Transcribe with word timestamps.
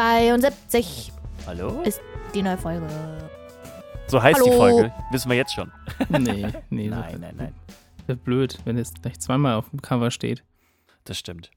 72 0.00 1.12
Hallo? 1.46 1.82
ist 1.82 2.00
die 2.32 2.40
neue 2.40 2.56
Folge. 2.56 2.88
So 4.06 4.22
heißt 4.22 4.40
Hallo? 4.40 4.50
die 4.50 4.56
Folge. 4.56 4.92
Wissen 5.10 5.28
wir 5.28 5.36
jetzt 5.36 5.52
schon. 5.52 5.70
Nee, 6.08 6.46
nee. 6.70 6.88
Nein, 6.88 7.20
nein, 7.20 7.34
nein. 7.36 7.54
Wäre 8.06 8.16
blöd, 8.16 8.58
wenn 8.64 8.78
es 8.78 8.94
gleich 8.94 9.20
zweimal 9.20 9.56
auf 9.56 9.68
dem 9.68 9.82
Cover 9.82 10.10
steht. 10.10 10.42
Das 11.04 11.18
stimmt. 11.18 11.50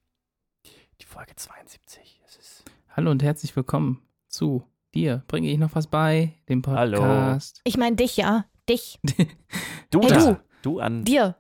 Die 1.00 1.06
Folge 1.06 1.38
72. 1.38 2.22
Es 2.28 2.36
ist 2.36 2.66
Hallo 2.90 3.12
und 3.12 3.24
herzlich 3.24 3.56
willkommen 3.56 4.02
zu 4.28 4.68
dir. 4.94 5.24
Bringe 5.30 5.50
ich 5.50 5.58
noch 5.58 5.74
was 5.74 5.88
bei? 5.88 6.34
Dem 6.50 6.62
Hallo. 6.68 6.98
Podcast. 6.98 7.62
Ich 7.64 7.78
meine 7.78 7.96
dich, 7.96 8.18
ja. 8.18 8.44
Dich. 8.68 9.00
du 9.90 10.02
Hey, 10.02 10.10
da. 10.10 10.18
du. 10.18 10.40
Du 10.64 10.80
an. 10.82 11.06
Dir 11.06 11.38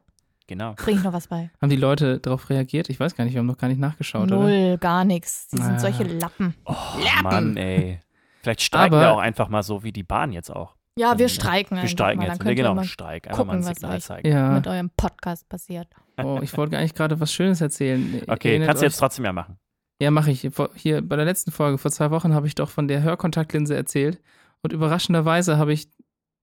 Genau. 0.47 0.73
bring 0.75 0.97
ich 0.97 1.03
noch 1.03 1.13
was 1.13 1.27
bei. 1.27 1.49
Haben 1.61 1.69
die 1.69 1.75
Leute 1.77 2.19
darauf 2.19 2.49
reagiert? 2.49 2.89
Ich 2.89 2.99
weiß 2.99 3.15
gar 3.15 3.23
nicht, 3.23 3.33
wir 3.33 3.39
haben 3.39 3.45
noch 3.47 3.57
gar 3.57 3.69
nicht 3.69 3.79
nachgeschaut, 3.79 4.31
oder? 4.31 4.41
Null, 4.41 4.77
gar 4.77 5.05
nichts. 5.05 5.47
Die 5.47 5.57
sind 5.57 5.75
Ah. 5.75 5.79
solche 5.79 6.03
Lappen. 6.03 6.53
Oh, 6.65 6.73
Lappen. 7.01 7.23
Mann, 7.23 7.57
ey. 7.57 7.99
Vielleicht 8.41 8.61
streiken 8.61 8.93
Aber- 8.95 9.05
wir 9.05 9.11
auch 9.13 9.19
einfach 9.19 9.47
mal 9.47 9.63
so 9.63 9.83
wie 9.83 9.91
die 9.93 10.03
Bahn 10.03 10.33
jetzt 10.33 10.49
auch. 10.49 10.75
Ja, 10.97 11.17
wir 11.17 11.25
Ja. 11.25 11.29
streiken 11.29 11.77
Wir 11.77 11.81
einfach 11.83 11.91
streiken 11.91 12.19
mal. 12.19 12.27
jetzt. 12.33 12.43
Ihr 12.45 12.55
genau, 12.55 12.75
mal 12.75 12.83
Streik. 12.83 13.27
Einfach 13.27 13.45
mal 13.45 13.53
ein 13.53 13.59
gucken, 13.61 13.71
was 13.71 13.79
Signal 13.79 14.01
zeigen. 14.01 14.27
Ja. 14.29 14.51
mit 14.51 14.67
eurem 14.67 14.89
Podcast 14.95 15.47
passiert. 15.49 15.87
Oh, 16.21 16.39
ich 16.43 16.55
wollte 16.57 16.77
eigentlich 16.77 16.93
gerade 16.93 17.19
was 17.19 17.33
Schönes 17.33 17.61
erzählen. 17.61 18.21
Okay, 18.27 18.49
Erinnert 18.49 18.67
kannst 18.67 18.81
du 18.83 18.85
jetzt 18.85 18.97
trotzdem 18.97 19.25
ja 19.25 19.33
machen. 19.33 19.57
Ja, 19.99 20.11
mache 20.11 20.29
ich. 20.31 20.49
Vor- 20.51 20.69
Hier 20.75 21.01
bei 21.01 21.15
der 21.15 21.25
letzten 21.25 21.51
Folge, 21.51 21.77
vor 21.77 21.89
zwei 21.89 22.11
Wochen, 22.11 22.33
habe 22.33 22.45
ich 22.47 22.53
doch 22.55 22.69
von 22.69 22.87
der 22.87 23.01
Hörkontaktlinse 23.01 23.75
erzählt. 23.75 24.21
Und 24.61 24.73
überraschenderweise 24.73 25.57
habe 25.57 25.73
ich 25.73 25.87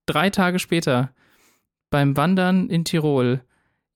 drei 0.07 0.30
Tage 0.30 0.59
später 0.59 1.11
beim 1.91 2.17
Wandern 2.17 2.69
in 2.71 2.85
Tirol 2.85 3.43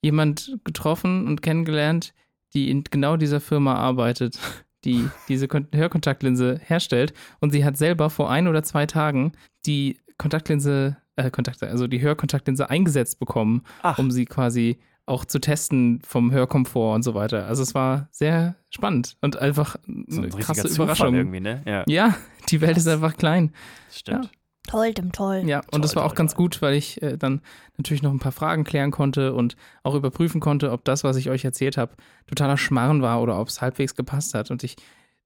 jemand 0.05 0.58
getroffen 0.64 1.27
und 1.27 1.41
kennengelernt, 1.42 2.12
die 2.52 2.70
in 2.70 2.84
genau 2.84 3.16
dieser 3.16 3.41
Firma 3.41 3.74
arbeitet, 3.74 4.38
die 4.84 5.08
diese 5.28 5.48
Kon 5.48 5.66
Hörkontaktlinse 5.74 6.60
herstellt. 6.62 7.14
Und 7.41 7.50
sie 7.52 7.64
hat 7.64 7.77
selber 7.78 8.10
vor 8.10 8.30
ein 8.30 8.47
oder 8.47 8.62
zwei 8.62 8.84
Tagen 8.86 9.32
die 9.66 9.98
Kontaktlinse, 10.19 10.98
äh, 11.16 11.30
Kontakte, 11.30 11.69
also 11.69 11.86
die 11.86 12.02
Hörkontaktlinse 12.02 12.69
eingesetzt 12.69 13.19
bekommen, 13.19 13.62
Ach, 13.82 13.98
um 13.98 14.10
sie 14.10 14.27
quasi 14.27 14.78
auch 15.06 15.25
zu 15.25 15.38
testen 15.38 16.00
vom 16.06 16.32
Hörkomfort 16.32 16.94
und 16.94 17.02
so 17.02 17.14
weiter. 17.14 17.47
Also 17.47 17.62
es 17.62 17.75
war 17.75 18.08
sehr 18.10 18.55
spannend 18.70 19.16
und 19.22 19.36
einfach 19.36 19.77
so 19.86 19.91
ein 19.92 20.06
eine 20.25 20.25
richtiger 20.36 20.44
krasse 20.62 20.69
Überraschung. 20.75 21.14
irgendwie, 21.14 21.41
ne? 21.41 21.62
Ja, 21.66 21.84
Ja, 21.88 22.14
die 22.50 22.60
Welt 22.60 22.77
ist 22.77 22.84
Krass. 22.84 22.94
einfach 22.94 23.16
klein. 23.16 23.52
das 23.88 23.98
stimmt. 23.98 24.30
Toll, 24.67 24.95
dem 24.95 25.12
toll. 25.12 25.43
Ja, 25.47 25.59
und 25.59 25.70
Toll, 25.70 25.81
das 25.83 25.95
war 25.97 26.05
auch 26.05 26.09
toll, 26.09 26.17
ganz 26.17 26.33
toll. 26.33 26.45
gut, 26.45 26.62
weil 26.62 26.75
ich 26.75 27.03
äh, 27.03 27.17
dann 27.19 27.43
natürlich 27.77 28.03
noch 28.03 28.11
ein 28.12 28.19
paar 28.19 28.33
Fragen 28.33 28.65
klären 28.65 28.91
konnte 28.91 29.34
und 29.34 29.56
auch 29.83 29.95
überprüfen 29.95 30.41
konnte, 30.41 30.73
ob 30.73 30.84
das, 30.84 31.05
was 31.05 31.17
ich 31.17 31.29
euch 31.31 31.45
erzählt 31.45 31.77
habe, 31.77 31.95
totaler 32.27 32.56
Schmarrn 32.56 33.03
war 33.03 33.21
oder 33.21 33.39
ob 33.39 33.48
es 33.48 33.61
halbwegs 33.61 33.95
gepasst 33.95 34.34
hat. 34.34 34.51
Und 34.51 34.65
ich 34.65 34.77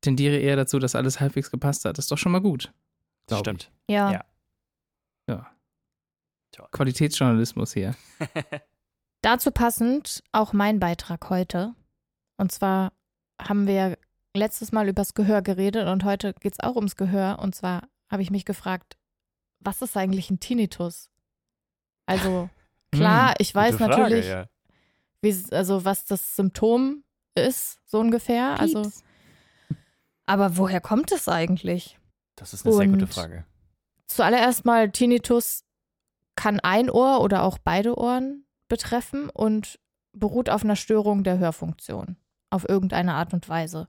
tendiere 0.01 0.37
eher 0.37 0.57
dazu, 0.57 0.79
dass 0.79 0.95
alles 0.95 1.21
halbwegs 1.21 1.51
gepasst 1.51 1.85
hat. 1.85 1.99
Das 1.99 2.07
ist 2.07 2.11
doch 2.11 2.19
schon 2.19 2.33
mal 2.33 2.41
gut. 2.41 2.73
Das 3.27 3.39
stimmt. 3.39 3.71
Ja. 3.89 4.11
Ja. 4.11 4.25
Ja. 5.29 5.47
Toll. 6.53 6.67
Qualitätsjournalismus 6.73 7.73
hier. 7.75 7.95
Dazu 9.23 9.51
passend 9.51 10.23
auch 10.33 10.53
mein 10.53 10.81
Beitrag 10.81 11.29
heute. 11.31 11.75
Und 12.39 12.53
zwar 12.53 12.93
haben 13.41 13.67
wir 13.67 13.99
letztes 14.37 14.73
Mal 14.73 14.89
übers 14.89 15.15
Gehör 15.15 15.43
geredet 15.43 15.89
und 15.89 16.05
heute 16.05 16.35
geht 16.35 16.53
es 16.55 16.61
auch 16.61 16.77
ums 16.77 16.97
Gehör. 16.97 17.39
Und 17.41 17.55
zwar 17.55 17.89
habe 18.11 18.23
ich 18.23 18.31
mich 18.31 18.45
gefragt, 18.45 18.98
was 19.61 19.83
ist 19.83 19.97
eigentlich 19.97 20.31
ein 20.31 20.41
Tinnitus? 20.41 21.11
Also 22.07 22.49
klar, 22.93 23.35
ich 23.39 23.55
weiß 23.55 23.77
Frage, 23.77 23.91
natürlich, 23.91 24.27
ja. 24.27 24.47
wie, 25.21 25.35
also 25.51 25.85
was 25.85 26.07
das 26.07 26.37
Symptom 26.37 27.05
ist, 27.35 27.79
so 27.85 28.01
ungefähr. 28.01 28.59
Also, 28.59 28.83
Pieps. 28.83 29.03
aber 30.27 30.57
woher 30.57 30.81
kommt 30.81 31.13
es 31.13 31.29
eigentlich? 31.29 31.99
Das 32.37 32.55
ist 32.55 32.67
eine 32.67 32.75
sehr 32.75 32.87
gute 32.89 33.05
Und- 33.05 33.15
Frage. 33.15 33.45
Zuallererst 34.07 34.65
mal, 34.65 34.91
Tinnitus 34.91 35.65
kann 36.35 36.61
ein 36.61 36.89
Ohr 36.89 37.21
oder 37.21 37.43
auch 37.43 37.59
beide 37.59 37.99
Ohren 37.99 38.47
betreffen 38.69 39.29
und 39.29 39.79
beruht 40.13 40.49
auf 40.49 40.65
einer 40.65 40.77
Störung 40.77 41.25
der 41.25 41.39
Hörfunktion 41.39 42.17
auf 42.51 42.67
irgendeine 42.67 43.15
Art 43.15 43.35
und 43.35 43.47
Weise. 43.51 43.89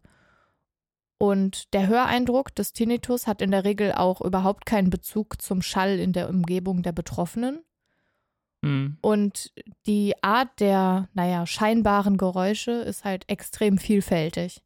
Und 1.20 1.74
der 1.74 1.88
Höreindruck 1.88 2.56
des 2.56 2.72
Tinnitus 2.72 3.28
hat 3.28 3.42
in 3.42 3.52
der 3.52 3.66
Regel 3.66 3.92
auch 3.92 4.22
überhaupt 4.22 4.66
keinen 4.66 4.90
Bezug 4.90 5.42
zum 5.42 5.62
Schall 5.62 6.00
in 6.00 6.14
der 6.14 6.30
Umgebung 6.30 6.82
der 6.82 6.94
Betroffenen. 6.94 7.60
Hm. 8.64 8.98
Und 9.02 9.52
die 9.86 10.16
Art 10.24 10.62
der, 10.62 11.10
naja, 11.14 11.46
scheinbaren 11.46 12.18
Geräusche 12.18 12.72
ist 12.72 13.04
halt 13.04 13.28
extrem 13.28 13.78
vielfältig. 13.78 14.64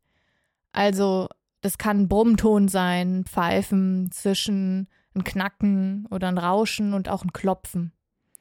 Also, 0.71 1.27
das 1.61 1.79
kann 1.79 2.01
ein 2.01 2.07
Brummton 2.07 2.67
sein, 2.67 3.25
Pfeifen, 3.25 4.11
Zischen, 4.11 4.87
ein 5.15 5.23
Knacken 5.23 6.05
oder 6.11 6.27
ein 6.27 6.37
Rauschen 6.37 6.93
und 6.93 7.09
auch 7.09 7.23
ein 7.23 7.33
Klopfen. 7.33 7.93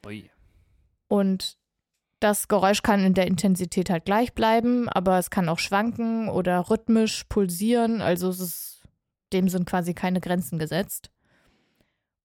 Ui. 0.05 0.29
Und 1.07 1.57
das 2.23 2.47
Geräusch 2.47 2.81
kann 2.81 3.03
in 3.03 3.13
der 3.13 3.27
Intensität 3.27 3.89
halt 3.89 4.05
gleich 4.05 4.33
bleiben, 4.33 4.87
aber 4.87 5.19
es 5.19 5.29
kann 5.29 5.49
auch 5.49 5.59
schwanken 5.59 6.29
oder 6.29 6.69
rhythmisch 6.69 7.25
pulsieren. 7.25 8.01
Also 8.01 8.29
es 8.29 8.39
ist, 8.39 8.87
dem 9.33 9.49
sind 9.49 9.65
quasi 9.65 9.93
keine 9.93 10.21
Grenzen 10.21 10.57
gesetzt. 10.57 11.11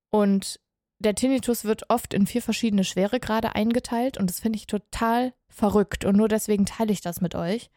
Und 0.09 0.59
der 0.99 1.15
Tinnitus 1.15 1.65
wird 1.65 1.89
oft 1.89 2.13
in 2.13 2.27
vier 2.27 2.41
verschiedene 2.41 2.83
Schweregrade 2.83 3.55
eingeteilt 3.55 4.17
und 4.17 4.29
das 4.29 4.39
finde 4.39 4.57
ich 4.57 4.67
total 4.67 5.33
verrückt 5.49 6.05
und 6.05 6.15
nur 6.15 6.27
deswegen 6.27 6.65
teile 6.65 6.91
ich 6.91 7.01
das 7.01 7.21
mit 7.21 7.35
euch. 7.35 7.69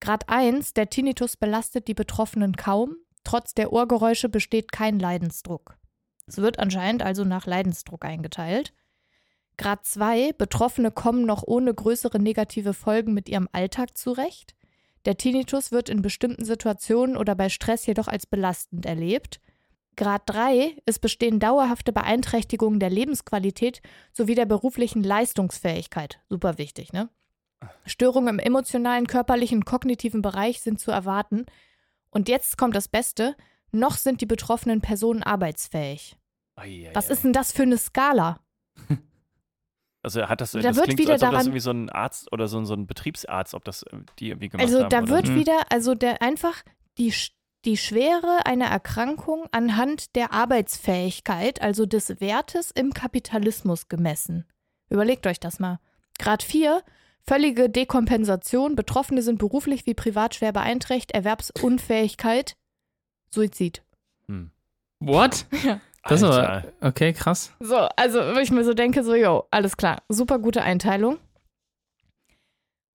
Grad 0.00 0.28
1, 0.28 0.74
der 0.74 0.90
Tinnitus 0.90 1.36
belastet 1.36 1.88
die 1.88 1.94
Betroffenen 1.94 2.56
kaum, 2.56 2.96
trotz 3.22 3.54
der 3.54 3.72
Ohrgeräusche 3.72 4.28
besteht 4.28 4.72
kein 4.72 4.98
Leidensdruck. 4.98 5.76
Es 6.26 6.38
wird 6.38 6.58
anscheinend 6.58 7.02
also 7.02 7.24
nach 7.24 7.46
Leidensdruck 7.46 8.04
eingeteilt. 8.04 8.72
Grad 9.56 9.86
2, 9.86 10.32
Betroffene 10.32 10.90
kommen 10.90 11.26
noch 11.26 11.42
ohne 11.46 11.72
größere 11.72 12.18
negative 12.18 12.74
Folgen 12.74 13.14
mit 13.14 13.28
ihrem 13.28 13.48
Alltag 13.52 13.96
zurecht. 13.96 14.54
Der 15.04 15.16
Tinnitus 15.16 15.70
wird 15.70 15.88
in 15.88 16.02
bestimmten 16.02 16.44
Situationen 16.44 17.16
oder 17.16 17.34
bei 17.34 17.48
Stress 17.48 17.86
jedoch 17.86 18.08
als 18.08 18.26
belastend 18.26 18.86
erlebt. 18.86 19.40
Grad 19.96 20.22
3, 20.26 20.82
es 20.86 20.98
bestehen 20.98 21.38
dauerhafte 21.38 21.92
Beeinträchtigungen 21.92 22.80
der 22.80 22.90
Lebensqualität 22.90 23.80
sowie 24.12 24.34
der 24.34 24.46
beruflichen 24.46 25.04
Leistungsfähigkeit. 25.04 26.20
Super 26.28 26.58
wichtig, 26.58 26.92
ne? 26.92 27.10
Störungen 27.86 28.34
im 28.34 28.38
emotionalen, 28.38 29.06
körperlichen 29.06 29.64
kognitiven 29.64 30.20
Bereich 30.20 30.60
sind 30.60 30.80
zu 30.80 30.90
erwarten. 30.90 31.46
Und 32.10 32.28
jetzt 32.28 32.58
kommt 32.58 32.74
das 32.74 32.88
Beste, 32.88 33.36
noch 33.72 33.96
sind 33.96 34.20
die 34.20 34.26
betroffenen 34.26 34.80
Personen 34.80 35.22
arbeitsfähig. 35.22 36.16
Ei, 36.56 36.88
ei, 36.88 36.90
Was 36.92 37.10
ist 37.10 37.24
denn 37.24 37.32
das 37.32 37.52
für 37.52 37.62
eine 37.62 37.78
Skala? 37.78 38.40
Also 40.04 40.28
hat 40.28 40.40
das, 40.40 40.52
Da 40.52 40.60
das 40.60 40.76
wird 40.76 40.84
klingt 40.86 41.00
wieder 41.00 41.08
so, 41.08 41.12
als 41.12 41.22
ob 41.22 41.30
das 41.30 41.30
daran- 41.32 41.46
irgendwie 41.46 41.60
so 41.60 41.70
ein 41.70 41.88
Arzt 41.90 42.30
oder 42.32 42.46
so, 42.46 42.58
ein- 42.58 42.66
so 42.66 42.74
ein 42.74 42.86
Betriebsarzt, 42.86 43.54
ob 43.54 43.64
das 43.64 43.84
die 44.18 44.28
irgendwie 44.28 44.50
gemacht 44.50 44.66
Also 44.66 44.80
haben. 44.82 44.90
da 44.90 44.98
oder 45.00 45.08
wird. 45.08 45.28
Mhm. 45.28 45.34
wieder, 45.36 45.58
also 45.70 45.94
der 45.94 46.20
einfach 46.22 46.62
die, 46.98 47.12
die 47.64 47.76
Schwere 47.76 48.44
einer 48.46 48.66
Erkrankung 48.66 49.46
anhand 49.50 50.14
der 50.14 50.32
Arbeitsfähigkeit, 50.32 51.62
also 51.62 51.86
des 51.86 52.20
Wertes 52.20 52.70
im 52.70 52.92
Kapitalismus 52.92 53.88
gemessen. 53.88 54.44
Überlegt 54.90 55.26
euch 55.26 55.40
das 55.40 55.58
mal. 55.58 55.80
Grad 56.18 56.42
4, 56.42 56.82
völlige 57.26 57.70
Dekompensation, 57.70 58.76
Betroffene 58.76 59.22
sind 59.22 59.38
beruflich 59.38 59.86
wie 59.86 59.94
privat 59.94 60.34
schwer 60.34 60.52
beeinträchtigt, 60.52 61.12
Erwerbsunfähigkeit, 61.12 62.56
Suizid. 63.30 63.82
Hm. 64.28 64.50
What? 65.00 65.46
Ja. 65.64 65.80
Das 66.08 66.20
ist 66.22 66.28
Alter. 66.28 66.68
aber, 66.80 66.88
okay, 66.88 67.12
krass. 67.12 67.52
So, 67.60 67.76
also 67.76 68.18
wo 68.34 68.38
ich 68.38 68.50
mir 68.50 68.64
so 68.64 68.74
denke, 68.74 69.02
so, 69.04 69.14
yo, 69.14 69.46
alles 69.50 69.76
klar, 69.76 70.02
super 70.08 70.38
gute 70.38 70.62
Einteilung. 70.62 71.18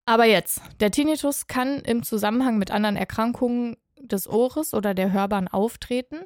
Aber 0.06 0.24
jetzt, 0.24 0.60
der 0.80 0.90
Tinnitus 0.90 1.46
kann 1.46 1.80
im 1.80 2.02
Zusammenhang 2.02 2.58
mit 2.58 2.70
anderen 2.70 2.96
Erkrankungen 2.96 3.76
des 4.00 4.28
Ohres 4.28 4.72
oder 4.74 4.94
der 4.94 5.12
Hörbahn 5.12 5.48
auftreten. 5.48 6.20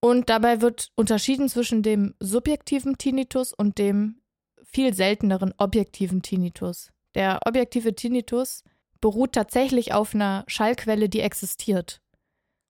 Und 0.00 0.30
dabei 0.30 0.60
wird 0.60 0.90
unterschieden 0.96 1.48
zwischen 1.48 1.82
dem 1.82 2.14
subjektiven 2.18 2.98
Tinnitus 2.98 3.52
und 3.52 3.78
dem 3.78 4.20
viel 4.64 4.94
selteneren 4.94 5.52
objektiven 5.58 6.22
Tinnitus. 6.22 6.90
Der 7.14 7.40
objektive 7.46 7.94
Tinnitus 7.94 8.64
beruht 9.00 9.32
tatsächlich 9.32 9.92
auf 9.92 10.14
einer 10.14 10.44
Schallquelle, 10.46 11.08
die 11.08 11.20
existiert. 11.20 12.00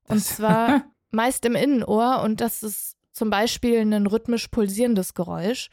Und 0.09 0.17
Das- 0.19 0.37
zwar 0.37 0.83
meist 1.13 1.45
im 1.45 1.55
Innenohr 1.55 2.23
und 2.23 2.41
das 2.41 2.63
ist 2.63 2.97
zum 3.13 3.31
Beispiel 3.31 3.79
ein 3.81 4.07
rhythmisch 4.07 4.49
pulsierendes 4.49 5.15
Geräusch 5.15 5.71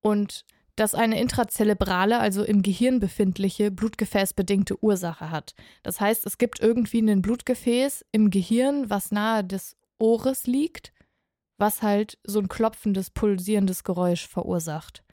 und 0.00 0.44
das 0.76 0.94
eine 0.94 1.20
intrazerebrale, 1.20 2.18
also 2.18 2.42
im 2.42 2.62
Gehirn 2.62 2.98
befindliche, 2.98 3.70
blutgefäßbedingte 3.70 4.82
Ursache 4.82 5.30
hat. 5.30 5.54
Das 5.84 6.00
heißt, 6.00 6.26
es 6.26 6.36
gibt 6.36 6.60
irgendwie 6.60 7.00
ein 7.00 7.22
Blutgefäß 7.22 8.04
im 8.10 8.30
Gehirn, 8.30 8.90
was 8.90 9.12
nahe 9.12 9.44
des 9.44 9.76
Ohres 9.98 10.46
liegt, 10.46 10.92
was 11.58 11.82
halt 11.82 12.18
so 12.24 12.40
ein 12.40 12.48
klopfendes, 12.48 13.10
pulsierendes 13.10 13.84
Geräusch 13.84 14.26
verursacht. 14.26 15.04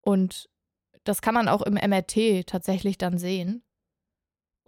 Und 0.00 0.48
das 1.04 1.20
kann 1.20 1.34
man 1.34 1.48
auch 1.48 1.62
im 1.62 1.74
MRT 1.74 2.46
tatsächlich 2.46 2.96
dann 2.96 3.18
sehen. 3.18 3.62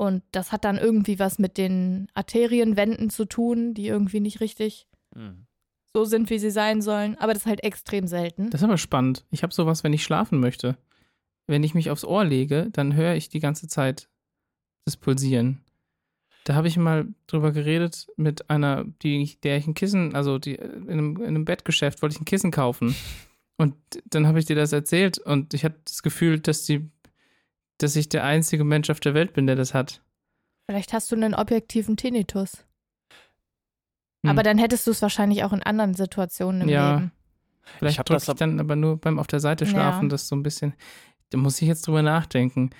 Und 0.00 0.22
das 0.32 0.50
hat 0.50 0.64
dann 0.64 0.78
irgendwie 0.78 1.18
was 1.18 1.38
mit 1.38 1.58
den 1.58 2.08
Arterienwänden 2.14 3.10
zu 3.10 3.26
tun, 3.26 3.74
die 3.74 3.86
irgendwie 3.86 4.20
nicht 4.20 4.40
richtig 4.40 4.86
Hm. 5.14 5.44
so 5.92 6.06
sind, 6.06 6.30
wie 6.30 6.38
sie 6.38 6.50
sein 6.50 6.80
sollen. 6.80 7.18
Aber 7.18 7.34
das 7.34 7.42
ist 7.42 7.46
halt 7.46 7.62
extrem 7.62 8.06
selten. 8.06 8.48
Das 8.48 8.62
ist 8.62 8.64
aber 8.64 8.78
spannend. 8.78 9.26
Ich 9.30 9.42
habe 9.42 9.52
sowas, 9.52 9.84
wenn 9.84 9.92
ich 9.92 10.02
schlafen 10.02 10.40
möchte. 10.40 10.78
Wenn 11.46 11.62
ich 11.62 11.74
mich 11.74 11.90
aufs 11.90 12.06
Ohr 12.06 12.24
lege, 12.24 12.70
dann 12.72 12.94
höre 12.94 13.14
ich 13.14 13.28
die 13.28 13.40
ganze 13.40 13.68
Zeit 13.68 14.08
das 14.86 14.96
Pulsieren. 14.96 15.60
Da 16.44 16.54
habe 16.54 16.68
ich 16.68 16.78
mal 16.78 17.08
drüber 17.26 17.52
geredet 17.52 18.06
mit 18.16 18.48
einer, 18.48 18.86
die, 19.02 19.36
der 19.42 19.58
ich 19.58 19.66
ein 19.66 19.74
Kissen, 19.74 20.14
also 20.14 20.38
die, 20.38 20.54
in, 20.54 20.88
einem, 20.88 21.16
in 21.18 21.26
einem 21.26 21.44
Bettgeschäft 21.44 22.00
wollte 22.00 22.14
ich 22.14 22.22
ein 22.22 22.24
Kissen 22.24 22.50
kaufen. 22.50 22.96
Und 23.58 23.74
dann 24.06 24.26
habe 24.26 24.38
ich 24.38 24.46
dir 24.46 24.56
das 24.56 24.72
erzählt 24.72 25.18
und 25.18 25.52
ich 25.52 25.66
hatte 25.66 25.78
das 25.84 26.02
Gefühl, 26.02 26.40
dass 26.40 26.64
die, 26.64 26.88
dass 27.82 27.96
ich 27.96 28.08
der 28.08 28.24
einzige 28.24 28.64
Mensch 28.64 28.90
auf 28.90 29.00
der 29.00 29.14
Welt 29.14 29.32
bin, 29.32 29.46
der 29.46 29.56
das 29.56 29.74
hat. 29.74 30.02
Vielleicht 30.68 30.92
hast 30.92 31.10
du 31.10 31.16
einen 31.16 31.34
objektiven 31.34 31.96
Tinnitus. 31.96 32.64
Hm. 34.24 34.30
Aber 34.30 34.42
dann 34.42 34.58
hättest 34.58 34.86
du 34.86 34.90
es 34.90 35.02
wahrscheinlich 35.02 35.44
auch 35.44 35.52
in 35.52 35.62
anderen 35.62 35.94
Situationen 35.94 36.62
im 36.62 36.68
Ja. 36.68 36.94
Leben. 36.94 37.12
Vielleicht 37.78 37.98
hab 37.98 38.06
drücke 38.06 38.16
das 38.16 38.24
ich 38.24 38.28
ab- 38.30 38.36
dann 38.38 38.58
aber 38.60 38.76
nur 38.76 38.96
beim 38.98 39.18
auf 39.18 39.26
der 39.26 39.40
Seite 39.40 39.64
Ja. 39.64 39.70
schlafen, 39.70 40.08
das 40.08 40.28
so 40.28 40.36
ein 40.36 40.42
bisschen. 40.42 40.74
Da 41.30 41.38
muss 41.38 41.60
ich 41.62 41.68
jetzt 41.68 41.86
drüber 41.86 42.02
nachdenken. 42.02 42.70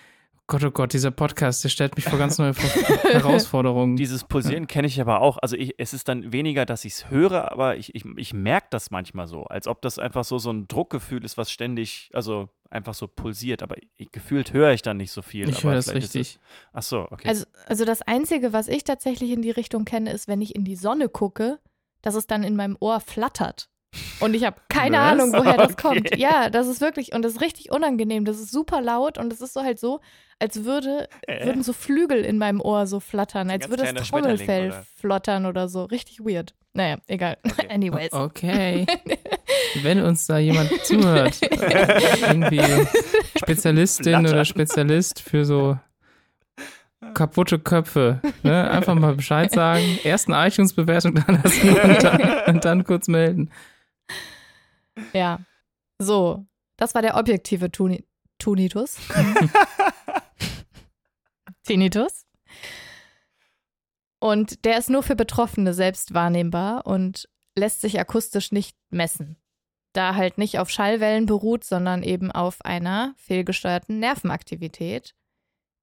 Gott, 0.51 0.65
oh 0.65 0.71
Gott, 0.73 0.93
dieser 0.93 1.13
Podcast, 1.13 1.63
der 1.63 1.69
stellt 1.69 1.95
mich 1.95 2.07
vor 2.07 2.19
ganz 2.19 2.37
neue 2.39 2.53
Herausforderungen. 3.13 3.95
Dieses 3.95 4.25
Pulsieren 4.25 4.67
kenne 4.67 4.89
ich 4.89 5.01
aber 5.01 5.21
auch. 5.21 5.39
Also 5.39 5.55
ich, 5.55 5.77
es 5.79 5.95
ist 5.95 6.09
dann 6.09 6.33
weniger, 6.33 6.67
dass 6.67 6.85
ich 6.85 6.95
es 6.95 7.09
höre, 7.09 7.53
aber 7.53 7.77
ich, 7.77 7.95
ich, 7.95 8.05
ich 8.17 8.35
merke 8.35 8.67
das 8.71 8.91
manchmal 8.91 9.29
so, 9.29 9.45
als 9.45 9.69
ob 9.69 9.81
das 9.81 10.01
einfach 10.01 10.25
so, 10.25 10.39
so 10.39 10.51
ein 10.51 10.67
Druckgefühl 10.67 11.25
ist, 11.25 11.39
was 11.39 11.53
ständig, 11.53 12.11
also 12.15 12.49
einfach 12.69 12.95
so 12.95 13.07
pulsiert. 13.07 13.63
Aber 13.63 13.77
ich, 13.97 14.11
gefühlt 14.11 14.53
höre 14.53 14.73
ich 14.73 14.83
dann 14.83 14.97
nicht 14.97 15.13
so 15.13 15.23
viel. 15.23 15.49
ich 15.49 15.59
aber 15.59 15.69
höre 15.69 15.75
das 15.77 15.89
vielleicht 15.89 16.07
ist 16.07 16.15
richtig. 16.17 16.35
Es, 16.35 16.41
ach 16.73 16.83
so, 16.83 17.07
okay. 17.13 17.29
Also, 17.29 17.45
also 17.67 17.85
das 17.85 18.03
Einzige, 18.03 18.53
was 18.53 18.67
ich 18.67 18.83
tatsächlich 18.83 19.31
in 19.31 19.43
die 19.43 19.53
Richtung 19.53 19.85
kenne, 19.85 20.11
ist, 20.11 20.27
wenn 20.27 20.41
ich 20.41 20.57
in 20.57 20.65
die 20.65 20.75
Sonne 20.75 21.09
gucke, 21.09 21.61
dass 22.03 22.17
es 22.17 22.27
dann 22.27 22.43
in 22.43 22.57
meinem 22.57 22.77
Ohr 22.81 22.99
flattert. 22.99 23.69
Und 24.21 24.35
ich 24.35 24.45
habe 24.45 24.57
keine 24.69 24.99
Was? 24.99 25.13
Ahnung, 25.13 25.33
woher 25.33 25.57
das 25.57 25.73
Okay. 25.73 25.83
kommt. 25.83 26.17
Ja, 26.17 26.49
das 26.51 26.69
ist 26.69 26.81
wirklich, 26.81 27.13
und 27.13 27.23
das 27.23 27.33
ist 27.35 27.41
richtig 27.41 27.73
unangenehm. 27.73 28.25
Das 28.25 28.39
ist 28.39 28.53
super 28.53 28.81
laut 28.81 29.19
und 29.19 29.33
es 29.33 29.41
ist 29.41 29.53
so 29.55 29.63
halt 29.63 29.81
so, 29.81 30.01
als 30.39 30.65
würde, 30.65 31.09
Äh. 31.27 31.45
würden 31.47 31.63
so 31.63 31.73
Flügel 31.73 32.25
in 32.25 32.39
meinem 32.39 32.61
Ohr 32.61 32.87
so 32.87 33.01
flattern, 33.01 33.51
als 33.51 33.69
würde 33.69 33.93
das 33.93 34.09
Trommelfell 34.09 34.69
oder? 34.69 34.85
flottern 34.97 35.47
oder 35.47 35.69
so. 35.69 35.85
Richtig 35.85 36.21
weird. 36.21 36.55
Naja, 36.73 36.99
egal. 37.09 37.37
Okay. 37.45 37.67
Anyways. 37.69 38.13
Okay. 38.13 38.87
Wenn 39.83 40.01
uns 40.03 40.27
da 40.27 40.39
jemand 40.39 40.71
zuhört, 40.85 41.39
irgendwie 42.29 42.61
Spezialistin 43.37 44.05
Flattern. 44.13 44.27
oder 44.33 44.45
Spezialist 44.45 45.21
für 45.21 45.45
so 45.45 45.77
kaputte 47.15 47.59
Köpfe, 47.59 48.21
ne? 48.43 48.71
einfach 48.71 48.95
mal 48.95 49.15
Bescheid 49.15 49.51
sagen, 49.51 49.99
erst 50.05 50.29
eine 50.29 50.47
iTunes-Bewertung 50.47 51.15
da 51.15 51.33
lassen 51.33 51.69
und 51.71 52.03
dann, 52.05 52.55
und 52.55 52.65
dann 52.65 52.85
kurz 52.85 53.09
melden. 53.09 53.51
Ja. 55.13 55.41
So, 55.99 56.47
das 56.77 56.95
war 56.95 57.03
der 57.03 57.17
objektive 57.17 57.71
Tuni 57.71 58.05
Tunitus. 58.39 58.97
Tinnitus. 61.63 62.27
Und 64.19 64.65
der 64.65 64.79
ist 64.79 64.91
nur 64.91 65.03
für 65.03 65.17
Betroffene 65.17 65.75
selbst 65.75 66.15
wahrnehmbar 66.15 66.87
und 66.87 67.29
lässt 67.55 67.81
sich 67.81 68.01
akustisch 68.01 68.53
nicht 68.53 68.77
messen. 68.91 69.37
Da 69.93 70.15
halt 70.15 70.39
nicht 70.39 70.59
auf 70.59 70.71
Schallwellen 70.71 71.27
beruht, 71.27 71.65
sondern 71.65 72.03
eben 72.03 72.31
auf 72.31 72.65
einer 72.65 73.15
fehlgesteuerten 73.17 73.99
Nervenaktivität 73.99 75.15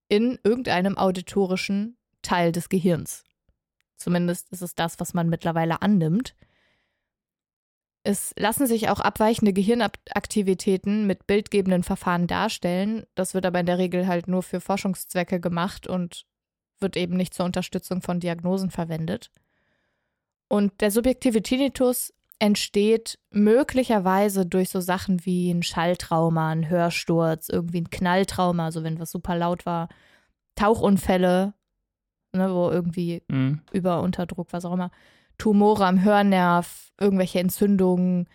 in 0.08 0.40
irgendeinem 0.44 0.98
auditorischen 0.98 1.98
Teil 2.22 2.52
des 2.52 2.70
Gehirns. 2.70 3.24
Zumindest 3.98 4.52
ist 4.52 4.62
es 4.62 4.76
das, 4.76 5.00
was 5.00 5.14
man 5.14 5.30
mittlerweile 5.30 5.82
annimmt. 5.82 6.36
Es 8.08 8.34
lassen 8.38 8.68
sich 8.68 8.88
auch 8.88 9.02
abweichende 9.02 9.52
Gehirnaktivitäten 9.52 11.08
mit 11.08 11.28
bildgebenden 11.28 11.84
Verfahren 11.84 12.26
darstellen. 12.26 13.06
Das 13.16 13.34
wird 13.34 13.46
aber 13.46 13.60
in 13.60 13.66
der 13.66 13.80
Regel 13.80 14.08
halt 14.08 14.30
nur 14.30 14.44
für 14.44 14.62
Forschungszwecke 14.62 15.42
gemacht 15.42 15.88
und 15.88 16.26
wird 16.80 16.96
eben 16.96 17.18
nicht 17.18 17.34
zur 17.34 17.46
Unterstützung 17.46 18.02
von 18.02 18.22
Diagnosen 18.22 18.70
verwendet. 18.72 19.30
Und 20.48 20.80
der 20.80 20.90
subjektive 20.90 21.42
Tinnitus 21.44 22.14
entsteht 22.40 23.20
möglicherweise 23.30 24.46
durch 24.46 24.70
so 24.70 24.80
Sachen 24.80 25.26
wie 25.26 25.52
ein 25.52 25.62
Schalltrauma, 25.62 26.52
ein 26.52 26.70
Hörsturz, 26.70 27.50
irgendwie 27.50 27.82
ein 27.82 27.90
Knalltrauma, 27.90 28.64
also 28.64 28.86
wenn 28.86 29.02
was 29.02 29.12
super 29.12 29.36
laut 29.36 29.66
war, 29.66 29.90
Tauchunfälle, 30.56 31.56
ne, 32.32 32.54
wo 32.54 32.70
irgendwie 32.70 33.22
Mhm. 33.28 33.64
über 33.74 34.02
Unterdruck, 34.02 34.54
was 34.54 34.64
auch 34.64 34.74
immer, 34.74 34.92
Tumore 35.38 35.86
am 35.86 36.04
Hörnerv, 36.04 36.92
irgendwelche 37.00 37.40
Entzündungen, 37.40 38.28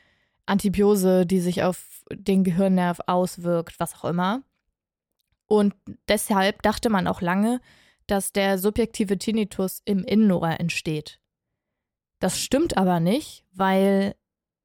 Antibiose, 0.46 1.26
die 1.26 1.40
sich 1.40 1.62
auf 1.62 2.04
den 2.10 2.44
Gehirnnerv 2.44 3.00
auswirkt, 3.06 3.78
was 3.80 3.94
auch 3.94 4.04
immer. 4.04 4.42
Und 5.46 5.74
deshalb 6.08 6.62
dachte 6.62 6.90
man 6.90 7.06
auch 7.06 7.20
lange, 7.20 7.60
dass 8.06 8.32
der 8.32 8.58
subjektive 8.58 9.18
Tinnitus 9.18 9.82
im 9.84 10.04
Innenohr 10.04 10.58
entsteht. 10.60 11.20
Das 12.18 12.40
stimmt 12.40 12.76
aber 12.76 13.00
nicht, 13.00 13.44
weil 13.52 14.14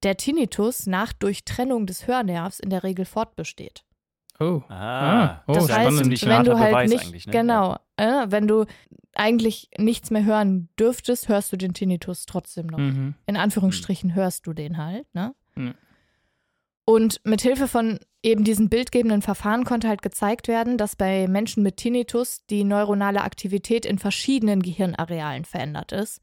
der 0.03 0.17
Tinnitus 0.17 0.85
nach 0.85 1.13
Durchtrennung 1.13 1.87
des 1.87 2.07
Hörnervs 2.07 2.59
in 2.59 2.69
der 2.69 2.83
Regel 2.83 3.05
fortbesteht. 3.05 3.83
Oh. 4.39 4.61
ah, 4.69 5.41
oh, 5.47 5.53
das 5.53 5.71
heißt, 5.71 5.97
ziemlich 5.97 6.25
wenn 6.27 6.43
du 6.43 6.59
halt 6.59 6.69
Beweis 6.69 6.89
nicht, 6.91 7.05
eigentlich, 7.05 7.25
ne? 7.25 7.31
genau, 7.31 7.77
äh, 7.95 8.27
wenn 8.29 8.47
du 8.47 8.65
eigentlich 9.15 9.69
nichts 9.77 10.11
mehr 10.11 10.25
hören 10.25 10.69
dürftest, 10.79 11.27
hörst 11.27 11.51
du 11.51 11.57
den 11.57 11.73
Tinnitus 11.73 12.27
trotzdem 12.27 12.67
noch. 12.67 12.77
Mhm. 12.77 13.15
In 13.25 13.35
Anführungsstrichen 13.35 14.13
hörst 14.13 14.45
du 14.45 14.53
den 14.53 14.77
halt, 14.77 15.07
ne? 15.15 15.33
Mhm. 15.55 15.73
Und 16.85 17.19
mit 17.25 17.41
Hilfe 17.41 17.67
von 17.67 17.99
eben 18.23 18.43
diesen 18.43 18.69
bildgebenden 18.69 19.21
Verfahren 19.21 19.65
konnte 19.65 19.89
halt 19.89 20.01
gezeigt 20.01 20.47
werden, 20.47 20.77
dass 20.77 20.95
bei 20.95 21.27
Menschen 21.27 21.61
mit 21.61 21.77
Tinnitus 21.77 22.45
die 22.49 22.63
neuronale 22.63 23.23
Aktivität 23.23 23.85
in 23.85 23.99
verschiedenen 23.99 24.61
Gehirnarealen 24.61 25.43
verändert 25.43 25.91
ist. 25.91 26.21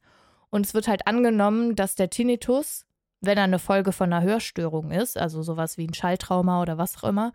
Und 0.49 0.65
es 0.65 0.73
wird 0.73 0.87
halt 0.87 1.05
angenommen, 1.05 1.75
dass 1.75 1.95
der 1.95 2.09
Tinnitus, 2.09 2.85
wenn 3.21 3.37
er 3.37 3.43
eine 3.43 3.59
Folge 3.59 3.91
von 3.91 4.11
einer 4.11 4.25
Hörstörung 4.25 4.89
ist, 4.89 5.17
also 5.17 5.43
sowas 5.43 5.77
wie 5.77 5.85
ein 5.85 5.93
Schalltrauma 5.93 6.61
oder 6.61 6.77
was 6.77 6.97
auch 6.97 7.09
immer, 7.09 7.33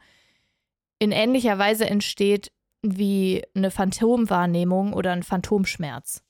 in 1.00 1.10
ähnlicher 1.10 1.58
Weise 1.58 1.86
entsteht 1.86 2.52
wie 2.82 3.42
eine 3.54 3.72
Phantomwahrnehmung 3.72 4.92
oder 4.92 5.12
ein 5.12 5.24
Phantomschmerz. 5.24 6.22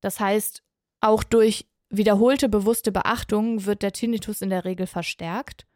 Das 0.00 0.18
heißt, 0.18 0.62
auch 1.00 1.22
durch 1.22 1.66
wiederholte 1.90 2.48
bewusste 2.48 2.90
Beachtung 2.90 3.64
wird 3.66 3.82
der 3.82 3.92
Tinnitus 3.92 4.40
in 4.40 4.50
der 4.50 4.64
Regel 4.64 4.86
verstärkt. 4.86 5.66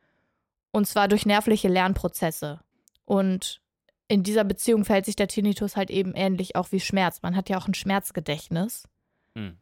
Und 0.72 0.86
zwar 0.86 1.08
durch 1.08 1.24
nervliche 1.26 1.68
Lernprozesse. 1.68 2.60
Und 3.04 3.60
in 4.08 4.22
dieser 4.22 4.44
Beziehung 4.44 4.84
verhält 4.84 5.04
sich 5.04 5.16
der 5.16 5.28
Tinnitus 5.28 5.76
halt 5.76 5.90
eben 5.90 6.14
ähnlich 6.14 6.56
auch 6.56 6.72
wie 6.72 6.80
Schmerz. 6.80 7.22
Man 7.22 7.36
hat 7.36 7.48
ja 7.48 7.58
auch 7.58 7.68
ein 7.68 7.74
Schmerzgedächtnis. 7.74 8.88
Hm. 9.34 9.58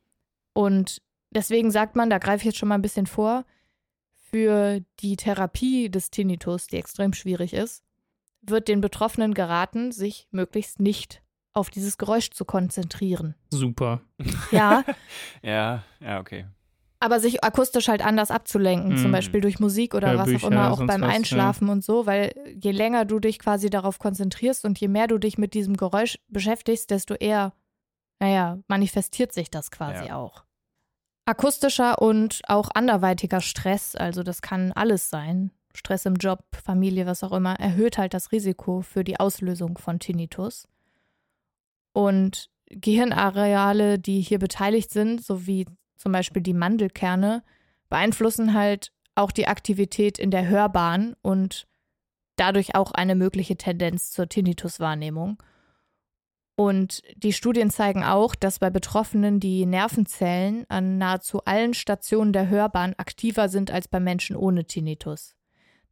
Und 0.53 1.03
deswegen 1.31 1.71
sagt 1.71 1.97
man, 1.97 2.09
da 2.09 2.19
greife 2.19 2.39
ich 2.39 2.47
jetzt 2.47 2.59
schon 2.59 2.69
mal 2.69 2.77
ein 2.77 2.83
bisschen 2.83 3.07
vor, 3.07 3.45
für 4.31 4.81
die 5.01 5.17
Therapie 5.17 5.91
des 5.91 6.11
Tinnitus, 6.11 6.67
die 6.67 6.77
extrem 6.77 7.13
schwierig 7.13 7.53
ist, 7.53 7.85
wird 8.51 8.69
den 8.69 8.81
Betroffenen 8.81 9.35
geraten, 9.35 9.93
sich 9.93 10.29
möglichst 10.31 10.81
nicht 10.81 11.23
auf 11.53 11.71
dieses 11.71 11.99
Geräusch 11.99 12.31
zu 12.31 12.45
konzentrieren. 12.45 13.35
Super. 13.51 14.01
Ja, 14.51 14.85
Ja, 15.43 15.85
ja, 16.01 16.19
okay. 16.21 16.47
aber 17.01 17.21
sich 17.21 17.45
akustisch 17.45 17.89
halt 17.89 18.05
anders 18.05 18.31
abzulenken, 18.31 18.93
Mhm. 18.93 18.97
zum 18.97 19.13
Beispiel 19.13 19.41
durch 19.41 19.61
Musik 19.61 19.95
oder 19.95 20.09
was 20.19 20.23
auch 20.23 20.27
Hörbücher, 20.27 20.47
immer, 20.49 20.73
auch 20.73 20.79
beim 20.79 20.89
was, 20.89 21.01
ja. 21.01 21.07
Einschlafen 21.17 21.69
und 21.69 21.85
so, 21.85 22.07
weil 22.07 22.33
je 22.61 22.73
länger 22.73 23.05
du 23.05 23.21
dich 23.21 23.39
quasi 23.39 23.71
darauf 23.71 23.99
konzentrierst 23.99 24.65
und 24.65 24.81
je 24.81 24.89
mehr 24.89 25.07
du 25.07 25.19
dich 25.19 25.39
mit 25.39 25.55
diesem 25.55 25.77
Geräusch 25.77 26.19
beschäftigst, 26.29 26.91
desto 26.91 27.15
eher, 27.15 27.53
naja, 28.21 28.59
manifestiert 28.69 29.33
sich 29.33 29.51
das 29.51 29.71
quasi 29.71 30.07
Ja. 30.07 30.17
auch. 30.17 30.45
Akustischer 31.27 32.03
und 32.03 32.43
auch 32.49 32.69
anderweitiger 32.75 33.41
Stress, 33.41 33.95
also 33.97 34.23
das 34.23 34.43
kann 34.43 34.73
alles 34.73 35.09
sein, 35.09 35.51
Stress 35.75 36.07
im 36.07 36.15
Job, 36.15 36.45
Familie, 36.53 37.07
was 37.07 37.25
auch 37.25 37.33
immer, 37.33 37.59
erhöht 37.59 37.99
halt 37.99 38.15
das 38.15 38.33
Risiko 38.33 38.81
für 38.81 39.05
die 39.05 39.19
Auslösung 39.19 39.77
von 39.77 39.99
Tinnitus. 39.99 40.69
Und 41.93 42.51
Gehirnareale, 42.67 43.99
die 43.99 44.21
hier 44.21 44.39
beteiligt 44.39 44.91
sind, 44.91 45.23
sowie 45.23 45.67
zum 45.97 46.13
Beispiel 46.13 46.43
die 46.43 46.55
Mandelkerne, 46.55 47.43
beeinflussen 47.89 48.55
halt 48.55 48.93
auch 49.15 49.31
die 49.31 49.47
Aktivität 49.47 50.19
in 50.19 50.31
der 50.31 50.49
Hörbahn 50.49 51.15
und 51.23 51.67
dadurch 52.37 52.75
auch 52.75 52.93
eine 52.93 53.15
mögliche 53.15 53.57
Tendenz 53.57 54.11
zur 54.11 54.29
Tinnituswahrnehmung. 54.29 55.43
Und 56.57 57.03
die 57.17 57.33
Studien 57.33 57.71
zeigen 57.71 58.05
auch, 58.05 58.35
dass 58.35 58.61
bei 58.61 58.71
Betroffenen 58.71 59.41
die 59.41 59.67
Nervenzellen 59.67 60.65
an 60.69 60.99
nahezu 60.99 61.45
allen 61.45 61.75
Stationen 61.75 62.33
der 62.33 62.49
Hörbahn 62.49 62.95
aktiver 62.97 63.49
sind 63.49 63.73
als 63.73 63.89
bei 63.89 63.99
Menschen 63.99 64.37
ohne 64.37 64.65
Tinnitus. 64.65 65.35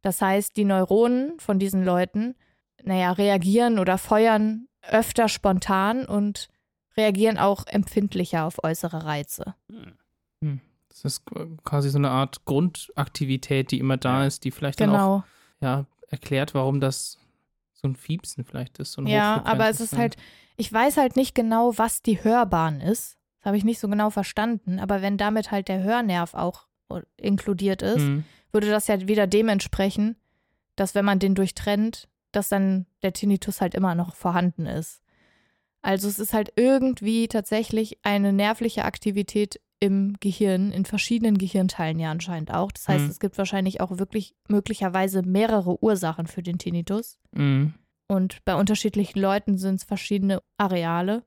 Das 0.03 0.21
heißt, 0.21 0.55
die 0.55 0.65
Neuronen 0.65 1.39
von 1.39 1.57
diesen 1.57 1.83
Leuten, 1.83 2.35
naja, 2.83 3.11
reagieren 3.13 3.79
oder 3.79 3.97
feuern 3.97 4.67
öfter 4.81 5.29
spontan 5.29 6.05
und 6.05 6.49
reagieren 6.95 7.37
auch 7.39 7.65
empfindlicher 7.65 8.45
auf 8.45 8.63
äußere 8.63 9.05
Reize. 9.05 9.55
Hm. 10.41 10.59
Das 10.89 11.05
ist 11.05 11.23
quasi 11.63 11.89
so 11.89 11.97
eine 11.97 12.11
Art 12.11 12.45
Grundaktivität, 12.45 13.71
die 13.71 13.79
immer 13.79 13.97
da 13.97 14.25
ist, 14.25 14.43
die 14.43 14.51
vielleicht 14.51 14.79
dann 14.79 14.91
auch 14.91 14.93
Genau. 14.93 15.23
ja, 15.59 15.85
erklärt, 16.09 16.53
warum 16.53 16.79
das 16.79 17.17
so 17.73 17.87
ein 17.87 17.95
Fiepsen 17.95 18.43
vielleicht 18.45 18.77
ist. 18.77 18.91
So 18.91 19.01
ein 19.01 19.07
Ja, 19.07 19.41
aber 19.45 19.69
es 19.69 19.79
ist 19.79 19.97
halt, 19.97 20.17
ich 20.55 20.71
weiß 20.71 20.97
halt 20.97 21.15
nicht 21.15 21.33
genau, 21.33 21.77
was 21.77 22.03
die 22.03 22.23
Hörbahn 22.23 22.79
ist. 22.79 23.17
Das 23.39 23.45
habe 23.47 23.57
ich 23.57 23.63
nicht 23.63 23.79
so 23.79 23.87
genau 23.87 24.11
verstanden. 24.11 24.79
Aber 24.79 25.01
wenn 25.01 25.17
damit 25.17 25.49
halt 25.49 25.67
der 25.67 25.81
Hörnerv 25.81 26.35
auch 26.35 26.67
inkludiert 27.17 27.81
ist, 27.81 28.01
Mhm. 28.01 28.25
Würde 28.53 28.69
das 28.69 28.87
ja 28.87 29.07
wieder 29.07 29.27
dem 29.27 29.49
entsprechen, 29.49 30.15
dass 30.75 30.95
wenn 30.95 31.05
man 31.05 31.19
den 31.19 31.35
durchtrennt, 31.35 32.07
dass 32.31 32.49
dann 32.49 32.85
der 33.01 33.13
Tinnitus 33.13 33.61
halt 33.61 33.75
immer 33.75 33.95
noch 33.95 34.15
vorhanden 34.15 34.65
ist. 34.65 35.01
Also 35.81 36.07
es 36.07 36.17
ist 36.19 36.33
halt 36.33 36.53
irgendwie 36.55 37.27
tatsächlich 37.27 37.97
eine 38.03 38.31
nervliche 38.31 38.85
Aktivität 38.85 39.59
im 39.79 40.15
Gehirn, 40.21 40.71
in 40.71 40.85
verschiedenen 40.85 41.37
Gehirnteilen 41.37 41.99
ja 41.99 42.09
anscheinend 42.09 42.53
auch. 42.53 42.71
Das 42.71 42.87
heißt, 42.87 43.03
Mhm. 43.03 43.09
es 43.09 43.19
gibt 43.19 43.37
wahrscheinlich 43.37 43.81
auch 43.81 43.97
wirklich 43.97 44.33
möglicherweise 44.47 45.23
mehrere 45.23 45.83
Ursachen 45.83 46.25
für 46.27 46.41
den 46.41 46.57
Tinnitus. 46.57 47.19
Mhm. 47.33 47.73
Und 48.07 48.45
bei 48.45 48.55
unterschiedlichen 48.55 49.19
Leuten 49.19 49.57
sind 49.57 49.75
es 49.75 49.83
verschiedene 49.83 50.41
Areale. 50.57 51.23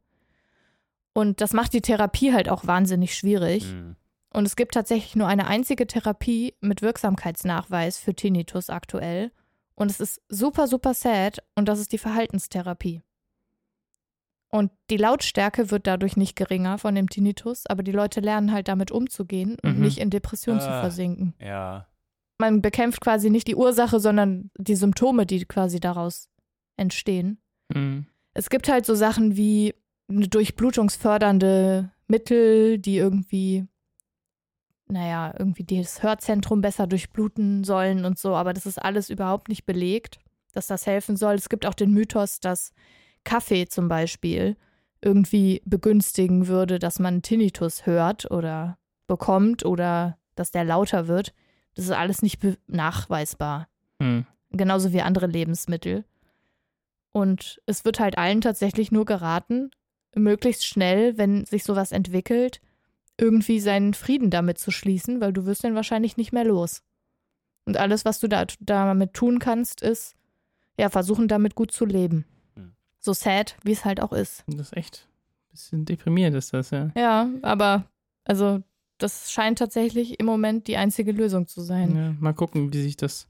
Und 1.13 1.41
das 1.41 1.53
macht 1.53 1.73
die 1.75 1.81
Therapie 1.83 2.33
halt 2.33 2.49
auch 2.49 2.67
wahnsinnig 2.67 3.15
schwierig. 3.15 3.65
Hm. 3.65 3.97
Und 4.37 4.45
es 4.45 4.55
gibt 4.55 4.75
tatsächlich 4.75 5.17
nur 5.17 5.29
eine 5.29 5.47
einzige 5.47 5.87
Therapie 5.87 6.55
mit 6.61 6.83
Wirksamkeitsnachweis 6.83 7.97
für 7.99 8.15
Tinnitus 8.15 8.69
aktuell. 8.69 9.33
Und 9.75 9.91
es 9.91 9.99
ist 9.99 10.21
super, 10.29 10.67
super 10.69 10.93
sad. 10.93 11.39
Und 11.55 11.69
das 11.69 11.79
ist 11.79 11.93
die 11.93 11.99
Verhaltenstherapie. 11.99 13.01
Und 14.51 14.71
die 14.91 14.99
Lautstärke 14.99 15.71
wird 15.71 15.87
dadurch 15.87 16.19
nicht 16.19 16.37
geringer 16.37 16.77
von 16.77 16.95
dem 16.95 17.09
Tinnitus, 17.09 17.65
aber 17.67 17.83
die 17.83 17.93
Leute 17.93 18.21
lernen 18.21 18.53
halt 18.53 18.69
damit 18.69 18.91
umzugehen 18.91 19.57
und 19.63 19.77
Mhm. 19.79 19.83
nicht 19.85 19.99
in 19.99 20.11
Depression 20.11 20.61
zu 20.61 20.69
Ah. 20.69 20.81
versinken. 20.83 21.35
Ja. 21.41 21.89
Man 22.39 22.61
bekämpft 22.61 23.01
quasi 23.01 23.31
nicht 23.31 23.49
die 23.49 23.57
Ursache, 23.57 23.99
sondern 24.01 24.51
die 24.59 24.77
Symptome, 24.77 25.25
die 25.25 25.47
quasi 25.47 25.81
daraus 25.81 26.29
entstehen. 26.77 27.39
Mhm. 27.75 28.07
Es 28.35 28.51
gibt 28.51 28.69
halt 28.69 28.85
so 28.85 28.95
Sachen 28.95 29.37
wie 29.37 29.75
eine 30.11 30.29
durchblutungsfördernde 30.29 31.91
Mittel, 32.07 32.79
die 32.79 32.99
irgendwie, 32.99 33.67
naja, 34.89 35.35
irgendwie 35.39 35.65
das 35.65 36.03
Hörzentrum 36.03 36.61
besser 36.61 36.87
durchbluten 36.87 37.65
sollen 37.65 38.05
und 38.05 38.19
so, 38.19 38.35
aber 38.35 38.53
das 38.53 38.67
ist 38.67 38.79
alles 38.83 39.11
überhaupt 39.11 39.49
nicht 39.49 39.67
belegt, 39.67 40.19
dass 40.53 40.67
das 40.67 40.87
helfen 40.87 41.17
soll. 41.17 41.35
Es 41.35 41.49
gibt 41.49 41.67
auch 41.67 41.75
den 41.75 41.93
Mythos, 41.93 42.41
dass 42.41 42.73
Kaffee 43.25 43.67
zum 43.67 43.89
Beispiel 43.89 44.57
irgendwie 45.03 45.63
begünstigen 45.65 46.47
würde, 46.47 46.79
dass 46.79 46.99
man 46.99 47.23
Tinnitus 47.23 47.87
hört 47.87 48.31
oder 48.31 48.79
bekommt 49.07 49.65
oder 49.65 50.19
dass 50.35 50.51
der 50.51 50.65
lauter 50.65 51.09
wird. 51.09 51.35
Das 51.75 51.85
ist 51.85 51.91
alles 51.93 52.23
nicht 52.23 52.41
nachweisbar 52.67 53.69
Mhm. 53.99 54.27
genauso 54.51 54.93
wie 54.93 55.01
andere 55.03 55.27
Lebensmittel. 55.27 56.05
Und 57.13 57.61
es 57.67 57.85
wird 57.85 57.99
halt 58.01 58.19
allen 58.19 58.41
tatsächlich 58.41 58.93
nur 58.93 59.05
geraten, 59.07 59.71
möglichst 60.15 60.67
schnell, 60.67 61.17
wenn 61.19 61.45
sich 61.45 61.65
sowas 61.65 61.93
entwickelt, 61.93 62.61
irgendwie 63.19 63.61
seinen 63.61 63.95
Frieden 63.95 64.31
damit 64.31 64.59
zu 64.59 64.71
schließen, 64.71 65.21
weil 65.21 65.33
du 65.33 65.47
wirst 65.47 65.65
den 65.65 65.75
wahrscheinlich 65.75 66.17
nicht 66.17 66.33
mehr 66.33 66.45
los. 66.45 66.83
Und 67.65 67.77
alles, 67.77 68.05
was 68.05 68.21
du 68.21 68.29
da, 68.29 68.47
damit 68.61 69.15
tun 69.15 69.39
kannst, 69.39 69.83
ist, 69.83 70.15
ja, 70.79 70.89
versuchen 70.89 71.27
damit 71.27 71.55
gut 71.55 71.73
zu 71.73 71.85
leben. 71.85 72.25
Hm. 72.55 72.73
So 72.99 73.13
sad, 73.13 73.57
wie 73.65 73.73
es 73.73 73.85
halt 73.85 74.01
auch 74.01 74.13
ist. 74.13 74.45
Das 74.47 74.69
ist 74.69 74.77
echt 74.77 75.09
ein 75.09 75.51
bisschen 75.53 75.85
deprimierend, 75.85 76.37
ist 76.37 76.53
das, 76.53 76.71
ja. 76.71 76.91
Ja, 76.97 77.29
aber, 77.43 77.87
also, 78.25 78.63
das 78.99 79.33
scheint 79.33 79.59
tatsächlich 79.59 80.21
im 80.21 80.27
Moment 80.27 80.69
die 80.69 80.77
einzige 80.77 81.13
Lösung 81.13 81.47
zu 81.47 81.61
sein. 81.61 81.97
ja. 81.97 82.15
Mal 82.21 82.35
gucken, 82.35 82.73
wie 82.73 82.83
sich 82.83 82.97
das 82.97 83.29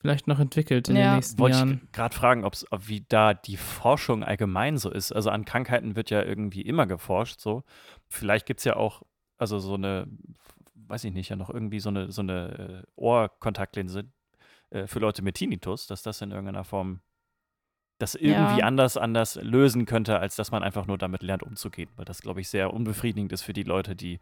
vielleicht 0.00 0.26
noch 0.28 0.38
entwickelt 0.38 0.88
in 0.88 0.96
Ja. 0.96 1.08
den 1.10 1.14
nächsten 1.16 1.38
Wollte 1.38 1.56
Jahren. 1.56 1.80
ich 1.84 1.92
gerade 1.92 2.14
fragen, 2.14 2.44
ob's, 2.44 2.66
ob 2.70 2.88
wie 2.88 3.04
da 3.08 3.34
die 3.34 3.56
Forschung 3.56 4.22
allgemein 4.22 4.78
so 4.78 4.90
ist. 4.90 5.12
Also 5.12 5.30
an 5.30 5.44
Krankheiten 5.44 5.96
wird 5.96 6.10
ja 6.10 6.22
irgendwie 6.22 6.62
immer 6.62 6.86
geforscht, 6.86 7.40
so. 7.40 7.64
Vielleicht 8.08 8.46
gibt 8.46 8.60
es 8.60 8.64
ja 8.64 8.76
auch, 8.76 9.02
also 9.38 9.58
so 9.58 9.74
eine, 9.74 10.06
weiß 10.74 11.04
ich 11.04 11.12
nicht, 11.12 11.28
ja 11.28 11.36
noch 11.36 11.50
irgendwie 11.50 11.80
so 11.80 11.88
eine, 11.90 12.10
so 12.12 12.22
eine 12.22 12.84
äh, 12.86 12.90
Ohrkontaktlinse 12.96 14.04
äh, 14.70 14.86
für 14.86 14.98
Leute 15.00 15.22
mit 15.22 15.34
Tinnitus, 15.36 15.86
dass 15.86 16.02
das 16.02 16.20
in 16.22 16.30
irgendeiner 16.30 16.64
Form 16.64 17.00
das 17.98 18.14
irgendwie 18.14 18.60
Ja. 18.60 18.66
anders, 18.66 18.96
anders 18.96 19.34
lösen 19.42 19.84
könnte, 19.84 20.20
als 20.20 20.36
dass 20.36 20.52
man 20.52 20.62
einfach 20.62 20.86
nur 20.86 20.98
damit 20.98 21.22
lernt, 21.24 21.42
umzugehen. 21.42 21.90
Weil 21.96 22.04
das, 22.04 22.22
glaube 22.22 22.40
ich, 22.40 22.48
sehr 22.48 22.72
unbefriedigend 22.72 23.32
ist 23.32 23.42
für 23.42 23.52
die 23.52 23.64
Leute, 23.64 23.96
die, 23.96 24.20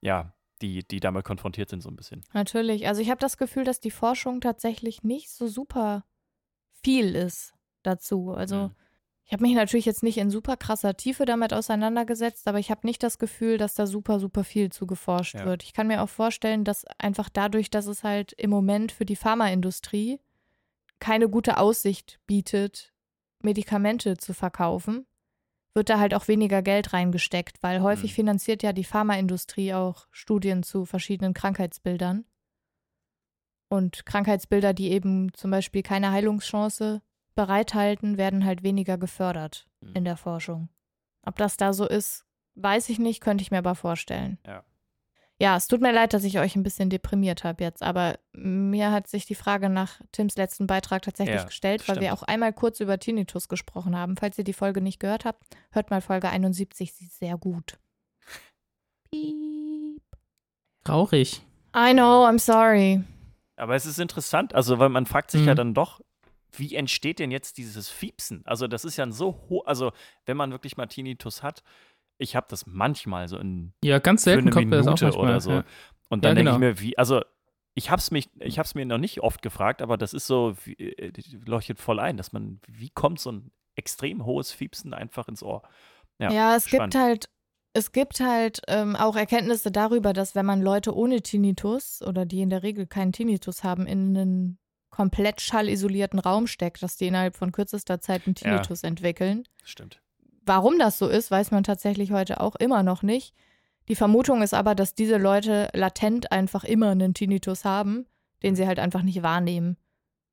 ja, 0.00 0.32
die, 0.62 0.86
die 0.86 1.00
damit 1.00 1.24
konfrontiert 1.24 1.68
sind, 1.68 1.82
so 1.82 1.88
ein 1.90 1.96
bisschen. 1.96 2.24
Natürlich. 2.32 2.86
Also 2.86 3.00
ich 3.02 3.10
habe 3.10 3.20
das 3.20 3.36
Gefühl, 3.36 3.64
dass 3.64 3.80
die 3.80 3.90
Forschung 3.90 4.40
tatsächlich 4.40 5.02
nicht 5.02 5.30
so 5.30 5.46
super 5.46 6.04
viel 6.82 7.14
ist 7.14 7.52
dazu. 7.82 8.30
Also 8.30 8.56
Mhm. 8.68 8.74
ich 9.24 9.32
habe 9.32 9.42
mich 9.42 9.54
natürlich 9.54 9.84
jetzt 9.86 10.02
nicht 10.02 10.18
in 10.18 10.30
super 10.30 10.56
krasser 10.56 10.96
Tiefe 10.96 11.24
damit 11.24 11.52
auseinandergesetzt, 11.52 12.46
aber 12.46 12.58
ich 12.58 12.70
habe 12.70 12.86
nicht 12.86 13.02
das 13.02 13.18
Gefühl, 13.18 13.58
dass 13.58 13.74
da 13.74 13.86
super, 13.86 14.20
super 14.20 14.44
viel 14.44 14.70
zu 14.70 14.86
geforscht 14.86 15.34
Ja. 15.34 15.44
wird. 15.46 15.62
Ich 15.64 15.72
kann 15.72 15.86
mir 15.86 16.02
auch 16.02 16.08
vorstellen, 16.08 16.64
dass 16.64 16.84
einfach 16.98 17.28
dadurch, 17.28 17.70
dass 17.70 17.86
es 17.86 18.04
halt 18.04 18.32
im 18.34 18.50
Moment 18.50 18.92
für 18.92 19.04
die 19.06 19.16
Pharmaindustrie 19.16 20.20
keine 21.00 21.28
gute 21.28 21.58
Aussicht 21.58 22.20
bietet, 22.26 22.92
Medikamente 23.42 24.16
zu 24.16 24.32
verkaufen, 24.32 25.06
wird 25.74 25.90
da 25.90 25.98
halt 25.98 26.14
auch 26.14 26.28
weniger 26.28 26.62
Geld 26.62 26.92
reingesteckt, 26.92 27.62
weil 27.62 27.82
häufig 27.82 28.12
Mhm. 28.12 28.14
finanziert 28.14 28.62
ja 28.62 28.72
die 28.72 28.84
Pharmaindustrie 28.84 29.74
auch 29.74 30.06
Studien 30.10 30.62
zu 30.62 30.84
verschiedenen 30.84 31.34
Krankheitsbildern. 31.34 32.24
Und 33.68 34.06
Krankheitsbilder, 34.06 34.72
die 34.72 34.90
eben 34.90 35.32
zum 35.34 35.50
Beispiel 35.50 35.82
keine 35.82 36.12
Heilungschance 36.12 37.02
bereithalten, 37.34 38.16
werden 38.18 38.44
halt 38.44 38.62
weniger 38.62 38.98
gefördert 38.98 39.66
Mhm. 39.80 39.92
in 39.94 40.04
der 40.04 40.16
Forschung. 40.16 40.68
Ob 41.26 41.36
das 41.36 41.56
da 41.56 41.72
so 41.72 41.86
ist, 41.88 42.24
weiß 42.54 42.88
ich 42.90 42.98
nicht, 42.98 43.20
könnte 43.20 43.42
ich 43.42 43.50
mir 43.50 43.58
aber 43.58 43.74
vorstellen. 43.74 44.38
Ja. 44.46 44.64
Ja, 45.40 45.56
es 45.56 45.66
tut 45.66 45.80
mir 45.80 45.92
leid, 45.92 46.12
dass 46.12 46.22
ich 46.22 46.38
euch 46.38 46.54
ein 46.54 46.62
bisschen 46.62 46.90
deprimiert 46.90 47.42
habe 47.42 47.64
jetzt, 47.64 47.82
aber 47.82 48.18
mir 48.32 48.92
hat 48.92 49.08
sich 49.08 49.26
die 49.26 49.34
Frage 49.34 49.68
nach 49.68 50.00
Tims 50.12 50.36
letzten 50.36 50.66
Beitrag 50.68 51.02
tatsächlich 51.02 51.34
Ja, 51.40 51.44
gestellt, 51.44 51.88
weil 51.88 51.96
wir 51.96 52.08
stimmt. 52.08 52.22
auch 52.22 52.22
einmal 52.22 52.52
kurz 52.52 52.78
über 52.78 52.98
Tinnitus 53.00 53.48
gesprochen 53.48 53.96
haben. 53.98 54.16
Falls 54.16 54.38
ihr 54.38 54.44
die 54.44 54.52
Folge 54.52 54.80
nicht 54.80 55.00
gehört 55.00 55.24
habt, 55.24 55.42
hört 55.72 55.90
mal 55.90 56.00
Folge 56.00 56.28
71, 56.30 56.92
sie 56.92 57.06
ist 57.06 57.18
sehr 57.18 57.36
gut. 57.36 57.78
Piep. 59.10 60.00
Traurig. 60.84 61.42
I 61.76 61.92
know, 61.92 62.24
I'm 62.26 62.38
sorry. 62.38 63.02
Aber 63.56 63.74
es 63.74 63.86
ist 63.86 63.98
interessant, 63.98 64.54
also 64.54 64.78
weil 64.78 64.88
man 64.88 65.06
fragt 65.06 65.30
sich 65.30 65.44
ja 65.46 65.52
Mhm. 65.52 65.56
dann 65.56 65.74
doch, 65.74 66.00
wie 66.52 66.74
entsteht 66.74 67.18
denn 67.18 67.30
jetzt 67.32 67.56
dieses 67.58 67.88
Fiepsen? 67.88 68.42
Also 68.46 68.68
das 68.68 68.84
ist 68.84 68.96
ja 68.96 69.04
ein 69.04 69.12
so 69.12 69.40
hoch, 69.48 69.66
also 69.66 69.92
wenn 70.26 70.36
man 70.36 70.52
wirklich 70.52 70.76
mal 70.76 70.86
Tinnitus 70.86 71.42
hat, 71.42 71.62
ich 72.18 72.36
habe 72.36 72.46
das 72.48 72.66
manchmal 72.66 73.28
so 73.28 73.38
in 73.38 73.72
Ja, 73.82 73.98
ganz 73.98 74.22
für 74.24 74.30
selten 74.30 74.42
eine 74.48 74.50
kommt 74.50 74.68
mir 74.70 74.76
das 74.82 75.02
auch 75.02 75.16
oder 75.16 75.40
so. 75.40 75.50
Ja. 75.50 75.64
Und 76.08 76.24
Ja, 76.24 76.30
dann 76.30 76.36
denke 76.36 76.50
ich 76.52 76.56
genau. 76.56 76.58
mir, 76.58 76.80
wie, 76.80 76.96
also 76.98 77.22
ich 77.74 77.90
habe 77.90 77.98
es 78.00 78.10
mich, 78.10 78.30
ich 78.40 78.58
habe 78.58 78.66
es 78.66 78.74
mir 78.74 78.86
noch 78.86 78.98
nicht 78.98 79.20
oft 79.20 79.42
gefragt, 79.42 79.82
aber 79.82 79.96
das 79.96 80.14
ist 80.14 80.26
so, 80.26 80.54
wie, 80.64 80.74
äh, 80.74 81.12
leuchtet 81.44 81.78
voll 81.80 81.98
ein, 81.98 82.16
dass 82.16 82.32
man, 82.32 82.60
wie 82.68 82.90
kommt 82.90 83.18
so 83.20 83.32
ein 83.32 83.50
extrem 83.74 84.24
hohes 84.24 84.52
Fiepsen 84.52 84.94
einfach 84.94 85.26
ins 85.28 85.42
Ohr? 85.42 85.62
Ja, 86.20 86.30
Ja, 86.30 86.56
es 86.56 86.68
spannend. 86.68 86.92
gibt 86.92 87.02
halt, 87.02 87.24
es 87.72 87.90
gibt 87.90 88.20
halt 88.20 88.60
ähm, 88.68 88.94
auch 88.94 89.16
Erkenntnisse 89.16 89.72
darüber, 89.72 90.12
dass 90.12 90.36
wenn 90.36 90.46
man 90.46 90.62
Leute 90.62 90.94
ohne 90.94 91.22
Tinnitus 91.22 92.00
oder 92.02 92.24
die 92.24 92.40
in 92.42 92.50
der 92.50 92.62
Regel 92.62 92.86
keinen 92.86 93.10
Tinnitus 93.12 93.64
haben, 93.64 93.86
in 93.86 94.16
einen 94.16 94.58
komplett 94.90 95.40
schallisolierten 95.40 96.20
Raum 96.20 96.46
steckt, 96.46 96.80
dass 96.84 96.96
die 96.96 97.08
innerhalb 97.08 97.34
von 97.34 97.50
kürzester 97.50 98.00
Zeit 98.00 98.26
einen 98.26 98.36
Ja. 98.36 98.58
Tinnitus 98.58 98.84
entwickeln. 98.84 99.42
Stimmt. 99.64 100.00
Warum 100.46 100.78
das 100.78 100.98
so 100.98 101.08
ist, 101.08 101.30
weiß 101.30 101.50
man 101.50 101.64
tatsächlich 101.64 102.12
heute 102.12 102.40
auch 102.40 102.54
immer 102.56 102.82
noch 102.82 103.02
nicht. 103.02 103.34
Die 103.88 103.94
Vermutung 103.94 104.42
ist 104.42 104.54
aber, 104.54 104.74
dass 104.74 104.94
diese 104.94 105.16
Leute 105.18 105.68
latent 105.74 106.32
einfach 106.32 106.64
immer 106.64 106.90
einen 106.90 107.14
Tinnitus 107.14 107.64
haben, 107.64 108.06
den 108.42 108.56
sie 108.56 108.66
halt 108.66 108.78
einfach 108.78 109.02
nicht 109.02 109.22
wahrnehmen, 109.22 109.76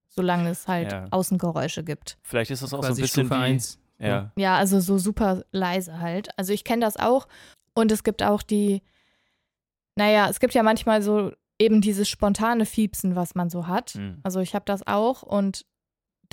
solange 0.08 0.50
es 0.50 0.68
halt 0.68 0.92
Ja. 0.92 1.08
Außengeräusche 1.12 1.84
gibt. 1.84 2.18
Vielleicht 2.24 2.52
ist 2.52 2.64
das 2.64 2.74
auch 2.74 2.82
so 2.82 2.88
ein 2.88 2.90
Quasi 2.92 3.02
bisschen 3.02 3.26
Stufe 3.26 3.40
wie, 3.42 3.44
1. 3.44 3.80
ja, 4.00 4.32
Ja, 4.38 4.56
also 4.58 4.80
so 4.80 4.98
super 4.98 5.44
leise 5.52 6.00
halt. 6.00 6.30
Also 6.38 6.54
ich 6.54 6.64
kenne 6.64 6.82
das 6.86 6.98
auch. 6.98 7.28
Und 7.74 7.92
es 7.92 8.04
gibt 8.04 8.24
auch 8.24 8.42
die, 8.42 8.82
naja, 9.96 10.28
es 10.30 10.40
gibt 10.40 10.54
ja 10.54 10.64
manchmal 10.64 11.02
so 11.02 11.32
eben 11.60 11.82
dieses 11.82 12.10
spontane 12.10 12.66
Fiepsen, 12.66 13.16
was 13.16 13.36
man 13.36 13.50
so 13.50 13.68
hat. 13.68 13.96
Mhm. 13.96 14.20
Also 14.24 14.40
ich 14.40 14.56
habe 14.56 14.66
das 14.66 14.86
auch 14.88 15.22
und 15.24 15.66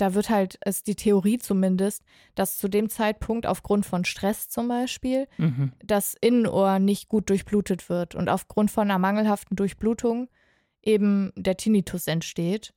da 0.01 0.13
wird 0.13 0.29
halt, 0.29 0.55
ist 0.65 0.87
die 0.87 0.95
Theorie 0.95 1.37
zumindest, 1.37 2.03
dass 2.35 2.57
zu 2.57 2.67
dem 2.67 2.89
Zeitpunkt 2.89 3.45
aufgrund 3.45 3.85
von 3.85 4.05
Stress 4.05 4.49
zum 4.49 4.67
Beispiel 4.67 5.27
Mhm. 5.37 5.73
das 5.83 6.15
Innenohr 6.19 6.79
nicht 6.79 7.09
gut 7.09 7.29
durchblutet 7.29 7.89
wird 7.89 8.15
und 8.15 8.29
aufgrund 8.29 8.71
von 8.71 8.89
einer 8.89 8.99
mangelhaften 8.99 9.55
Durchblutung 9.55 10.29
eben 10.81 11.31
der 11.35 11.57
Tinnitus 11.57 12.07
entsteht, 12.07 12.73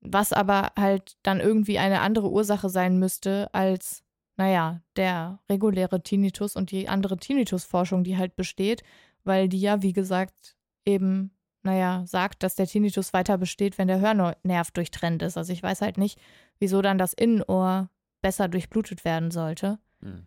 was 0.00 0.32
aber 0.32 0.72
halt 0.78 1.16
dann 1.22 1.40
irgendwie 1.40 1.78
eine 1.78 2.00
andere 2.00 2.30
Ursache 2.30 2.68
sein 2.68 2.98
müsste 2.98 3.52
als 3.54 4.02
naja, 4.38 4.82
der 4.96 5.38
reguläre 5.48 6.02
Tinnitus 6.02 6.56
und 6.56 6.70
die 6.70 6.88
andere 6.90 7.16
Tinnitusforschung, 7.16 8.04
die 8.04 8.18
halt 8.18 8.36
besteht, 8.36 8.82
weil 9.24 9.48
die 9.48 9.58
ja, 9.60 9.80
wie 9.82 9.94
gesagt, 9.94 10.56
eben, 10.84 11.30
naja, 11.66 12.04
sagt, 12.06 12.42
dass 12.42 12.54
der 12.54 12.66
Tinnitus 12.66 13.12
weiter 13.12 13.38
besteht, 13.38 13.78
wenn 13.78 13.88
der 13.88 14.00
Hörnerv 14.00 14.70
durchtrennt 14.70 15.22
ist. 15.22 15.36
Also 15.36 15.52
ich 15.52 15.62
weiß 15.62 15.82
halt 15.82 15.98
nicht, 15.98 16.18
wieso 16.58 16.80
dann 16.82 16.98
das 16.98 17.12
Innenohr 17.12 17.90
besser 18.22 18.48
durchblutet 18.48 19.04
werden 19.04 19.30
sollte. 19.30 19.78
Hm. 20.00 20.26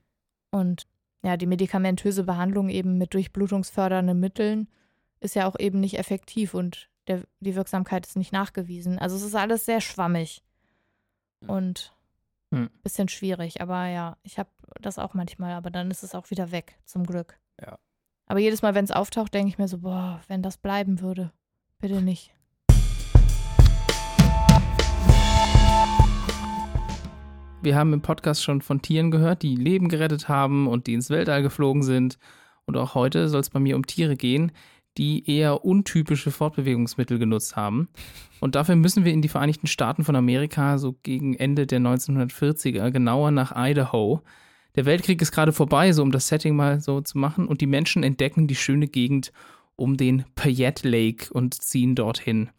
Und 0.52 0.88
ja, 1.24 1.36
die 1.36 1.48
medikamentöse 1.48 2.24
Behandlung 2.24 2.70
eben 2.70 2.98
mit 2.98 3.14
durchblutungsfördernden 3.14 4.20
Mitteln 4.20 4.70
ist 5.20 5.36
ja 5.36 5.48
auch 5.48 5.60
eben 5.60 5.80
nicht 5.80 5.98
effektiv 5.98 6.54
und 6.54 6.90
der, 7.08 7.24
die 7.40 7.56
Wirksamkeit 7.56 8.06
ist 8.06 8.16
nicht 8.16 8.32
nachgewiesen. 8.32 9.00
Also 9.00 9.16
es 9.16 9.24
ist 9.24 9.36
alles 9.36 9.66
sehr 9.66 9.82
schwammig 9.82 10.44
und 11.48 11.94
Hm. 12.52 12.70
bisschen 12.84 13.10
schwierig. 13.10 13.62
Aber 13.62 13.88
ja, 13.88 14.18
ich 14.24 14.40
habe 14.40 14.50
das 14.82 15.00
auch 15.00 15.14
manchmal, 15.14 15.54
aber 15.54 15.70
dann 15.70 15.92
ist 15.92 16.04
es 16.04 16.16
auch 16.16 16.30
wieder 16.32 16.52
weg, 16.52 16.80
zum 16.86 17.06
Glück. 17.06 17.40
Ja. 17.62 17.78
Aber 18.32 18.40
jedes 18.40 18.62
Mal, 18.62 18.76
wenn 18.76 18.86
es 18.86 18.92
auftaucht, 18.92 19.34
denke 19.34 19.50
ich 19.50 19.58
mir 19.58 19.68
so, 19.68 19.80
boah, 19.80 20.22
wenn 20.28 20.44
das 20.44 20.58
bleiben 20.58 21.02
würde, 21.02 21.32
bitte 21.80 22.00
nicht. 22.00 22.32
Wir 27.64 27.76
haben 27.76 27.92
im 27.92 28.02
Podcast 28.02 28.44
schon 28.44 28.62
von 28.62 28.84
Tieren 28.84 29.10
gehört, 29.10 29.42
die 29.42 29.56
Leben 29.56 29.90
gerettet 29.90 30.30
haben 30.30 30.68
und 30.68 30.86
die 30.86 30.94
ins 30.94 31.10
Weltall 31.10 31.42
geflogen 31.42 31.82
sind. 31.82 32.20
Und 32.66 32.78
auch 32.78 32.94
heute 32.94 33.30
soll 33.30 33.42
es 33.42 33.50
bei 33.50 33.60
mir 33.60 33.76
um 33.76 33.88
Tiere 33.88 34.16
gehen, 34.16 34.52
die 35.00 35.28
eher 35.28 35.66
untypische 35.66 36.30
Fortbewegungsmittel 36.30 37.18
genutzt 37.18 37.56
haben. 37.56 37.90
Und 38.42 38.54
dafür 38.54 38.76
müssen 38.76 39.06
wir 39.06 39.12
in 39.12 39.24
die 39.24 39.28
Vereinigten 39.28 39.66
Staaten 39.66 40.04
von 40.04 40.16
Amerika, 40.16 40.78
so 40.78 40.96
gegen 41.02 41.34
Ende 41.34 41.66
der 41.66 41.80
1940er, 41.80 42.92
genauer 42.92 43.32
nach 43.32 43.54
Idaho. 43.56 44.22
Der 44.76 44.86
Weltkrieg 44.86 45.22
ist 45.22 45.32
gerade 45.32 45.52
vorbei, 45.52 45.92
so 45.94 46.04
um 46.04 46.12
das 46.12 46.28
Setting 46.28 46.56
mal 46.56 46.80
so 46.80 47.02
zu 47.02 47.18
machen. 47.18 47.48
Und 47.48 47.62
die 47.62 47.68
Menschen 47.68 48.04
entdecken 48.04 48.48
die 48.48 48.56
schöne 48.56 48.88
Gegend 48.88 49.32
um 49.76 49.98
den 49.98 50.26
Payette 50.36 50.88
Lake 50.88 51.34
und 51.34 51.54
ziehen 51.62 51.96
dorthin. 51.96 52.50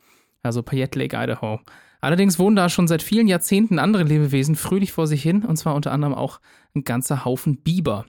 Also 0.43 0.63
Payette 0.63 0.99
Lake, 0.99 1.17
Idaho. 1.17 1.61
Allerdings 2.01 2.39
wohnen 2.39 2.57
da 2.57 2.69
schon 2.69 2.89
seit 2.89 3.03
vielen 3.03 3.29
Jahrzehnten 3.29 3.79
andere 3.79 4.05
Lebewesen 4.05 4.57
fröhlich 4.57 4.91
vor 4.91 5.07
sich 5.07 5.23
hin, 5.23 5.45
und 5.45 5.57
zwar 5.57 5.75
unter 5.75 5.93
anderem 5.93 6.15
auch 6.15 6.41
ein 6.75 6.85
ganzer 6.85 7.25
Haufen 7.25 7.59
Biber. 7.59 8.07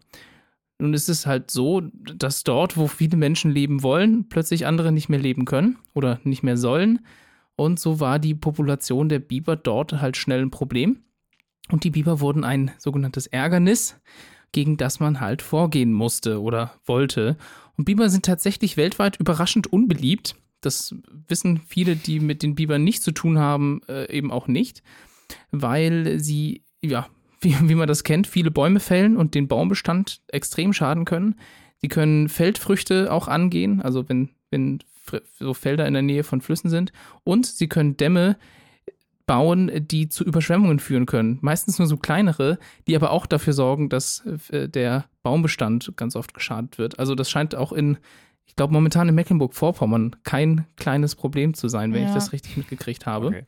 Nun 0.79 0.93
ist 0.93 1.09
es 1.09 1.27
halt 1.27 1.51
so, 1.51 1.81
dass 1.81 2.43
dort, 2.43 2.77
wo 2.77 2.87
viele 2.87 3.17
Menschen 3.17 3.51
leben 3.51 3.83
wollen, 3.83 4.29
plötzlich 4.29 4.65
andere 4.65 4.91
nicht 4.91 5.09
mehr 5.09 5.19
leben 5.19 5.45
können 5.45 5.77
oder 5.93 6.19
nicht 6.23 6.41
mehr 6.41 6.57
sollen. 6.57 7.05
Und 7.55 7.79
so 7.79 7.99
war 7.99 8.17
die 8.17 8.33
Population 8.33 9.09
der 9.09 9.19
Biber 9.19 9.55
dort 9.55 10.01
halt 10.01 10.17
schnell 10.17 10.41
ein 10.41 10.51
Problem. 10.51 11.03
Und 11.71 11.83
die 11.83 11.91
Biber 11.91 12.19
wurden 12.19 12.43
ein 12.43 12.71
sogenanntes 12.77 13.27
Ärgernis, 13.27 13.99
gegen 14.51 14.77
das 14.77 14.99
man 14.99 15.21
halt 15.21 15.41
vorgehen 15.41 15.93
musste 15.93 16.41
oder 16.41 16.73
wollte. 16.85 17.37
Und 17.77 17.85
Biber 17.85 18.09
sind 18.09 18.25
tatsächlich 18.25 18.77
weltweit 18.77 19.17
überraschend 19.17 19.71
unbeliebt. 19.71 20.35
Das 20.59 20.93
wissen 21.27 21.61
viele, 21.65 21.95
die 21.95 22.19
mit 22.19 22.43
den 22.43 22.55
Bibern 22.55 22.83
nichts 22.83 23.03
zu 23.03 23.11
tun 23.11 23.39
haben, 23.39 23.81
äh, 23.87 24.11
eben 24.15 24.31
auch 24.31 24.47
nicht, 24.47 24.83
weil 25.51 26.19
sie, 26.19 26.63
ja, 26.81 27.07
wie, 27.41 27.55
wie 27.61 27.75
man 27.75 27.87
das 27.87 28.03
kennt, 28.03 28.27
viele 28.27 28.51
Bäume 28.51 28.79
fällen 28.79 29.17
und 29.17 29.33
den 29.33 29.47
Baumbestand 29.47 30.21
extrem 30.27 30.73
schaden 30.73 31.05
können. 31.05 31.35
Sie 31.77 31.87
können 31.87 32.29
Feldfrüchte 32.29 33.11
auch 33.11 33.27
angehen, 33.27 33.81
also 33.81 34.07
wenn, 34.07 34.29
wenn 34.51 34.79
so 35.39 35.55
Felder 35.55 35.87
in 35.87 35.93
der 35.93 36.03
Nähe 36.03 36.23
von 36.23 36.41
Flüssen 36.41 36.69
sind. 36.69 36.93
Und 37.23 37.47
sie 37.47 37.67
können 37.67 37.97
Dämme 37.97 38.37
bauen, 39.31 39.71
die 39.87 40.09
zu 40.09 40.25
Überschwemmungen 40.25 40.79
führen 40.79 41.05
können. 41.05 41.37
Meistens 41.39 41.79
nur 41.79 41.87
so 41.87 41.95
kleinere, 41.95 42.59
die 42.85 42.97
aber 42.97 43.11
auch 43.11 43.25
dafür 43.25 43.53
sorgen, 43.53 43.87
dass 43.87 44.25
äh, 44.49 44.67
der 44.67 45.05
Baumbestand 45.23 45.93
ganz 45.95 46.17
oft 46.17 46.33
geschadet 46.33 46.77
wird. 46.77 46.99
Also 46.99 47.15
das 47.15 47.29
scheint 47.31 47.55
auch 47.55 47.71
in, 47.71 47.97
ich 48.45 48.57
glaube 48.57 48.73
momentan 48.73 49.07
in 49.07 49.15
Mecklenburg-Vorpommern 49.15 50.17
kein 50.23 50.65
kleines 50.75 51.15
Problem 51.15 51.53
zu 51.53 51.69
sein, 51.69 51.93
wenn 51.93 52.01
ich 52.03 52.09
Ja. 52.09 52.15
das 52.15 52.33
richtig 52.33 52.57
mitgekriegt 52.57 53.05
habe. 53.05 53.27
Okay. 53.27 53.45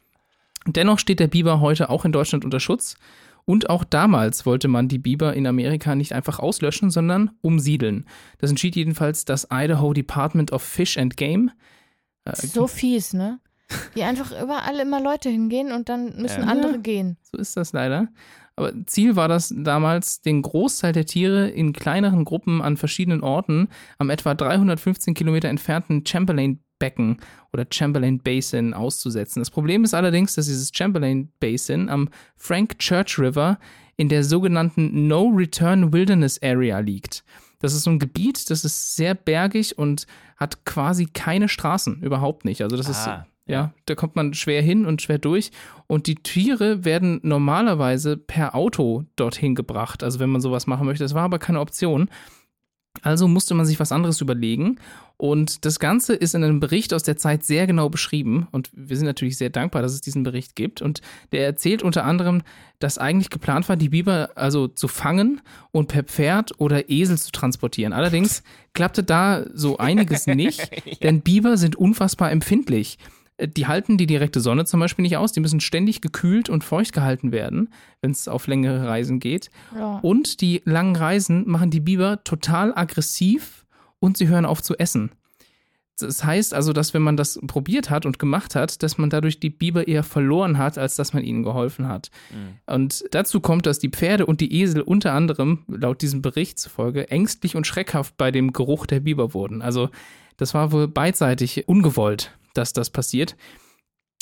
Dennoch 0.68 1.00
steht 1.00 1.20
der 1.20 1.28
Biber 1.28 1.60
heute 1.60 1.90
auch 1.90 2.06
in 2.06 2.14
Deutschland 2.14 2.46
unter 2.46 2.62
Schutz. 2.62 2.96
Und 3.44 3.70
auch 3.70 3.84
damals 3.84 4.46
wollte 4.46 4.70
man 4.70 4.88
die 4.88 5.00
Biber 5.00 5.34
in 5.34 5.46
Amerika 5.48 5.96
nicht 5.96 6.14
einfach 6.14 6.40
auslöschen, 6.40 6.92
sondern 6.92 7.32
umsiedeln. 7.42 8.06
Das 8.38 8.50
entschied 8.52 8.78
jedenfalls 8.78 9.26
das 9.26 9.50
Idaho 9.52 9.92
Department 9.92 10.54
of 10.54 10.62
Fish 10.64 10.98
and 10.98 11.18
Game. 11.18 11.52
Äh, 12.24 12.38
So 12.38 12.68
fies, 12.68 13.14
ne? 13.14 13.42
Die 13.96 14.04
einfach 14.04 14.32
überall 14.32 14.80
immer 14.80 15.02
Leute 15.02 15.30
hingehen 15.30 15.72
und 15.72 15.90
dann 15.90 16.16
müssen 16.22 16.42
Ja. 16.42 16.48
andere 16.48 16.80
gehen. 16.80 17.18
So 17.32 17.38
ist 17.38 17.56
das 17.58 17.74
leider. 17.74 18.08
Aber 18.56 18.72
Ziel 18.86 19.16
war 19.16 19.28
das 19.28 19.52
damals, 19.56 20.22
den 20.22 20.44
Großteil 20.44 20.94
der 20.94 21.06
Tiere 21.06 21.50
in 21.50 21.74
kleineren 21.74 22.24
Gruppen 22.24 22.62
an 22.62 22.78
verschiedenen 22.78 23.22
Orten 23.24 23.68
am 23.98 24.10
etwa 24.12 24.36
315 24.36 25.16
Kilometer 25.16 25.50
entfernten 25.50 26.06
Chamberlain-Becken 26.06 27.18
oder 27.52 27.66
Chamberlain 27.72 28.20
Basin 28.20 28.74
auszusetzen. 28.76 29.42
Das 29.42 29.50
Problem 29.50 29.84
ist 29.84 29.94
allerdings, 29.96 30.36
dass 30.36 30.46
dieses 30.46 30.72
Chamberlain 30.74 31.32
Basin 31.40 31.90
am 31.90 32.10
Frank 32.36 32.78
Church 32.80 33.18
River 33.18 33.58
in 33.96 34.10
der 34.10 34.24
sogenannten 34.24 35.08
No 35.08 35.30
Return 35.30 35.92
Wilderness 35.94 36.40
Area 36.44 36.80
liegt. 36.80 37.24
Das 37.60 37.74
ist 37.74 37.84
so 37.84 37.92
ein 37.92 38.00
Gebiet, 38.00 38.50
das 38.50 38.66
ist 38.66 38.96
sehr 38.96 39.16
bergig 39.16 39.78
und 39.78 40.06
hat 40.38 40.66
quasi 40.66 41.06
keine 41.06 41.48
Straßen, 41.48 42.02
überhaupt 42.02 42.44
nicht. 42.46 42.62
Also 42.62 42.76
das 42.76 42.90
ist 42.90 43.08
Ah, 43.08 43.26
ja, 43.46 43.74
da 43.86 43.96
kommt 43.96 44.16
man 44.16 44.34
schwer 44.34 44.62
hin 44.62 44.86
und 44.86 45.02
schwer 45.02 45.18
durch. 45.18 45.52
Und 45.88 46.08
die 46.08 46.16
Tiere 46.16 46.86
werden 46.86 47.20
normalerweise 47.24 48.16
per 48.16 48.56
Auto 48.56 49.04
dorthin 49.16 49.54
gebracht. 49.54 50.04
Also 50.04 50.20
wenn 50.20 50.30
man 50.30 50.42
sowas 50.42 50.66
machen 50.66 50.86
möchte. 50.86 51.04
Das 51.04 51.14
war 51.14 51.24
aber 51.24 51.40
keine 51.40 51.60
Option. 51.60 52.10
Also 53.02 53.28
musste 53.28 53.54
man 53.54 53.66
sich 53.66 53.80
was 53.80 53.92
anderes 53.92 54.22
überlegen. 54.22 54.78
Und 55.18 55.66
das 55.66 55.80
Ganze 55.80 56.14
ist 56.14 56.36
in 56.36 56.44
einem 56.44 56.60
Bericht 56.60 56.94
aus 56.94 57.04
der 57.04 57.18
Zeit 57.18 57.44
sehr 57.44 57.68
genau 57.68 57.90
beschrieben. 57.90 58.48
Und 58.52 58.70
wir 58.74 58.96
sind 58.96 59.08
natürlich 59.08 59.38
sehr 59.38 59.50
dankbar, 59.50 59.82
dass 59.82 59.94
es 59.94 60.02
diesen 60.02 60.24
Bericht 60.24 60.56
gibt. 60.56 60.82
Und 60.82 61.02
der 61.32 61.46
erzählt 61.46 61.82
unter 61.82 62.06
anderem, 62.06 62.44
dass 62.80 62.98
eigentlich 62.98 63.30
geplant 63.30 63.68
war, 63.68 63.76
die 63.76 63.90
Biber 63.90 64.32
also 64.36 64.68
zu 64.68 64.88
fangen 64.88 65.42
und 65.72 65.88
per 65.88 66.04
Pferd 66.04 66.60
oder 66.60 66.90
Esel 66.90 67.18
zu 67.18 67.32
transportieren. 67.32 67.94
Allerdings 67.94 68.44
klappte 68.74 69.04
da 69.04 69.46
so 69.54 69.78
einiges 69.78 70.28
nicht, 70.28 70.70
denn 71.04 71.22
Biber 71.22 71.58
sind 71.58 71.76
unfassbar 71.76 72.32
empfindlich. 72.32 73.00
Äh, 73.38 73.48
Die 73.48 73.68
halten 73.68 73.98
die 73.98 74.08
direkte 74.08 74.40
Sonne 74.40 74.66
zum 74.66 74.80
Beispiel 74.80 75.04
nicht 75.04 75.18
aus. 75.18 75.32
Die 75.32 75.40
müssen 75.40 75.60
ständig 75.60 76.02
gekühlt 76.02 76.50
und 76.50 76.64
feucht 76.64 76.94
gehalten 76.94 77.32
werden, 77.32 77.70
wenn 78.02 78.12
es 78.12 78.28
auf 78.28 78.48
längere 78.48 78.88
Reisen 78.88 79.20
geht. 79.20 79.50
Ja. 79.76 80.00
Und 80.00 80.42
die 80.42 80.62
langen 80.66 80.96
Reisen 80.96 81.50
machen 81.50 81.70
die 81.72 81.80
Biber 81.80 82.24
total 82.24 82.74
aggressiv 82.76 83.66
und 84.00 84.18
sie 84.18 84.28
hören 84.28 84.46
auf 84.46 84.62
zu 84.62 84.78
essen. 84.78 85.12
Das 86.00 86.24
heißt 86.24 86.54
also, 86.54 86.74
dass 86.74 86.94
wenn 86.94 87.04
man 87.04 87.18
das 87.18 87.40
probiert 87.46 87.90
hat 87.90 88.06
und 88.06 88.18
gemacht 88.18 88.56
hat, 88.56 88.82
dass 88.82 88.98
man 88.98 89.10
dadurch 89.10 89.40
die 89.40 89.52
Biber 89.52 89.88
eher 89.88 90.04
verloren 90.04 90.58
hat, 90.58 90.78
als 90.78 90.96
dass 90.96 91.14
man 91.14 91.24
ihnen 91.24 91.44
geholfen 91.44 91.88
hat. 91.88 92.10
Mhm. 92.32 92.74
Und 92.74 93.06
dazu 93.12 93.40
kommt, 93.40 93.66
dass 93.68 93.80
die 93.80 93.90
Pferde 93.90 94.26
und 94.26 94.42
die 94.42 94.60
Esel 94.60 94.82
unter 94.82 95.14
anderem, 95.14 95.64
laut 95.68 96.02
diesem 96.02 96.22
Bericht 96.22 96.60
zufolge, 96.60 97.12
ängstlich 97.12 97.56
und 97.56 97.68
schreckhaft 97.68 98.18
bei 98.18 98.32
dem 98.32 98.54
Geruch 98.54 98.88
der 98.88 99.02
Biber 99.02 99.34
wurden. 99.34 99.62
Also 99.62 99.90
das 100.38 100.54
war 100.54 100.72
wohl 100.72 100.88
beidseitig 100.88 101.68
ungewollt, 101.68 102.36
dass 102.56 102.74
das 102.74 102.90
passiert. 102.90 103.36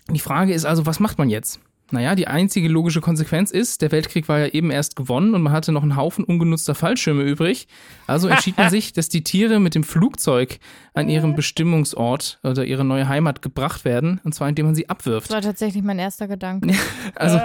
Die 0.10 0.20
Frage 0.20 0.54
ist 0.54 0.66
also, 0.66 0.86
was 0.86 1.00
macht 1.00 1.18
man 1.18 1.30
jetzt? 1.30 1.62
Naja, 1.92 2.16
die 2.16 2.28
einzige 2.28 2.68
logische 2.68 3.02
Konsequenz 3.02 3.52
ist, 3.52 3.82
der 3.82 3.92
Weltkrieg 3.92 4.28
war 4.28 4.40
ja 4.40 4.48
eben 4.48 4.72
erst 4.72 4.96
gewonnen 4.96 5.36
und 5.36 5.42
man 5.42 5.54
hatte 5.54 5.72
noch 5.72 5.84
einen 5.84 5.96
Haufen 5.96 6.24
ungenutzter 6.24 6.76
Fallschirme 6.76 7.24
übrig. 7.24 7.68
Also 8.08 8.28
entschied 8.28 8.58
man 8.58 8.70
sich, 8.72 8.94
dass 8.94 9.10
die 9.10 9.24
Tiere 9.24 9.60
mit 9.60 9.76
dem 9.76 9.84
Flugzeug 9.84 10.60
an 10.94 11.10
ihrem 11.10 11.36
Bestimmungsort 11.36 12.40
oder 12.44 12.66
ihre 12.66 12.84
neue 12.84 13.08
Heimat 13.08 13.42
gebracht 13.42 13.86
werden, 13.86 14.20
und 14.24 14.34
zwar 14.34 14.50
indem 14.50 14.68
man 14.68 14.76
sie 14.76 14.90
abwirft. 14.90 15.28
Das 15.28 15.36
war 15.36 15.42
tatsächlich 15.42 15.84
mein 15.84 16.00
erster 16.00 16.28
Gedanke. 16.28 16.74
Also 17.16 17.40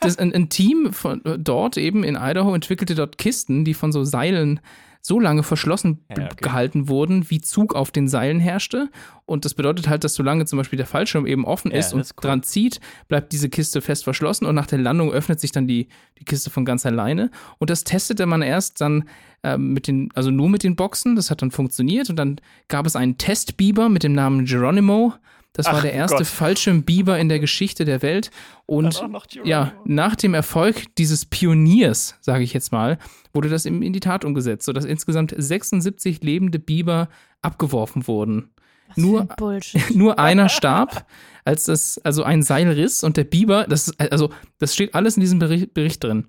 das, 0.00 0.18
ein, 0.18 0.34
ein 0.34 0.48
Team 0.48 0.92
von 0.92 1.24
äh, 1.24 1.38
dort 1.38 1.76
eben 1.76 2.04
in 2.04 2.16
Idaho 2.16 2.54
entwickelte 2.54 2.94
dort 2.94 3.18
Kisten, 3.18 3.64
die 3.64 3.74
von 3.74 3.92
so 3.92 4.04
Seilen 4.04 4.60
so 5.06 5.20
lange 5.20 5.42
verschlossen 5.44 6.04
Ja, 6.10 6.24
okay. 6.24 6.36
gehalten 6.42 6.88
wurden, 6.88 7.30
wie 7.30 7.40
Zug 7.40 7.74
auf 7.74 7.90
den 7.90 8.08
Seilen 8.08 8.40
herrschte. 8.40 8.90
Und 9.24 9.44
das 9.44 9.54
bedeutet 9.54 9.88
halt, 9.88 10.02
dass 10.02 10.14
solange 10.14 10.46
zum 10.46 10.56
Beispiel 10.56 10.76
der 10.76 10.86
Fallschirm 10.86 11.26
eben 11.26 11.44
offen 11.44 11.70
Ja, 11.70 11.78
ist 11.78 11.92
und 11.94 12.00
ist 12.00 12.14
cool. 12.16 12.28
dran 12.28 12.42
zieht, 12.42 12.80
bleibt 13.08 13.32
diese 13.32 13.48
Kiste 13.48 13.80
fest 13.80 14.04
verschlossen 14.04 14.46
und 14.46 14.54
nach 14.54 14.66
der 14.66 14.78
Landung 14.78 15.12
öffnet 15.12 15.38
sich 15.40 15.52
dann 15.52 15.68
die, 15.68 15.88
die 16.18 16.24
Kiste 16.24 16.50
von 16.50 16.64
ganz 16.64 16.84
alleine. 16.86 17.30
Und 17.58 17.70
das 17.70 17.84
testete 17.84 18.26
man 18.26 18.42
erst 18.42 18.80
dann 18.80 19.04
ähm, 19.44 19.72
mit 19.72 19.86
den, 19.86 20.10
also 20.14 20.30
nur 20.30 20.48
mit 20.48 20.62
den 20.64 20.74
Boxen, 20.74 21.14
das 21.14 21.30
hat 21.30 21.40
dann 21.40 21.50
funktioniert. 21.52 22.10
Und 22.10 22.16
dann 22.16 22.40
gab 22.68 22.84
es 22.86 22.96
einen 22.96 23.16
Testbiber 23.16 23.88
mit 23.88 24.02
dem 24.02 24.12
Namen 24.12 24.44
Geronimo. 24.44 25.14
Das 25.56 25.66
war 25.66 25.76
Ach 25.76 25.82
der 25.82 25.94
erste 25.94 26.18
Gott. 26.18 26.26
Fallschirmbiber 26.26 27.18
in 27.18 27.30
der 27.30 27.40
Geschichte 27.40 27.86
der 27.86 28.02
Welt. 28.02 28.30
Und 28.66 29.02
ja, 29.44 29.72
nach 29.84 30.14
dem 30.14 30.34
Erfolg 30.34 30.94
dieses 30.96 31.24
Pioniers, 31.24 32.14
sage 32.20 32.44
ich 32.44 32.52
jetzt 32.52 32.72
mal, 32.72 32.98
wurde 33.32 33.48
das 33.48 33.64
in, 33.64 33.80
in 33.80 33.94
die 33.94 34.00
Tat 34.00 34.26
umgesetzt, 34.26 34.66
sodass 34.66 34.84
insgesamt 34.84 35.34
76 35.36 36.22
lebende 36.22 36.58
Biber 36.58 37.08
abgeworfen 37.40 38.06
wurden. 38.06 38.50
Was 38.88 38.96
Nur- 38.98 39.22
für 39.22 39.30
ein 39.30 39.36
Bullshit. 39.36 39.90
Nur 39.96 40.18
einer 40.18 40.50
starb, 40.50 41.06
als 41.44 41.64
das, 41.64 41.98
also 42.04 42.22
ein 42.22 42.42
Seil 42.42 42.68
riss 42.68 43.02
und 43.02 43.16
der 43.16 43.24
Biber, 43.24 43.64
das 43.66 43.98
also, 43.98 44.30
das 44.58 44.74
steht 44.74 44.94
alles 44.94 45.16
in 45.16 45.22
diesem 45.22 45.38
Bericht, 45.38 45.72
Bericht 45.72 46.04
drin. 46.04 46.26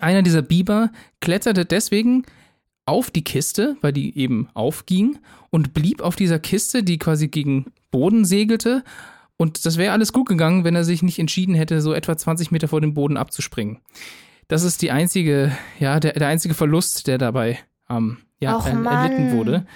Einer 0.00 0.22
dieser 0.22 0.42
Biber 0.42 0.90
kletterte 1.20 1.64
deswegen 1.64 2.24
auf 2.86 3.10
die 3.10 3.22
Kiste, 3.22 3.76
weil 3.82 3.92
die 3.92 4.18
eben 4.18 4.48
aufging 4.54 5.18
und 5.50 5.74
blieb 5.74 6.00
auf 6.00 6.16
dieser 6.16 6.38
Kiste, 6.38 6.82
die 6.82 6.98
quasi 6.98 7.28
gegen 7.28 7.66
Boden 7.90 8.24
segelte. 8.24 8.84
Und 9.36 9.64
das 9.64 9.76
wäre 9.76 9.92
alles 9.92 10.12
gut 10.12 10.28
gegangen, 10.28 10.64
wenn 10.64 10.74
er 10.74 10.84
sich 10.84 11.02
nicht 11.02 11.18
entschieden 11.18 11.54
hätte, 11.54 11.80
so 11.80 11.92
etwa 11.92 12.16
20 12.16 12.50
Meter 12.50 12.68
vor 12.68 12.80
dem 12.80 12.94
Boden 12.94 13.16
abzuspringen. 13.16 13.78
Das 14.48 14.62
ist 14.62 14.82
die 14.82 14.90
einzige, 14.90 15.56
ja, 15.78 16.00
der, 16.00 16.14
der 16.14 16.28
einzige 16.28 16.54
Verlust, 16.54 17.06
der 17.06 17.18
dabei 17.18 17.58
ähm, 17.88 18.18
ja, 18.40 18.58
er, 18.58 18.84
erlitten 18.84 19.36
wurde. 19.36 19.66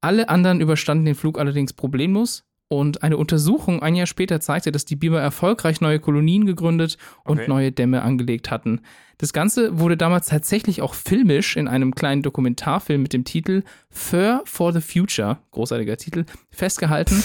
Alle 0.00 0.28
anderen 0.28 0.60
überstanden 0.60 1.04
den 1.04 1.14
Flug 1.14 1.38
allerdings 1.38 1.72
problemlos. 1.72 2.44
Und 2.68 3.02
eine 3.02 3.18
Untersuchung 3.18 3.82
ein 3.82 3.94
Jahr 3.94 4.06
später 4.06 4.40
zeigte, 4.40 4.72
dass 4.72 4.86
die 4.86 4.96
Biber 4.96 5.20
erfolgreich 5.20 5.82
neue 5.82 5.98
Kolonien 6.00 6.46
gegründet 6.46 6.96
und 7.24 7.38
Okay. 7.40 7.48
neue 7.48 7.72
Dämme 7.72 8.00
angelegt 8.02 8.50
hatten. 8.50 8.80
Das 9.18 9.32
Ganze 9.34 9.78
wurde 9.78 9.96
damals 9.96 10.26
tatsächlich 10.26 10.80
auch 10.80 10.94
filmisch 10.94 11.56
in 11.56 11.68
einem 11.68 11.94
kleinen 11.94 12.22
Dokumentarfilm 12.22 13.02
mit 13.02 13.12
dem 13.12 13.24
Titel 13.24 13.62
Fur 13.90 14.42
for 14.46 14.72
the 14.72 14.80
Future, 14.80 15.38
großartiger 15.50 15.96
Titel, 15.98 16.24
festgehalten. 16.50 17.22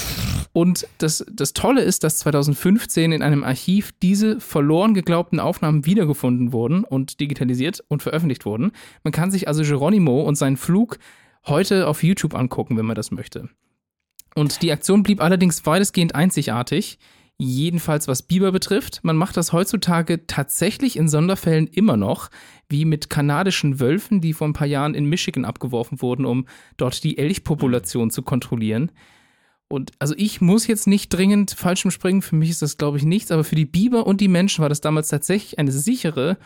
Und 0.54 0.86
das, 0.98 1.26
das 1.32 1.54
Tolle 1.54 1.82
ist, 1.82 2.04
dass 2.04 2.18
2015 2.18 3.14
in 3.14 3.22
einem 3.22 3.44
Archiv 3.44 3.94
diese 4.02 4.40
verloren 4.40 4.94
geglaubten 4.94 5.40
Aufnahmen 5.40 5.86
wiedergefunden 5.86 6.52
wurden 6.52 6.84
und 6.84 7.20
digitalisiert 7.20 7.84
und 7.88 8.04
veröffentlicht 8.04 8.46
wurden. 8.46 8.72
Man 9.04 9.14
kann 9.14 9.32
sich 9.32 9.48
also 9.48 9.64
Geronimo 9.64 10.22
und 10.22 10.36
seinen 10.36 10.58
Flug 10.58 11.00
heute 11.46 11.88
auf 11.88 12.04
YouTube 12.04 12.36
angucken, 12.36 12.78
wenn 12.78 12.86
man 12.86 12.96
das 12.96 13.12
möchte. 13.12 13.50
Und 14.38 14.62
die 14.62 14.72
Aktion 14.72 15.02
blieb 15.02 15.20
allerdings 15.20 15.66
weitestgehend 15.66 16.14
einzigartig, 16.14 17.00
jedenfalls 17.40 18.08
was 18.08 18.22
Biber 18.22 18.52
betrifft. 18.52 19.00
Man 19.02 19.18
macht 19.18 19.36
das 19.36 19.52
heutzutage 19.52 20.28
tatsächlich 20.28 20.96
in 20.96 21.10
Sonderfällen 21.10 21.66
immer 21.66 21.98
noch, 21.98 22.30
wie 22.70 22.86
mit 22.86 23.10
kanadischen 23.10 23.80
Wölfen, 23.80 24.22
die 24.22 24.34
vor 24.34 24.48
ein 24.48 24.54
paar 24.54 24.68
Jahren 24.68 24.94
in 24.94 25.06
Michigan 25.06 25.44
abgeworfen 25.44 26.04
wurden, 26.04 26.24
um 26.24 26.46
dort 26.78 27.04
die 27.04 27.18
Elchpopulation 27.18 28.12
zu 28.12 28.22
kontrollieren. 28.22 28.92
Und 29.70 29.94
also 29.98 30.14
ich 30.16 30.40
muss 30.40 30.68
jetzt 30.68 30.86
nicht 30.86 31.10
dringend 31.10 31.50
Fallschirmspringen, 31.58 32.22
für 32.22 32.36
mich 32.36 32.52
ist 32.52 32.62
das 32.62 32.78
glaube 32.78 33.00
ich 33.00 33.06
nichts, 33.06 33.32
aber 33.32 33.44
für 33.44 33.56
die 33.56 33.66
Biber 33.66 34.06
und 34.06 34.22
die 34.22 34.28
Menschen 34.28 34.62
war 34.62 34.70
das 34.70 34.82
damals 34.82 35.10
tatsächlich 35.10 35.58
eine 35.58 35.72
sichere, 35.72 36.38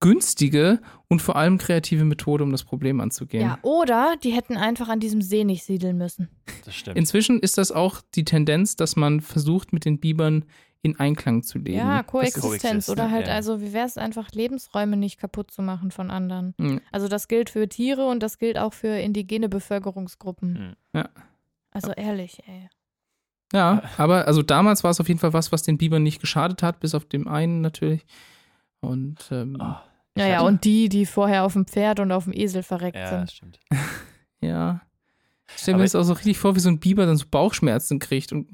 günstige 0.00 0.80
und 1.08 1.20
vor 1.20 1.36
allem 1.36 1.58
kreative 1.58 2.04
Methode, 2.04 2.42
um 2.44 2.52
das 2.52 2.64
Problem 2.64 3.00
anzugehen. 3.00 3.42
Ja, 3.42 3.58
oder 3.62 4.16
die 4.22 4.30
hätten 4.30 4.56
einfach 4.56 4.88
an 4.88 5.00
diesem 5.00 5.22
See 5.22 5.44
nicht 5.44 5.64
siedeln 5.64 5.98
müssen. 5.98 6.28
Das 6.64 6.74
stimmt. 6.74 6.96
Inzwischen 6.96 7.40
ist 7.40 7.58
das 7.58 7.70
auch 7.70 8.00
die 8.14 8.24
Tendenz, 8.24 8.76
dass 8.76 8.96
man 8.96 9.20
versucht, 9.20 9.72
mit 9.72 9.84
den 9.84 10.00
Bibern 10.00 10.44
in 10.82 10.98
Einklang 10.98 11.42
zu 11.42 11.58
leben. 11.58 11.76
Ja, 11.76 12.02
Koexistenz. 12.02 12.88
Oder 12.88 13.10
halt, 13.10 13.26
ja. 13.26 13.34
also, 13.34 13.60
wie 13.60 13.72
wäre 13.72 13.86
es 13.86 13.98
einfach, 13.98 14.30
Lebensräume 14.32 14.96
nicht 14.96 15.18
kaputt 15.18 15.50
zu 15.50 15.60
machen 15.60 15.90
von 15.90 16.10
anderen. 16.10 16.54
Mhm. 16.56 16.80
Also, 16.90 17.06
das 17.08 17.28
gilt 17.28 17.50
für 17.50 17.68
Tiere 17.68 18.06
und 18.06 18.22
das 18.22 18.38
gilt 18.38 18.58
auch 18.58 18.72
für 18.72 18.98
indigene 18.98 19.48
Bevölkerungsgruppen. 19.50 20.52
Mhm. 20.52 20.98
Ja. 20.98 21.08
Also, 21.72 21.92
ehrlich, 21.92 22.38
ey. 22.46 22.70
Ja, 23.52 23.82
aber 23.96 24.28
also 24.28 24.42
damals 24.42 24.84
war 24.84 24.92
es 24.92 25.00
auf 25.00 25.08
jeden 25.08 25.18
Fall 25.18 25.32
was, 25.32 25.50
was 25.50 25.64
den 25.64 25.76
Bibern 25.76 26.04
nicht 26.04 26.20
geschadet 26.20 26.62
hat, 26.62 26.78
bis 26.78 26.94
auf 26.94 27.04
dem 27.04 27.26
einen 27.26 27.60
natürlich. 27.60 28.06
Und 28.80 29.28
ähm, 29.32 29.60
ich 29.60 29.89
Naja, 30.16 30.36
hatte- 30.38 30.46
und 30.46 30.64
die, 30.64 30.88
die 30.88 31.06
vorher 31.06 31.44
auf 31.44 31.52
dem 31.54 31.66
Pferd 31.66 32.00
und 32.00 32.10
auf 32.12 32.24
dem 32.24 32.32
Esel 32.32 32.62
verreckt 32.62 32.96
Ja, 32.96 33.08
sind. 33.08 33.22
das 33.22 33.34
stimmt. 33.34 33.60
ja. 34.40 34.80
Ich 35.54 35.62
stelle 35.62 35.78
mir 35.78 35.84
das 35.84 35.94
auch 35.94 36.02
so 36.04 36.12
richtig 36.12 36.38
vor, 36.38 36.54
wie 36.56 36.60
so 36.60 36.68
ein 36.68 36.78
Biber 36.80 37.06
dann 37.06 37.16
so 37.16 37.26
Bauchschmerzen 37.30 37.98
kriegt 37.98 38.32
und 38.32 38.50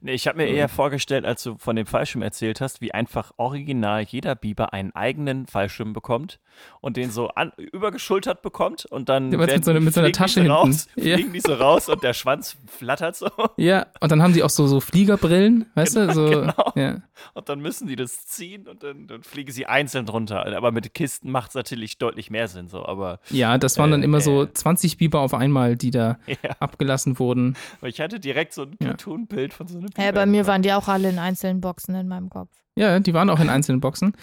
Nee, 0.00 0.12
ich 0.12 0.26
habe 0.28 0.38
mir 0.38 0.48
Mhm. 0.48 0.54
eher 0.56 0.68
vorgestellt, 0.68 1.24
als 1.24 1.42
du 1.42 1.56
von 1.58 1.76
dem 1.76 1.86
Fallschirm 1.86 2.22
erzählt 2.22 2.60
hast, 2.60 2.80
wie 2.80 2.92
einfach 2.92 3.32
original 3.36 4.02
jeder 4.02 4.34
Biber 4.34 4.72
einen 4.72 4.94
eigenen 4.94 5.46
Fallschirm 5.46 5.92
bekommt 5.92 6.38
und 6.80 6.96
den 6.96 7.10
so 7.10 7.28
an, 7.30 7.52
übergeschultert 7.56 8.42
bekommt 8.42 8.84
und 8.86 9.08
dann 9.08 9.32
Ja, 9.32 9.38
mit 9.38 9.64
so 9.64 9.70
einer- 9.70 9.80
mit 9.80 9.92
so 9.94 10.00
einer 10.00 10.12
Tasche 10.12 10.34
so 10.34 10.40
hinten? 10.42 10.52
raus, 10.56 10.86
Ja. 10.96 11.16
fliegen 11.16 11.32
die 11.32 11.40
so 11.40 11.54
raus 11.54 11.88
und 11.88 12.02
der 12.02 12.12
Schwanz 12.14 12.56
flattert 12.66 13.16
so 13.16 13.28
ja, 13.56 13.86
und 14.00 14.12
dann 14.12 14.22
haben 14.22 14.32
die 14.32 14.42
auch 14.42 14.50
so, 14.50 14.66
so 14.66 14.80
Fliegerbrillen, 14.80 15.66
weißt 15.74 15.96
du? 15.96 16.12
So, 16.12 16.26
genau. 16.28 16.72
Ja. 16.76 17.02
und 17.34 17.48
dann 17.48 17.60
müssen 17.60 17.86
die 17.88 17.96
das 17.96 18.26
ziehen 18.26 18.68
und 18.68 18.82
dann, 18.82 19.06
dann 19.08 19.22
fliegen 19.22 19.50
sie 19.52 19.66
einzeln 19.66 20.06
drunter. 20.06 20.46
Aber 20.56 20.70
mit 20.72 20.92
Kisten 20.94 21.30
macht 21.30 21.50
es 21.50 21.54
natürlich 21.54 21.98
deutlich 21.98 22.30
mehr 22.30 22.48
Sinn 22.48 22.68
so, 22.68 22.84
aber 22.86 23.18
ja, 23.30 23.58
das 23.58 23.78
waren 23.78 23.90
dann 23.90 24.02
Äh, 24.02 24.04
immer 24.04 24.20
so 24.20 24.44
äh. 24.44 24.52
20 24.52 24.96
Biber 24.98 25.20
auf 25.20 25.34
einmal, 25.34 25.76
die 25.76 25.90
da 25.90 26.18
abgelassen 26.60 27.18
wurden. 27.18 27.56
ich 27.82 28.00
hatte 28.00 28.20
direkt 28.20 28.52
so 28.52 28.62
ein. 28.62 28.76
Cartoon-Bild 28.84 29.52
von 29.54 29.63
so 29.68 29.78
einem 29.78 29.88
Ja, 29.98 30.12
bei 30.12 30.26
mir 30.26 30.46
waren 30.46 30.62
die 30.62 30.72
auch 30.72 30.88
alle 30.88 31.10
in 31.10 31.18
einzelnen 31.18 31.60
Boxen 31.60 31.94
in 31.94 32.08
meinem 32.08 32.30
Kopf. 32.30 32.50
Ja, 32.76 32.98
die 32.98 33.14
waren 33.14 33.30
auch 33.30 33.40
in 33.40 33.48
einzelnen 33.48 33.80
Boxen. 33.80 34.14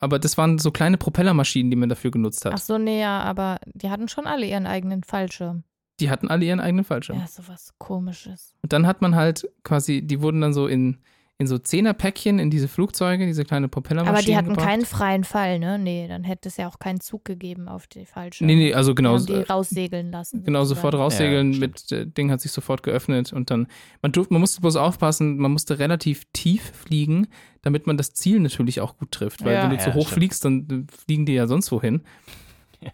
Aber 0.00 0.18
das 0.18 0.38
waren 0.38 0.58
so 0.58 0.70
kleine 0.70 0.96
Propellermaschinen, 0.96 1.70
die 1.70 1.76
man 1.76 1.88
dafür 1.88 2.10
genutzt 2.10 2.44
hat. 2.44 2.54
Ach 2.54 2.58
so, 2.58 2.78
nee, 2.78 3.00
ja, 3.00 3.20
aber 3.20 3.58
die 3.66 3.90
hatten 3.90 4.08
schon 4.08 4.26
alle 4.26 4.46
ihren 4.46 4.66
eigenen 4.66 5.04
Fallschirm. 5.04 5.64
Die 6.00 6.08
hatten 6.08 6.28
alle 6.28 6.46
ihren 6.46 6.60
eigenen 6.60 6.84
Fallschirm. 6.84 7.18
Ja, 7.18 7.26
sowas 7.26 7.74
komisches. 7.78 8.54
Und 8.62 8.72
dann 8.72 8.86
hat 8.86 9.02
man 9.02 9.14
halt 9.14 9.46
quasi, 9.62 10.00
die 10.00 10.22
wurden 10.22 10.40
dann 10.40 10.54
so 10.54 10.66
in, 10.66 10.98
in 11.40 11.46
so 11.46 11.56
Zehnerpäckchen 11.56 12.38
in 12.38 12.50
diese 12.50 12.68
Flugzeuge, 12.68 13.24
diese 13.24 13.44
kleine 13.46 13.66
Propellermaschinen 13.68 14.14
Aber 14.18 14.22
die 14.24 14.36
hatten 14.36 14.50
gebracht. 14.50 14.66
keinen 14.68 14.84
freien 14.84 15.24
Fall, 15.24 15.58
ne? 15.58 15.78
Nee, 15.78 16.06
dann 16.06 16.22
hätte 16.22 16.50
es 16.50 16.58
ja 16.58 16.68
auch 16.68 16.78
keinen 16.78 17.00
Zug 17.00 17.24
gegeben 17.24 17.66
auf 17.66 17.86
die 17.86 18.04
Fallschirme. 18.04 18.52
Nee, 18.52 18.58
nee, 18.66 18.74
also 18.74 18.94
genau. 18.94 19.16
Die 19.18 19.32
haben 19.32 19.44
die 19.44 19.50
raussegeln 19.50 20.12
lassen. 20.12 20.44
Genau, 20.44 20.64
sofort 20.64 20.92
sozusagen. 20.92 21.02
raussegeln, 21.02 21.52
Ja, 21.54 21.58
mit 21.60 21.90
äh, 21.92 22.06
Ding 22.06 22.30
hat 22.30 22.42
sich 22.42 22.52
sofort 22.52 22.82
geöffnet 22.82 23.32
und 23.32 23.50
dann, 23.50 23.68
man, 24.02 24.12
durfte, 24.12 24.34
man 24.34 24.40
musste 24.42 24.60
bloß 24.60 24.76
aufpassen, 24.76 25.38
man 25.38 25.50
musste 25.50 25.78
relativ 25.78 26.26
tief 26.34 26.72
fliegen, 26.74 27.26
damit 27.62 27.86
man 27.86 27.96
das 27.96 28.12
Ziel 28.12 28.38
natürlich 28.38 28.82
auch 28.82 28.98
gut 28.98 29.10
trifft, 29.10 29.42
weil 29.42 29.54
Ja. 29.54 29.62
wenn 29.62 29.70
du 29.70 29.76
Ja, 29.76 29.82
zu 29.82 29.94
hoch 29.94 30.08
stimmt. 30.08 30.18
fliegst, 30.18 30.44
dann 30.44 30.86
äh, 30.90 30.92
fliegen 31.04 31.24
die 31.24 31.32
ja 31.32 31.46
sonst 31.46 31.72
wohin. 31.72 32.02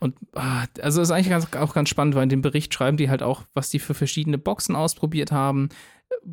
Und 0.00 0.16
ah, 0.34 0.64
also 0.82 1.00
ist 1.00 1.12
eigentlich 1.12 1.28
ganz, 1.28 1.46
auch 1.54 1.72
ganz 1.72 1.88
spannend, 1.88 2.16
weil 2.16 2.24
in 2.24 2.28
dem 2.28 2.42
Bericht 2.42 2.74
schreiben 2.74 2.96
die 2.96 3.08
halt 3.08 3.22
auch, 3.22 3.42
was 3.54 3.70
die 3.70 3.78
für 3.78 3.94
verschiedene 3.94 4.36
Boxen 4.36 4.74
ausprobiert 4.74 5.30
haben 5.30 5.68
äh, 5.68 5.74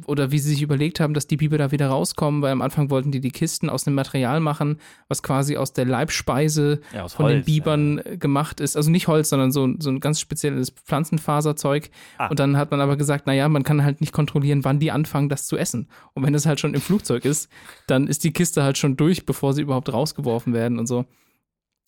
oder 0.05 0.31
wie 0.31 0.39
sie 0.39 0.49
sich 0.49 0.61
überlegt 0.61 0.99
haben, 0.99 1.13
dass 1.13 1.27
die 1.27 1.37
Biber 1.37 1.57
da 1.57 1.71
wieder 1.71 1.87
rauskommen, 1.87 2.41
weil 2.41 2.51
am 2.51 2.61
Anfang 2.61 2.89
wollten 2.89 3.11
die 3.11 3.19
die 3.19 3.31
Kisten 3.31 3.69
aus 3.69 3.85
einem 3.85 3.95
Material 3.95 4.39
machen, 4.39 4.79
was 5.07 5.23
quasi 5.23 5.57
aus 5.57 5.73
der 5.73 5.85
Leibspeise 5.85 6.81
ja, 6.93 7.03
aus 7.03 7.13
von 7.13 7.27
den 7.27 7.37
Holz, 7.37 7.45
Bibern 7.45 7.99
äh, 7.99 8.17
gemacht 8.17 8.59
ist. 8.59 8.75
Also 8.75 8.89
nicht 8.89 9.07
Holz, 9.07 9.29
sondern 9.29 9.51
so, 9.51 9.69
so 9.79 9.89
ein 9.89 9.99
ganz 9.99 10.19
spezielles 10.19 10.71
Pflanzenfaserzeug. 10.71 11.89
Ah. 12.17 12.27
Und 12.27 12.39
dann 12.39 12.57
hat 12.57 12.71
man 12.71 12.81
aber 12.81 12.97
gesagt, 12.97 13.27
naja, 13.27 13.47
man 13.49 13.63
kann 13.63 13.83
halt 13.83 14.01
nicht 14.01 14.13
kontrollieren, 14.13 14.63
wann 14.63 14.79
die 14.79 14.91
anfangen, 14.91 15.29
das 15.29 15.45
zu 15.45 15.57
essen. 15.57 15.87
Und 16.13 16.25
wenn 16.25 16.33
es 16.33 16.45
halt 16.45 16.59
schon 16.59 16.73
im 16.73 16.81
Flugzeug 16.81 17.25
ist, 17.25 17.49
dann 17.87 18.07
ist 18.07 18.23
die 18.23 18.33
Kiste 18.33 18.63
halt 18.63 18.77
schon 18.77 18.97
durch, 18.97 19.25
bevor 19.25 19.53
sie 19.53 19.61
überhaupt 19.61 19.91
rausgeworfen 19.91 20.53
werden 20.53 20.79
und 20.79 20.87
so. 20.87 21.05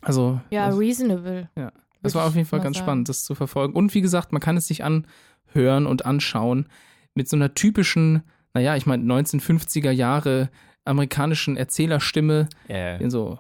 Also, 0.02 0.40
Ja, 0.52 0.70
das, 0.70 0.80
reasonable. 0.80 1.50
Ja. 1.58 1.72
das 2.02 2.14
war 2.16 2.26
auf 2.26 2.36
jeden 2.36 2.48
Fall 2.48 2.60
ganz 2.60 2.78
sagen. 2.78 2.86
spannend, 2.86 3.10
das 3.10 3.24
zu 3.24 3.34
verfolgen. 3.34 3.74
Und 3.74 3.94
wie 3.96 4.02
gesagt, 4.02 4.32
man 4.32 4.42
kann 4.42 4.58
es 4.58 4.68
sich 4.68 4.84
anhören 4.84 5.88
und 5.88 6.06
anschauen 6.06 6.68
mit 7.16 7.28
so 7.28 7.36
einer 7.36 7.54
typischen, 7.54 8.24
naja, 8.54 8.76
ich 8.76 8.86
meine, 8.86 9.04
1950er 9.12 9.92
Jahre 9.92 10.50
amerikanischen 10.86 11.58
Erzählerstimme, 11.58 12.48
Ja, 12.68 12.78
ja. 12.78 12.96
in 12.98 13.10
so. 13.10 13.40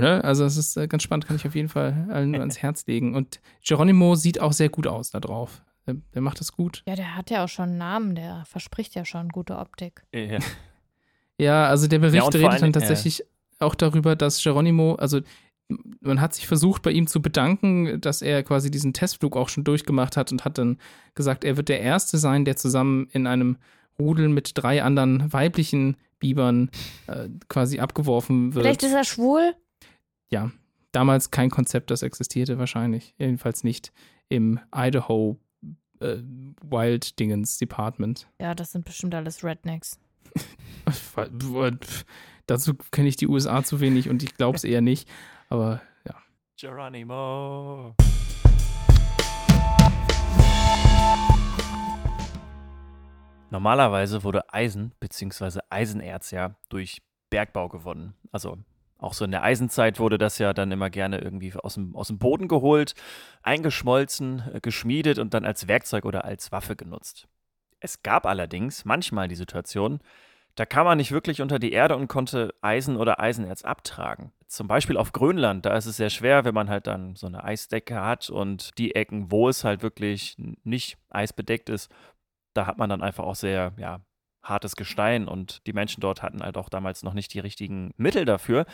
ne? 0.00 0.22
Also 0.22 0.44
es 0.44 0.58
ist 0.58 0.76
äh, 0.76 0.86
ganz 0.86 1.02
spannend, 1.02 1.26
kann 1.26 1.36
ich 1.36 1.46
auf 1.46 1.54
jeden 1.54 1.70
Fall 1.70 2.06
allen 2.10 2.30
nur 2.32 2.40
ans 2.40 2.58
Herz 2.58 2.84
legen. 2.86 3.14
Und 3.14 3.40
Geronimo 3.66 4.14
sieht 4.16 4.38
auch 4.40 4.52
sehr 4.52 4.68
gut 4.68 4.86
aus 4.86 5.10
da 5.10 5.20
drauf. 5.20 5.62
Der, 5.86 5.96
der 6.12 6.20
macht 6.20 6.40
das 6.40 6.52
gut. 6.52 6.82
Ja, 6.86 6.94
der 6.94 7.16
hat 7.16 7.30
ja 7.30 7.42
auch 7.44 7.48
schon 7.48 7.70
einen 7.70 7.78
Namen, 7.78 8.14
der 8.14 8.44
verspricht 8.46 8.94
ja 8.94 9.06
schon 9.06 9.30
gute 9.30 9.56
Optik. 9.56 10.02
ja. 10.12 10.38
Ja, 11.40 11.66
also 11.68 11.86
der 11.86 12.00
Bericht 12.00 12.16
Ja, 12.16 12.28
redet 12.40 12.50
allen 12.50 12.60
dann 12.60 12.72
tatsächlich 12.72 13.22
auch 13.60 13.76
darüber, 13.76 14.16
dass 14.16 14.42
Geronimo, 14.42 14.96
also 14.96 15.20
man 16.00 16.20
hat 16.20 16.34
sich 16.34 16.46
versucht, 16.46 16.82
bei 16.82 16.92
ihm 16.92 17.06
zu 17.06 17.20
bedanken, 17.20 18.00
dass 18.00 18.22
er 18.22 18.42
quasi 18.42 18.70
diesen 18.70 18.92
Testflug 18.92 19.36
auch 19.36 19.48
schon 19.48 19.64
durchgemacht 19.64 20.16
hat 20.16 20.32
und 20.32 20.44
hat 20.44 20.58
dann 20.58 20.78
gesagt, 21.14 21.44
er 21.44 21.56
wird 21.56 21.68
der 21.68 21.80
Erste 21.80 22.18
sein, 22.18 22.44
der 22.44 22.56
zusammen 22.56 23.08
in 23.12 23.26
einem 23.26 23.58
Rudel 23.98 24.28
mit 24.28 24.52
drei 24.54 24.82
anderen 24.82 25.32
weiblichen 25.32 25.96
Bibern 26.18 26.70
äh, 27.06 27.28
quasi 27.48 27.80
abgeworfen 27.80 28.54
wird. 28.54 28.64
Vielleicht 28.64 28.82
ist 28.82 28.94
er 28.94 29.04
schwul? 29.04 29.54
ja, 30.30 30.50
damals 30.92 31.30
kein 31.30 31.50
Konzept, 31.50 31.90
das 31.90 32.02
existierte 32.02 32.58
wahrscheinlich. 32.58 33.14
Jedenfalls 33.18 33.64
nicht 33.64 33.92
im 34.28 34.60
Idaho 34.74 35.38
äh, 36.00 36.18
Wild 36.62 37.18
Dingens 37.18 37.58
Department. 37.58 38.28
Ja, 38.40 38.54
das 38.54 38.72
sind 38.72 38.84
bestimmt 38.84 39.14
alles 39.14 39.42
Rednecks. 39.44 39.98
Dazu 42.46 42.74
kenne 42.90 43.08
ich 43.08 43.16
die 43.16 43.26
USA 43.26 43.62
zu 43.62 43.80
wenig 43.80 44.08
und 44.08 44.22
ich 44.22 44.34
glaube 44.36 44.56
es 44.56 44.64
eher 44.64 44.80
nicht. 44.80 45.08
Aber 45.50 45.80
ja. 46.06 46.14
Geronimo. 46.60 47.94
Normalerweise 53.50 54.22
wurde 54.24 54.52
Eisen 54.52 54.92
bzw. 55.00 55.60
Eisenerz 55.70 56.30
ja 56.32 56.54
durch 56.68 57.00
Bergbau 57.30 57.68
gewonnen. 57.68 58.14
Also 58.30 58.58
auch 58.98 59.14
so 59.14 59.24
in 59.24 59.30
der 59.30 59.42
Eisenzeit 59.42 59.98
wurde 59.98 60.18
das 60.18 60.38
ja 60.38 60.52
dann 60.52 60.70
immer 60.70 60.90
gerne 60.90 61.18
irgendwie 61.18 61.54
aus 61.54 61.74
dem, 61.74 61.96
aus 61.96 62.08
dem 62.08 62.18
Boden 62.18 62.48
geholt, 62.48 62.94
eingeschmolzen, 63.42 64.42
äh, 64.52 64.60
geschmiedet 64.60 65.18
und 65.18 65.32
dann 65.32 65.46
als 65.46 65.66
Werkzeug 65.66 66.04
oder 66.04 66.24
als 66.24 66.52
Waffe 66.52 66.76
genutzt. 66.76 67.26
Es 67.80 68.02
gab 68.02 68.26
allerdings 68.26 68.84
manchmal 68.84 69.28
die 69.28 69.36
Situation, 69.36 70.00
da 70.58 70.66
kam 70.66 70.86
man 70.86 70.98
nicht 70.98 71.12
wirklich 71.12 71.40
unter 71.40 71.60
die 71.60 71.70
Erde 71.70 71.94
und 71.94 72.08
konnte 72.08 72.52
Eisen 72.62 72.96
oder 72.96 73.20
Eisenerz 73.20 73.62
abtragen. 73.62 74.32
Zum 74.48 74.66
Beispiel 74.66 74.96
auf 74.96 75.12
Grönland, 75.12 75.64
da 75.64 75.76
ist 75.76 75.86
es 75.86 75.98
sehr 75.98 76.10
schwer, 76.10 76.44
wenn 76.44 76.54
man 76.54 76.68
halt 76.68 76.88
dann 76.88 77.14
so 77.14 77.28
eine 77.28 77.44
Eisdecke 77.44 78.00
hat 78.00 78.28
und 78.28 78.76
die 78.76 78.96
Ecken, 78.96 79.30
wo 79.30 79.48
es 79.48 79.62
halt 79.62 79.82
wirklich 79.82 80.34
nicht 80.64 80.98
eisbedeckt 81.10 81.68
ist, 81.68 81.92
da 82.54 82.66
hat 82.66 82.76
man 82.76 82.90
dann 82.90 83.02
einfach 83.02 83.22
auch 83.22 83.36
sehr, 83.36 83.72
ja, 83.76 84.00
hartes 84.42 84.74
Gestein 84.74 85.28
und 85.28 85.64
die 85.66 85.72
Menschen 85.72 86.00
dort 86.00 86.22
hatten 86.22 86.42
halt 86.42 86.56
auch 86.56 86.70
damals 86.70 87.04
noch 87.04 87.14
nicht 87.14 87.32
die 87.34 87.40
richtigen 87.40 87.92
Mittel 87.96 88.24
dafür. 88.24 88.66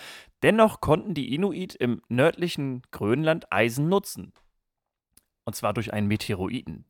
Dennoch 0.42 0.80
konnten 0.80 1.12
die 1.12 1.34
Inuit 1.34 1.74
im 1.74 2.00
nördlichen 2.08 2.80
Grönland 2.92 3.52
Eisen 3.52 3.90
nutzen. 3.90 4.32
Und 5.44 5.54
zwar 5.54 5.74
durch 5.74 5.92
einen 5.92 6.06
Meteoroiden. 6.06 6.86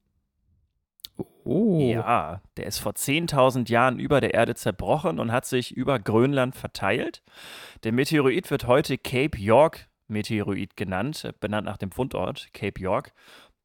Oh. 1.45 1.79
Ja, 1.81 2.41
der 2.57 2.67
ist 2.67 2.79
vor 2.79 2.93
10.000 2.93 3.71
Jahren 3.71 3.99
über 3.99 4.21
der 4.21 4.35
Erde 4.35 4.55
zerbrochen 4.55 5.19
und 5.21 5.31
hat 5.31 5.45
sich 5.45 5.77
über 5.77 5.99
Grönland 5.99 6.57
verteilt. 6.57 7.23
Der 7.85 7.93
Meteoroid 7.93 8.51
wird 8.51 8.67
heute 8.67 8.97
Cape 8.99 9.39
York 9.39 9.89
Meteoroid 10.09 10.77
genannt, 10.77 11.33
benannt 11.41 11.67
nach 11.67 11.77
dem 11.77 11.91
Fundort 11.91 12.49
Cape 12.53 12.81
York, 12.81 13.13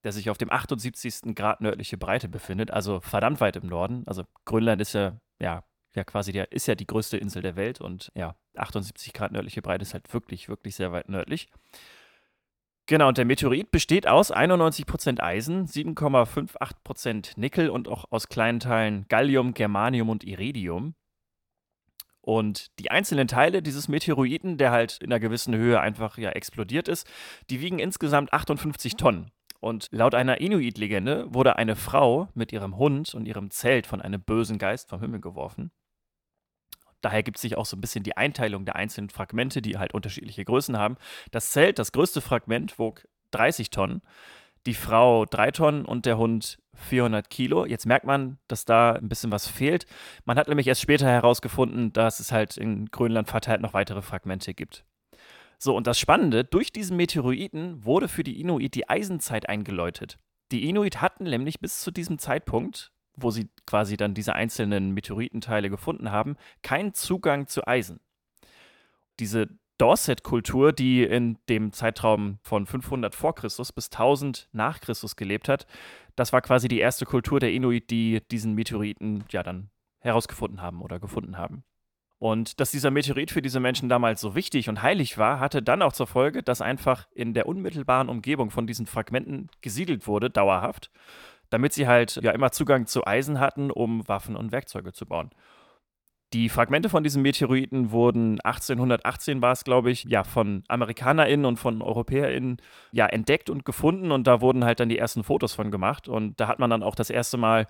der 0.03 0.11
sich 0.11 0.29
auf 0.29 0.37
dem 0.37 0.51
78. 0.51 1.35
Grad 1.35 1.61
nördliche 1.61 1.97
Breite 1.97 2.29
befindet, 2.29 2.71
also 2.71 2.99
verdammt 3.01 3.41
weit 3.41 3.55
im 3.55 3.67
Norden. 3.67 4.03
Also 4.05 4.23
Grönland 4.45 4.81
ist 4.81 4.93
ja, 4.93 5.19
ja, 5.39 5.63
ja 5.95 6.03
quasi 6.03 6.31
der, 6.31 6.51
ist 6.51 6.67
ja 6.67 6.75
die 6.75 6.87
größte 6.87 7.17
Insel 7.17 7.41
der 7.41 7.55
Welt 7.55 7.81
und 7.81 8.11
ja, 8.15 8.35
78 8.55 9.13
Grad 9.13 9.31
nördliche 9.31 9.61
Breite 9.61 9.83
ist 9.83 9.93
halt 9.93 10.13
wirklich, 10.13 10.49
wirklich 10.49 10.75
sehr 10.75 10.91
weit 10.91 11.09
nördlich. 11.09 11.49
Genau, 12.89 13.09
und 13.09 13.19
der 13.19 13.25
Meteorit 13.25 13.69
besteht 13.69 14.07
aus 14.07 14.33
91% 14.33 15.21
Eisen, 15.21 15.67
7,58% 15.67 17.33
Nickel 17.35 17.69
und 17.69 17.87
auch 17.87 18.05
aus 18.09 18.29
kleinen 18.29 18.59
Teilen 18.59 19.05
Gallium, 19.09 19.53
Germanium 19.53 20.09
und 20.09 20.23
Iridium. 20.23 20.95
Und 22.21 22.79
die 22.79 22.89
einzelnen 22.89 23.27
Teile 23.27 23.61
dieses 23.61 23.89
Meteoroiden, 23.89 24.57
der 24.57 24.71
halt 24.71 24.97
in 25.03 25.11
einer 25.11 25.19
gewissen 25.19 25.55
Höhe 25.55 25.79
einfach 25.79 26.17
ja 26.17 26.31
explodiert 26.31 26.87
ist, 26.87 27.07
die 27.51 27.61
wiegen 27.61 27.77
insgesamt 27.77 28.33
58 28.33 28.95
Tonnen. 28.95 29.29
Und 29.59 29.89
laut 29.91 30.15
einer 30.15 30.41
Inuit-Legende 30.41 31.27
wurde 31.31 31.57
eine 31.57 31.75
Frau 31.75 32.29
mit 32.33 32.51
ihrem 32.51 32.77
Hund 32.77 33.13
und 33.13 33.27
ihrem 33.27 33.51
Zelt 33.51 33.85
von 33.85 34.01
einem 34.01 34.23
bösen 34.23 34.57
Geist 34.57 34.89
vom 34.89 34.99
Himmel 34.99 35.21
geworfen 35.21 35.69
daher 37.01 37.23
gibt 37.23 37.37
sich 37.37 37.57
auch 37.57 37.65
so 37.65 37.77
ein 37.77 37.81
bisschen 37.81 38.03
die 38.03 38.17
Einteilung 38.17 38.65
der 38.65 38.75
einzelnen 38.75 39.09
Fragmente, 39.09 39.61
die 39.61 39.77
halt 39.77 39.93
unterschiedliche 39.93 40.45
Größen 40.45 40.77
haben. 40.77 40.97
Das 41.31 41.51
Zelt, 41.51 41.79
das 41.79 41.91
größte 41.91 42.21
Fragment, 42.21 42.79
wog 42.79 43.07
30 43.31 43.69
Tonnen, 43.69 44.01
die 44.65 44.73
Frau 44.73 45.25
3 45.25 45.51
Tonnen 45.51 45.85
und 45.85 46.05
der 46.05 46.17
Hund 46.17 46.57
400 46.73 47.29
Kilo. 47.29 47.65
Jetzt 47.65 47.85
merkt 47.85 48.05
man, 48.05 48.37
dass 48.47 48.65
da 48.65 48.93
ein 48.93 49.09
bisschen 49.09 49.31
was 49.31 49.47
fehlt. 49.47 49.85
Man 50.25 50.37
hat 50.37 50.47
nämlich 50.47 50.67
erst 50.67 50.81
später 50.81 51.07
herausgefunden, 51.07 51.93
dass 51.93 52.19
es 52.19 52.31
halt 52.31 52.57
in 52.57 52.87
Grönland 52.87 53.29
verteilt 53.29 53.61
noch 53.61 53.73
weitere 53.73 54.01
Fragmente 54.01 54.53
gibt. 54.53 54.85
So, 55.57 55.75
und 55.75 55.87
das 55.87 55.99
Spannende, 55.99 56.45
durch 56.45 56.71
diesen 56.71 56.95
Meteoroiden 56.95 57.83
wurde 57.83 58.07
für 58.07 58.23
die 58.23 58.39
Inuit 58.39 58.75
die 58.75 58.87
Eisenzeit 58.87 59.49
eingeläutet. 59.49 60.17
Die 60.51 60.69
Inuit 60.69 61.01
hatten 61.01 61.25
nämlich 61.25 61.59
bis 61.59 61.81
zu 61.81 61.91
diesem 61.91 62.17
Zeitpunkt 62.17 62.91
wo 63.21 63.31
sie 63.31 63.49
quasi 63.65 63.97
dann 63.97 64.13
diese 64.13 64.33
einzelnen 64.33 64.91
Meteoritenteile 64.91 65.69
gefunden 65.69 66.11
haben, 66.11 66.35
keinen 66.61 66.93
Zugang 66.93 67.47
zu 67.47 67.67
Eisen. 67.67 67.99
Diese 69.19 69.49
Dorset-Kultur, 69.79 70.73
die 70.73 71.03
in 71.03 71.37
dem 71.47 71.71
Zeitraum 71.71 72.39
von 72.43 72.65
500 72.65 73.15
vor 73.15 73.33
Christus 73.33 73.71
bis 73.71 73.87
1000 73.87 74.49
nach 74.51 74.81
Christus 74.81 75.15
gelebt 75.15 75.47
hat, 75.47 75.65
das 76.15 76.33
war 76.33 76.41
quasi 76.41 76.67
die 76.67 76.79
erste 76.79 77.05
Kultur 77.05 77.39
der 77.39 77.53
Inuit, 77.53 77.89
die 77.89 78.21
diesen 78.29 78.53
Meteoriten 78.55 79.23
ja 79.31 79.41
dann 79.41 79.69
herausgefunden 79.99 80.61
haben 80.61 80.81
oder 80.81 80.99
gefunden 80.99 81.37
haben. 81.37 81.63
Und 82.19 82.59
dass 82.59 82.71
dieser 82.71 82.91
Meteorit 82.91 83.31
für 83.31 83.41
diese 83.41 83.61
Menschen 83.61 83.87
damals 83.87 84.19
so 84.19 84.35
wichtig 84.35 84.67
und 84.67 84.81
heilig 84.81 85.17
war, 85.17 85.39
hatte 85.39 85.61
dann 85.61 85.81
auch 85.81 85.93
zur 85.93 86.07
Folge, 86.07 86.43
dass 86.43 86.59
einfach 86.59 87.07
in 87.13 87.33
der 87.33 87.47
unmittelbaren 87.47 88.09
Umgebung 88.09 88.51
von 88.51 88.67
diesen 88.67 88.85
Fragmenten 88.85 89.47
gesiedelt 89.61 90.05
wurde, 90.05 90.29
dauerhaft 90.29 90.91
damit 91.49 91.73
sie 91.73 91.87
halt 91.87 92.19
ja 92.21 92.31
immer 92.31 92.51
Zugang 92.51 92.85
zu 92.87 93.05
Eisen 93.05 93.39
hatten, 93.39 93.71
um 93.71 94.07
Waffen 94.07 94.35
und 94.35 94.51
Werkzeuge 94.51 94.93
zu 94.93 95.05
bauen. 95.05 95.31
Die 96.33 96.49
Fragmente 96.49 96.89
von 96.89 97.03
diesen 97.03 97.23
Meteoriten 97.23 97.89
wurden 97.89 98.39
1818 98.41 99.41
war 99.41 99.51
es, 99.51 99.63
glaube 99.63 99.89
ich, 99.89 100.03
ja, 100.03 100.23
von 100.23 100.63
AmerikanerInnen 100.67 101.45
und 101.45 101.57
von 101.57 101.81
EuropäerInnen 101.81 102.57
ja 102.91 103.07
entdeckt 103.07 103.49
und 103.49 103.65
gefunden 103.65 104.11
und 104.11 104.27
da 104.27 104.39
wurden 104.39 104.63
halt 104.63 104.79
dann 104.79 104.89
die 104.89 104.99
ersten 104.99 105.23
Fotos 105.23 105.53
von 105.53 105.71
gemacht 105.71 106.07
und 106.07 106.39
da 106.39 106.47
hat 106.47 106.59
man 106.59 106.69
dann 106.69 106.83
auch 106.83 106.93
das 106.93 107.09
erste 107.09 107.37
Mal 107.37 107.67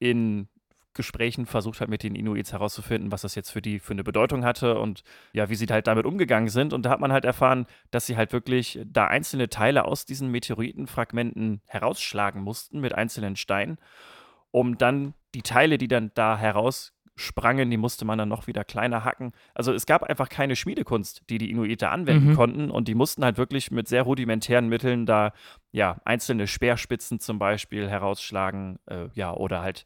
in 0.00 0.48
Gesprächen 0.94 1.46
versucht 1.46 1.80
hat, 1.80 1.88
mit 1.88 2.02
den 2.02 2.14
Inuits 2.14 2.52
herauszufinden, 2.52 3.12
was 3.12 3.22
das 3.22 3.34
jetzt 3.36 3.50
für 3.50 3.62
die 3.62 3.78
für 3.78 3.92
eine 3.92 4.02
Bedeutung 4.02 4.44
hatte 4.44 4.78
und 4.78 5.02
ja, 5.32 5.48
wie 5.48 5.54
sie 5.54 5.66
halt 5.66 5.86
damit 5.86 6.04
umgegangen 6.04 6.48
sind. 6.48 6.72
Und 6.72 6.82
da 6.82 6.90
hat 6.90 7.00
man 7.00 7.12
halt 7.12 7.24
erfahren, 7.24 7.66
dass 7.90 8.06
sie 8.06 8.16
halt 8.16 8.32
wirklich 8.32 8.80
da 8.84 9.06
einzelne 9.06 9.48
Teile 9.48 9.84
aus 9.84 10.04
diesen 10.04 10.30
Meteoritenfragmenten 10.30 11.60
herausschlagen 11.66 12.42
mussten 12.42 12.80
mit 12.80 12.94
einzelnen 12.94 13.36
Steinen, 13.36 13.78
um 14.50 14.78
dann 14.78 15.14
die 15.34 15.42
Teile, 15.42 15.78
die 15.78 15.86
dann 15.86 16.10
da 16.14 16.36
heraussprangen, 16.36 17.70
die 17.70 17.76
musste 17.76 18.04
man 18.04 18.18
dann 18.18 18.28
noch 18.28 18.48
wieder 18.48 18.64
kleiner 18.64 19.04
hacken. 19.04 19.32
Also 19.54 19.72
es 19.72 19.86
gab 19.86 20.02
einfach 20.02 20.28
keine 20.28 20.56
Schmiedekunst, 20.56 21.22
die 21.30 21.38
die 21.38 21.50
Inuite 21.50 21.90
anwenden 21.90 22.30
mhm. 22.30 22.34
konnten 22.34 22.70
und 22.70 22.88
die 22.88 22.96
mussten 22.96 23.24
halt 23.24 23.38
wirklich 23.38 23.70
mit 23.70 23.86
sehr 23.86 24.02
rudimentären 24.02 24.68
Mitteln 24.68 25.06
da 25.06 25.32
ja 25.70 26.00
einzelne 26.04 26.48
Speerspitzen 26.48 27.20
zum 27.20 27.38
Beispiel 27.38 27.88
herausschlagen, 27.88 28.80
äh, 28.86 29.06
ja 29.14 29.32
oder 29.32 29.60
halt 29.60 29.84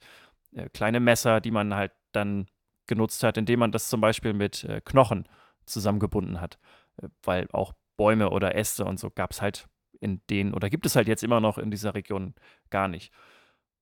äh, 0.55 0.69
kleine 0.71 1.01
Messer, 1.01 1.41
die 1.41 1.51
man 1.51 1.75
halt 1.75 1.93
dann 2.13 2.47
genutzt 2.87 3.23
hat, 3.23 3.37
indem 3.37 3.61
man 3.61 3.73
das 3.73 3.89
zum 3.89 4.01
Beispiel 4.01 4.33
mit 4.33 4.65
äh, 4.65 4.81
Knochen 4.85 5.29
zusammengebunden 5.67 6.41
hat. 6.41 6.59
Äh, 7.01 7.09
weil 7.23 7.49
auch 7.53 7.73
Bäume 7.97 8.31
oder 8.31 8.55
Äste 8.55 8.85
und 8.85 8.99
so 8.99 9.11
gab 9.11 9.31
es 9.33 9.43
halt 9.43 9.69
in 10.01 10.21
denen, 10.29 10.53
oder 10.53 10.69
gibt 10.71 10.87
es 10.87 10.97
halt 10.97 11.09
jetzt 11.09 11.23
immer 11.23 11.41
noch 11.41 11.59
in 11.59 11.71
dieser 11.71 11.95
Region 11.95 12.35
gar 12.71 12.89
nicht. 12.89 13.13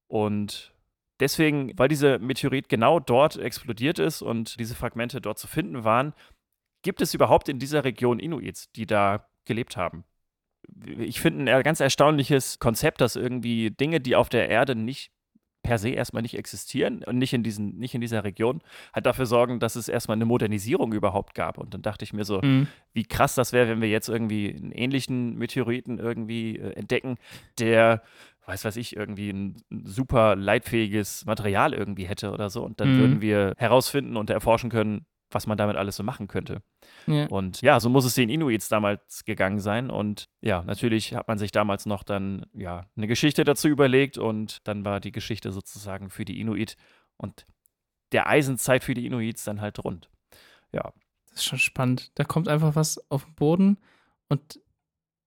Und 0.06 0.74
deswegen, 1.20 1.76
weil 1.78 1.88
dieser 1.88 2.18
Meteorit 2.18 2.68
genau 2.68 3.00
dort 3.00 3.36
explodiert 3.36 3.98
ist 3.98 4.22
und 4.22 4.58
diese 4.60 4.74
Fragmente 4.74 5.20
dort 5.20 5.38
zu 5.38 5.46
finden 5.46 5.84
waren, 5.84 6.12
gibt 6.82 7.00
es 7.00 7.14
überhaupt 7.14 7.48
in 7.48 7.58
dieser 7.58 7.84
Region 7.84 8.18
Inuits, 8.18 8.70
die 8.72 8.86
da 8.86 9.28
gelebt 9.44 9.76
haben. 9.76 10.04
Ich 10.98 11.20
finde 11.20 11.52
ein 11.52 11.62
ganz 11.62 11.80
erstaunliches 11.80 12.58
Konzept, 12.58 13.00
dass 13.00 13.16
irgendwie 13.16 13.70
Dinge, 13.70 14.00
die 14.00 14.14
auf 14.14 14.28
der 14.28 14.48
Erde 14.48 14.74
nicht 14.74 15.11
per 15.62 15.78
se 15.78 15.90
erstmal 15.90 16.22
nicht 16.22 16.36
existieren 16.36 17.04
und 17.04 17.18
nicht 17.18 17.32
in, 17.32 17.42
diesen, 17.42 17.78
nicht 17.78 17.94
in 17.94 18.00
dieser 18.00 18.24
Region, 18.24 18.62
halt 18.92 19.06
dafür 19.06 19.26
sorgen, 19.26 19.60
dass 19.60 19.76
es 19.76 19.88
erstmal 19.88 20.16
eine 20.16 20.24
Modernisierung 20.24 20.92
überhaupt 20.92 21.34
gab. 21.34 21.58
Und 21.58 21.72
dann 21.74 21.82
dachte 21.82 22.04
ich 22.04 22.12
mir 22.12 22.24
so, 22.24 22.40
mhm. 22.42 22.66
wie 22.92 23.04
krass 23.04 23.34
das 23.34 23.52
wäre, 23.52 23.68
wenn 23.68 23.80
wir 23.80 23.88
jetzt 23.88 24.08
irgendwie 24.08 24.54
einen 24.54 24.72
ähnlichen 24.72 25.36
Meteoriten 25.38 25.98
irgendwie 25.98 26.58
äh, 26.58 26.72
entdecken, 26.72 27.16
der 27.58 28.02
weiß 28.46 28.64
was 28.64 28.76
ich, 28.76 28.96
irgendwie 28.96 29.30
ein 29.30 29.62
super 29.84 30.34
leitfähiges 30.34 31.24
Material 31.26 31.72
irgendwie 31.72 32.06
hätte 32.06 32.32
oder 32.32 32.50
so. 32.50 32.64
Und 32.64 32.80
dann 32.80 32.96
mhm. 32.96 33.00
würden 33.00 33.20
wir 33.20 33.54
herausfinden 33.56 34.16
und 34.16 34.30
erforschen 34.30 34.68
können, 34.68 35.06
was 35.34 35.46
man 35.46 35.58
damit 35.58 35.76
alles 35.76 35.96
so 35.96 36.02
machen 36.02 36.28
könnte. 36.28 36.62
Ja. 37.06 37.26
Und 37.26 37.60
ja, 37.62 37.80
so 37.80 37.88
muss 37.88 38.04
es 38.04 38.14
den 38.14 38.28
Inuits 38.28 38.68
damals 38.68 39.24
gegangen 39.24 39.60
sein. 39.60 39.90
Und 39.90 40.28
ja, 40.40 40.62
natürlich 40.62 41.14
hat 41.14 41.28
man 41.28 41.38
sich 41.38 41.52
damals 41.52 41.86
noch 41.86 42.02
dann 42.02 42.46
ja 42.54 42.86
eine 42.96 43.06
Geschichte 43.06 43.44
dazu 43.44 43.68
überlegt 43.68 44.18
und 44.18 44.66
dann 44.66 44.84
war 44.84 45.00
die 45.00 45.12
Geschichte 45.12 45.52
sozusagen 45.52 46.10
für 46.10 46.24
die 46.24 46.40
Inuit 46.40 46.76
und 47.16 47.46
der 48.12 48.28
Eisenzeit 48.28 48.84
für 48.84 48.94
die 48.94 49.06
Inuits 49.06 49.44
dann 49.44 49.60
halt 49.60 49.82
rund. 49.84 50.10
Ja. 50.72 50.92
Das 51.30 51.40
ist 51.40 51.44
schon 51.44 51.58
spannend. 51.58 52.10
Da 52.14 52.24
kommt 52.24 52.48
einfach 52.48 52.76
was 52.76 53.10
auf 53.10 53.24
den 53.24 53.34
Boden 53.34 53.78
und 54.28 54.60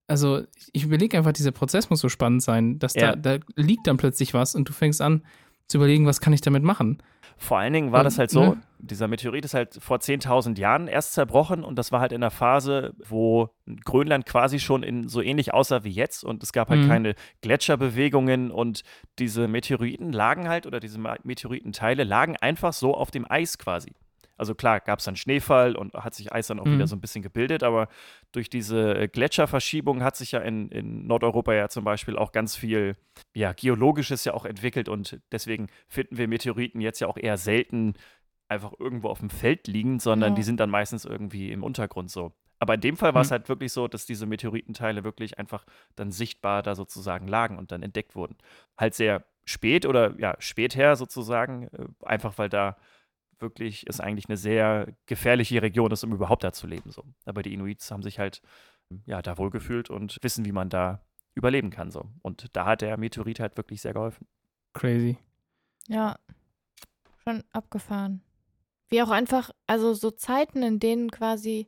also 0.07 0.43
ich 0.71 0.83
überlege 0.83 1.17
einfach, 1.17 1.31
dieser 1.31 1.51
Prozess 1.51 1.89
muss 1.89 1.99
so 1.99 2.09
spannend 2.09 2.43
sein, 2.43 2.77
dass 2.77 2.93
ja. 2.93 3.15
da, 3.15 3.37
da 3.37 3.45
liegt 3.55 3.87
dann 3.87 3.97
plötzlich 3.97 4.35
was 4.35 4.53
und 4.53 4.69
du 4.69 4.73
fängst 4.73 5.01
an, 5.01 5.23
zu 5.67 5.77
überlegen, 5.77 6.05
was 6.05 6.21
kann 6.21 6.33
ich 6.33 6.41
damit 6.41 6.63
machen. 6.63 7.01
Vor 7.37 7.57
allen 7.57 7.73
Dingen 7.73 7.91
war 7.91 8.03
das 8.03 8.17
halt 8.17 8.31
so, 8.31 8.41
ne? 8.41 8.61
dieser 8.79 9.07
Meteorit 9.07 9.43
ist 9.43 9.53
halt 9.53 9.77
vor 9.81 9.97
10.000 9.97 10.57
Jahren 10.57 10.87
erst 10.87 11.13
zerbrochen 11.13 11.63
und 11.63 11.77
das 11.77 11.91
war 11.91 11.99
halt 11.99 12.11
in 12.11 12.21
der 12.21 12.31
Phase, 12.31 12.93
wo 13.03 13.49
Grönland 13.83 14.25
quasi 14.25 14.59
schon 14.59 14.83
in, 14.83 15.07
so 15.09 15.21
ähnlich 15.21 15.53
aussah 15.53 15.83
wie 15.83 15.91
jetzt 15.91 16.23
und 16.23 16.43
es 16.43 16.53
gab 16.53 16.69
halt 16.69 16.83
mhm. 16.83 16.87
keine 16.87 17.15
Gletscherbewegungen 17.41 18.51
und 18.51 18.83
diese 19.19 19.47
Meteoriten 19.47 20.11
lagen 20.11 20.47
halt 20.47 20.65
oder 20.65 20.79
diese 20.79 20.99
Meteoritenteile 21.23 22.03
lagen 22.03 22.37
einfach 22.37 22.73
so 22.73 22.95
auf 22.95 23.11
dem 23.11 23.29
Eis 23.29 23.57
quasi. 23.57 23.91
Also 24.37 24.55
klar, 24.55 24.79
gab 24.79 24.99
es 24.99 25.05
dann 25.05 25.15
Schneefall 25.15 25.75
und 25.75 25.93
hat 25.93 26.13
sich 26.13 26.31
Eis 26.31 26.47
dann 26.47 26.59
auch 26.59 26.65
mhm. 26.65 26.75
wieder 26.75 26.87
so 26.87 26.95
ein 26.95 27.01
bisschen 27.01 27.21
gebildet, 27.21 27.63
aber 27.63 27.87
durch 28.31 28.49
diese 28.49 28.95
äh, 28.95 29.07
Gletscherverschiebung 29.07 30.03
hat 30.03 30.15
sich 30.15 30.31
ja 30.33 30.39
in, 30.39 30.69
in 30.69 31.07
Nordeuropa 31.07 31.53
ja 31.53 31.69
zum 31.69 31.83
Beispiel 31.83 32.17
auch 32.17 32.31
ganz 32.31 32.55
viel 32.55 32.95
ja, 33.33 33.53
Geologisches 33.53 34.25
ja 34.25 34.33
auch 34.33 34.45
entwickelt 34.45 34.89
und 34.89 35.19
deswegen 35.31 35.67
finden 35.87 36.17
wir 36.17 36.27
Meteoriten 36.27 36.81
jetzt 36.81 36.99
ja 36.99 37.07
auch 37.07 37.17
eher 37.17 37.37
selten 37.37 37.93
einfach 38.47 38.73
irgendwo 38.77 39.09
auf 39.09 39.19
dem 39.19 39.29
Feld 39.29 39.67
liegen, 39.67 39.99
sondern 39.99 40.33
ja. 40.33 40.35
die 40.35 40.43
sind 40.43 40.59
dann 40.59 40.69
meistens 40.69 41.05
irgendwie 41.05 41.51
im 41.51 41.63
Untergrund 41.63 42.11
so. 42.11 42.33
Aber 42.59 42.75
in 42.75 42.81
dem 42.81 42.97
Fall 42.97 43.13
war 43.13 43.21
es 43.21 43.29
mhm. 43.29 43.33
halt 43.33 43.49
wirklich 43.49 43.71
so, 43.71 43.87
dass 43.87 44.05
diese 44.05 44.25
Meteoritenteile 44.25 45.03
wirklich 45.03 45.39
einfach 45.39 45.65
dann 45.95 46.11
sichtbar 46.11 46.63
da 46.63 46.75
sozusagen 46.75 47.27
lagen 47.27 47.57
und 47.57 47.71
dann 47.71 47.83
entdeckt 47.83 48.15
wurden. 48.15 48.37
Halt 48.77 48.93
sehr 48.93 49.25
spät 49.45 49.85
oder 49.85 50.19
ja, 50.19 50.35
späther 50.39 50.95
sozusagen, 50.95 51.67
äh, 51.67 51.85
einfach 52.05 52.37
weil 52.37 52.49
da 52.49 52.77
wirklich 53.39 53.85
es 53.87 53.99
eigentlich 53.99 54.27
eine 54.27 54.37
sehr 54.37 54.93
gefährliche 55.05 55.61
Region 55.61 55.91
ist, 55.91 56.03
um 56.03 56.13
überhaupt 56.13 56.43
da 56.43 56.51
zu 56.51 56.67
leben. 56.67 56.91
So. 56.91 57.03
Aber 57.25 57.43
die 57.43 57.53
Inuits 57.53 57.91
haben 57.91 58.03
sich 58.03 58.19
halt 58.19 58.41
ja, 59.05 59.21
da 59.21 59.37
wohlgefühlt 59.37 59.89
und 59.89 60.17
wissen, 60.21 60.45
wie 60.45 60.51
man 60.51 60.69
da 60.69 61.01
überleben 61.33 61.69
kann. 61.69 61.91
So. 61.91 62.09
Und 62.21 62.55
da 62.55 62.65
hat 62.65 62.81
der 62.81 62.97
Meteorit 62.97 63.39
halt 63.39 63.57
wirklich 63.57 63.81
sehr 63.81 63.93
geholfen. 63.93 64.27
Crazy. 64.73 65.17
Ja, 65.87 66.17
schon 67.23 67.43
abgefahren. 67.51 68.21
Wie 68.89 69.01
auch 69.01 69.09
einfach, 69.09 69.51
also 69.67 69.93
so 69.93 70.11
Zeiten, 70.11 70.63
in 70.63 70.79
denen 70.79 71.11
quasi 71.11 71.67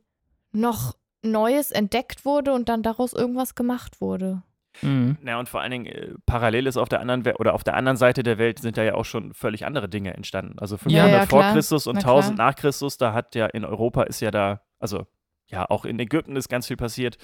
noch 0.52 0.96
Neues 1.22 1.70
entdeckt 1.70 2.24
wurde 2.24 2.52
und 2.52 2.68
dann 2.68 2.82
daraus 2.82 3.12
irgendwas 3.12 3.54
gemacht 3.54 4.00
wurde. 4.00 4.42
Mhm. 4.82 5.18
Ja, 5.26 5.38
und 5.38 5.48
vor 5.48 5.60
allen 5.60 5.70
Dingen, 5.70 5.86
äh, 5.86 6.14
parallel 6.26 6.66
ist 6.66 6.76
auf 6.76 6.88
der 6.88 7.00
anderen 7.00 7.24
We 7.24 7.34
oder 7.38 7.54
auf 7.54 7.64
der 7.64 7.74
anderen 7.74 7.96
Seite 7.96 8.22
der 8.22 8.38
Welt 8.38 8.58
sind 8.58 8.76
da 8.76 8.82
ja 8.82 8.94
auch 8.94 9.04
schon 9.04 9.34
völlig 9.34 9.66
andere 9.66 9.88
Dinge 9.88 10.14
entstanden. 10.14 10.58
Also 10.58 10.76
500 10.76 11.10
Ja, 11.10 11.18
ja, 11.18 11.26
vor. 11.26 11.42
Christus 11.52 11.86
und 11.86 11.94
Na 11.96 12.00
1000 12.00 12.36
klar. 12.36 12.48
nach 12.48 12.54
Christus, 12.56 12.96
da 12.98 13.12
hat 13.12 13.34
ja 13.34 13.46
in 13.46 13.64
Europa 13.64 14.02
ist 14.04 14.20
ja 14.20 14.30
da, 14.30 14.62
also 14.78 15.06
ja, 15.50 15.64
auch 15.68 15.84
in 15.84 15.98
Ägypten 15.98 16.36
ist 16.36 16.48
ganz 16.48 16.66
viel 16.66 16.76
passiert. 16.76 17.16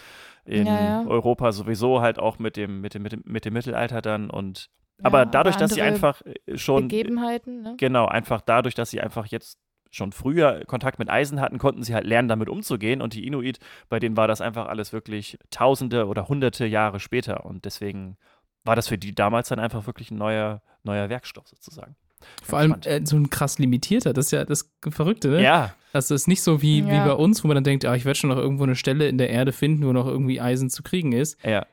In 0.44 0.66
Ja. 0.66 1.04
Europa 1.06 1.52
sowieso 1.52 2.00
halt 2.00 2.18
auch 2.18 2.38
mit 2.38 2.56
dem, 2.56 2.80
mit 2.80 2.94
dem, 2.94 3.02
mit 3.02 3.12
dem, 3.12 3.22
mit 3.24 3.44
dem 3.44 3.52
Mittelalter 3.52 4.00
dann 4.02 4.30
und 4.30 4.70
aber 5.02 5.26
dadurch, 5.26 5.56
dass 5.56 5.74
sie 5.74 5.82
einfach 5.82 6.22
äh, 6.22 6.56
schon 6.56 6.82
Begebenheiten, 6.88 7.62
ne? 7.62 7.74
Genau, 7.78 8.06
einfach 8.06 8.40
dadurch, 8.40 8.74
dass 8.76 8.90
sie 8.90 9.00
einfach 9.00 9.26
jetzt 9.26 9.58
schon 9.94 10.12
früher 10.12 10.64
Kontakt 10.66 10.98
mit 10.98 11.08
Eisen 11.10 11.40
hatten, 11.40 11.58
konnten 11.58 11.82
sie 11.82 11.94
halt 11.94 12.04
lernen, 12.06 12.28
damit 12.28 12.48
umzugehen. 12.48 13.00
Und 13.00 13.14
die 13.14 13.26
Inuit, 13.26 13.58
bei 13.88 13.98
denen 13.98 14.16
war 14.16 14.28
das 14.28 14.40
einfach 14.40 14.66
alles 14.66 14.92
wirklich 14.92 15.38
Tausende 15.50 16.06
oder 16.06 16.28
Hunderte 16.28 16.66
Jahre 16.66 17.00
später. 17.00 17.46
Und 17.46 17.64
deswegen 17.64 18.16
war 18.64 18.76
das 18.76 18.88
für 18.88 18.98
die 18.98 19.14
damals 19.14 19.48
dann 19.48 19.58
einfach 19.60 19.86
wirklich 19.86 20.10
ein 20.10 20.18
neuer, 20.18 20.62
neuer 20.82 21.08
Werkstoff 21.08 21.46
sozusagen. 21.48 21.96
Vor 22.42 22.58
allem 22.58 22.76
äh, 22.84 23.04
so 23.04 23.16
ein 23.16 23.28
krass 23.28 23.58
limitierter, 23.58 24.14
das 24.14 24.26
ist 24.26 24.30
ja 24.32 24.44
das 24.44 24.72
Verrückte, 24.88 25.28
ne? 25.28 25.42
Ja, 25.42 25.74
Also 25.92 26.14
es 26.14 26.22
ist 26.22 26.26
nicht 26.28 26.42
so 26.42 26.62
wie, 26.62 26.86
wie 26.86 26.94
Ja. 26.94 27.04
bei 27.06 27.12
uns, 27.12 27.44
wo 27.44 27.48
man 27.48 27.54
dann 27.56 27.64
denkt, 27.64 27.84
ah, 27.84 27.94
ich 27.94 28.06
werde 28.06 28.18
schon 28.18 28.30
noch 28.30 28.38
irgendwo 28.38 28.62
eine 28.64 28.76
Stelle 28.76 29.08
in 29.08 29.18
der 29.18 29.28
Erde 29.28 29.52
finden, 29.52 29.86
wo 29.86 29.92
noch 29.92 30.06
irgendwie 30.06 30.40
Eisen 30.40 30.70
zu 30.70 30.82
kriegen 30.82 31.12
ist. 31.12 31.38
ja. 31.44 31.66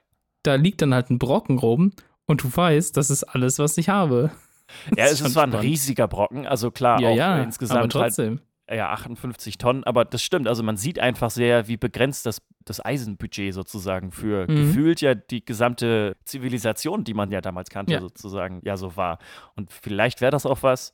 Da 0.43 0.55
liegt 0.55 0.81
dann 0.81 0.93
halt 0.93 1.10
ein 1.12 1.19
Brocken 1.19 1.60
rum 1.60 1.93
und 2.25 2.43
du 2.43 2.49
weißt, 2.53 2.97
das 2.97 3.10
ist 3.12 3.23
alles, 3.23 3.60
was 3.60 3.77
ich 3.77 3.89
habe. 3.89 4.31
Ja, 4.97 5.05
es 5.05 5.36
war 5.36 5.43
ein 5.43 5.53
riesiger 5.53 6.07
Brocken, 6.07 6.45
also 6.47 6.71
klar, 6.71 6.99
ja, 7.01 7.10
auch 7.10 7.15
ja, 7.15 7.34
aber 7.34 7.43
insgesamt 7.43 7.79
halt 7.81 7.91
trotzdem. 7.91 8.39
ja, 8.69 8.89
58 8.91 9.57
Tonnen, 9.57 9.84
aber 9.84 10.05
das 10.05 10.21
stimmt. 10.23 10.47
Also 10.47 10.63
man 10.63 10.77
sieht 10.77 10.99
einfach 10.99 11.29
sehr, 11.29 11.67
wie 11.67 11.77
begrenzt 11.77 12.25
das, 12.25 12.41
das 12.65 12.84
Eisenbudget 12.84 13.53
sozusagen 13.53 14.12
für 14.12 14.47
Mhm. 14.49 14.55
gefühlt 14.55 15.01
ja 15.01 15.13
die 15.15 15.43
gesamte 15.43 16.15
Zivilisation, 16.25 17.03
die 17.03 17.13
man 17.13 17.31
ja 17.31 17.41
damals 17.41 17.69
kannte, 17.69 17.93
Ja. 17.93 17.99
sozusagen, 17.99 18.62
ja 18.63 18.77
so 18.77 18.95
war. 18.95 19.19
Und 19.55 19.71
vielleicht 19.71 20.21
wäre 20.21 20.31
das 20.31 20.45
auch 20.45 20.63
was, 20.63 20.93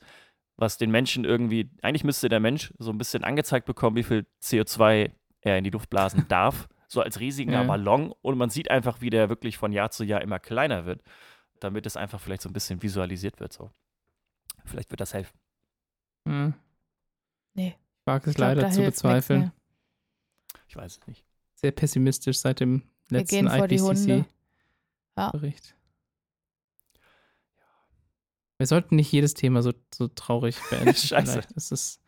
was 0.58 0.78
den 0.80 0.90
Menschen 0.92 1.24
irgendwie, 1.24 1.70
eigentlich 1.84 2.04
müsste 2.04 2.30
der 2.30 2.40
Mensch 2.40 2.74
so 2.80 2.90
ein 2.92 2.98
bisschen 2.98 3.24
angezeigt 3.24 3.66
bekommen, 3.68 3.96
wie 3.96 4.04
viel 4.04 4.26
CO2 4.42 5.12
er 5.42 5.58
in 5.60 5.64
die 5.64 5.70
Luft 5.70 5.90
blasen 5.92 6.26
darf, 6.30 6.68
so 6.88 7.02
als 7.02 7.20
riesiger 7.20 7.52
Ja. 7.52 7.64
Ballon. 7.64 8.12
Und 8.24 8.38
man 8.40 8.50
sieht 8.50 8.72
einfach, 8.72 9.02
wie 9.02 9.12
der 9.12 9.30
wirklich 9.30 9.58
von 9.58 9.72
Jahr 9.72 9.92
zu 9.92 10.04
Jahr 10.04 10.22
immer 10.22 10.40
kleiner 10.40 10.86
wird, 10.88 11.02
damit 11.60 11.86
es 11.86 11.98
einfach 11.98 12.20
vielleicht 12.22 12.42
so 12.42 12.50
ein 12.50 12.54
bisschen 12.54 12.82
visualisiert 12.82 13.40
wird. 13.40 13.54
So. 13.54 13.72
Vielleicht 14.66 14.90
wird 14.92 15.02
das 15.02 15.14
helfen. 15.14 15.38
Ja. 16.28 16.54
Nee. 17.54 17.76
Ich 18.00 18.06
wage 18.06 18.26
es 18.26 18.32
Ich 18.32 18.36
glaub, 18.38 18.56
leider 18.56 18.70
zu 18.72 18.82
bezweifeln. 18.82 19.52
Ich 20.68 20.76
weiß 20.76 21.00
es 21.00 21.08
nicht. 21.08 21.26
Sehr 21.56 21.72
pessimistisch 21.72 22.40
seit 22.40 22.60
dem 22.60 22.84
Wir 23.10 23.20
letzten 23.20 23.48
gehen 23.48 23.50
vor 23.50 23.68
die 23.68 23.82
Hunde. 23.82 24.26
Ja. 25.18 25.28
IPCC-Bericht. 25.30 25.76
Wir 28.60 28.68
sollten 28.68 28.96
nicht 28.96 29.12
jedes 29.12 29.34
Thema 29.34 29.62
so, 29.62 29.74
so 29.94 30.08
traurig 30.08 30.58
beenden. 30.70 30.94
Scheiße. 30.96 31.32
Vielleicht. 31.32 31.56
Das 31.56 31.72
ist, 31.72 32.02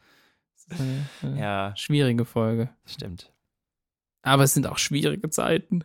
ist 0.55 0.71
eine, 0.79 1.05
eine 1.21 1.39
Ja, 1.39 1.73
schwierige 1.75 2.25
Folge. 2.25 2.69
stimmt. 2.85 3.31
Aber 4.21 4.43
es 4.43 4.53
sind 4.53 4.67
auch 4.67 4.77
schwierige 4.77 5.29
Zeiten. 5.29 5.83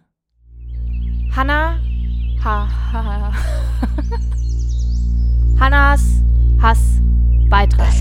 Hanna. 1.36 1.80
Ha, 2.44 2.68
ha, 2.92 3.02
ha. 3.02 3.32
Hannas 5.58 6.22
Hass 6.60 7.00
Beitrag. 7.48 7.88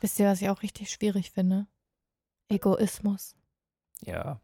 Wisst 0.00 0.18
ihr, 0.18 0.26
was 0.26 0.42
ich 0.42 0.48
auch 0.48 0.62
richtig 0.62 0.90
schwierig 0.90 1.30
finde? 1.30 1.68
Egoismus. 2.48 3.36
Ja. 4.00 4.40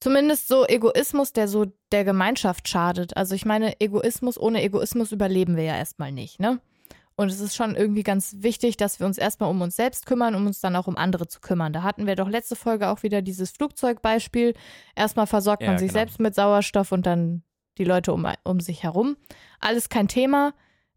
Zumindest 0.00 0.48
so 0.48 0.66
Egoismus, 0.66 1.32
der 1.32 1.48
so 1.48 1.64
der 1.90 2.04
Gemeinschaft 2.04 2.68
schadet. 2.68 3.16
Also 3.16 3.34
ich 3.34 3.46
meine, 3.46 3.80
Egoismus, 3.80 4.38
ohne 4.38 4.62
Egoismus 4.62 5.12
überleben 5.12 5.56
wir 5.56 5.64
ja 5.64 5.78
erstmal 5.78 6.12
nicht, 6.12 6.40
ne? 6.40 6.60
Und 7.16 7.30
es 7.30 7.40
ist 7.40 7.54
schon 7.54 7.76
irgendwie 7.76 8.02
ganz 8.02 8.36
wichtig, 8.38 8.76
dass 8.76 8.98
wir 8.98 9.06
uns 9.06 9.18
erstmal 9.18 9.48
um 9.48 9.60
uns 9.62 9.76
selbst 9.76 10.06
kümmern, 10.06 10.34
um 10.34 10.46
uns 10.46 10.60
dann 10.60 10.74
auch 10.74 10.88
um 10.88 10.96
andere 10.96 11.28
zu 11.28 11.40
kümmern. 11.40 11.72
Da 11.72 11.82
hatten 11.84 12.06
wir 12.06 12.16
doch 12.16 12.28
letzte 12.28 12.56
Folge 12.56 12.88
auch 12.88 13.04
wieder 13.04 13.22
dieses 13.22 13.52
Flugzeugbeispiel. 13.52 14.54
Erstmal 14.96 15.28
versorgt 15.28 15.62
Ja, 15.62 15.68
man 15.68 15.78
sich 15.78 15.88
genau. 15.88 16.00
selbst 16.00 16.18
mit 16.18 16.34
Sauerstoff 16.34 16.90
und 16.90 17.06
dann 17.06 17.42
die 17.78 17.84
Leute 17.84 18.12
um, 18.12 18.26
um 18.42 18.60
sich 18.60 18.82
herum. 18.82 19.16
Alles 19.60 19.88
kein 19.88 20.08
Thema. 20.08 20.54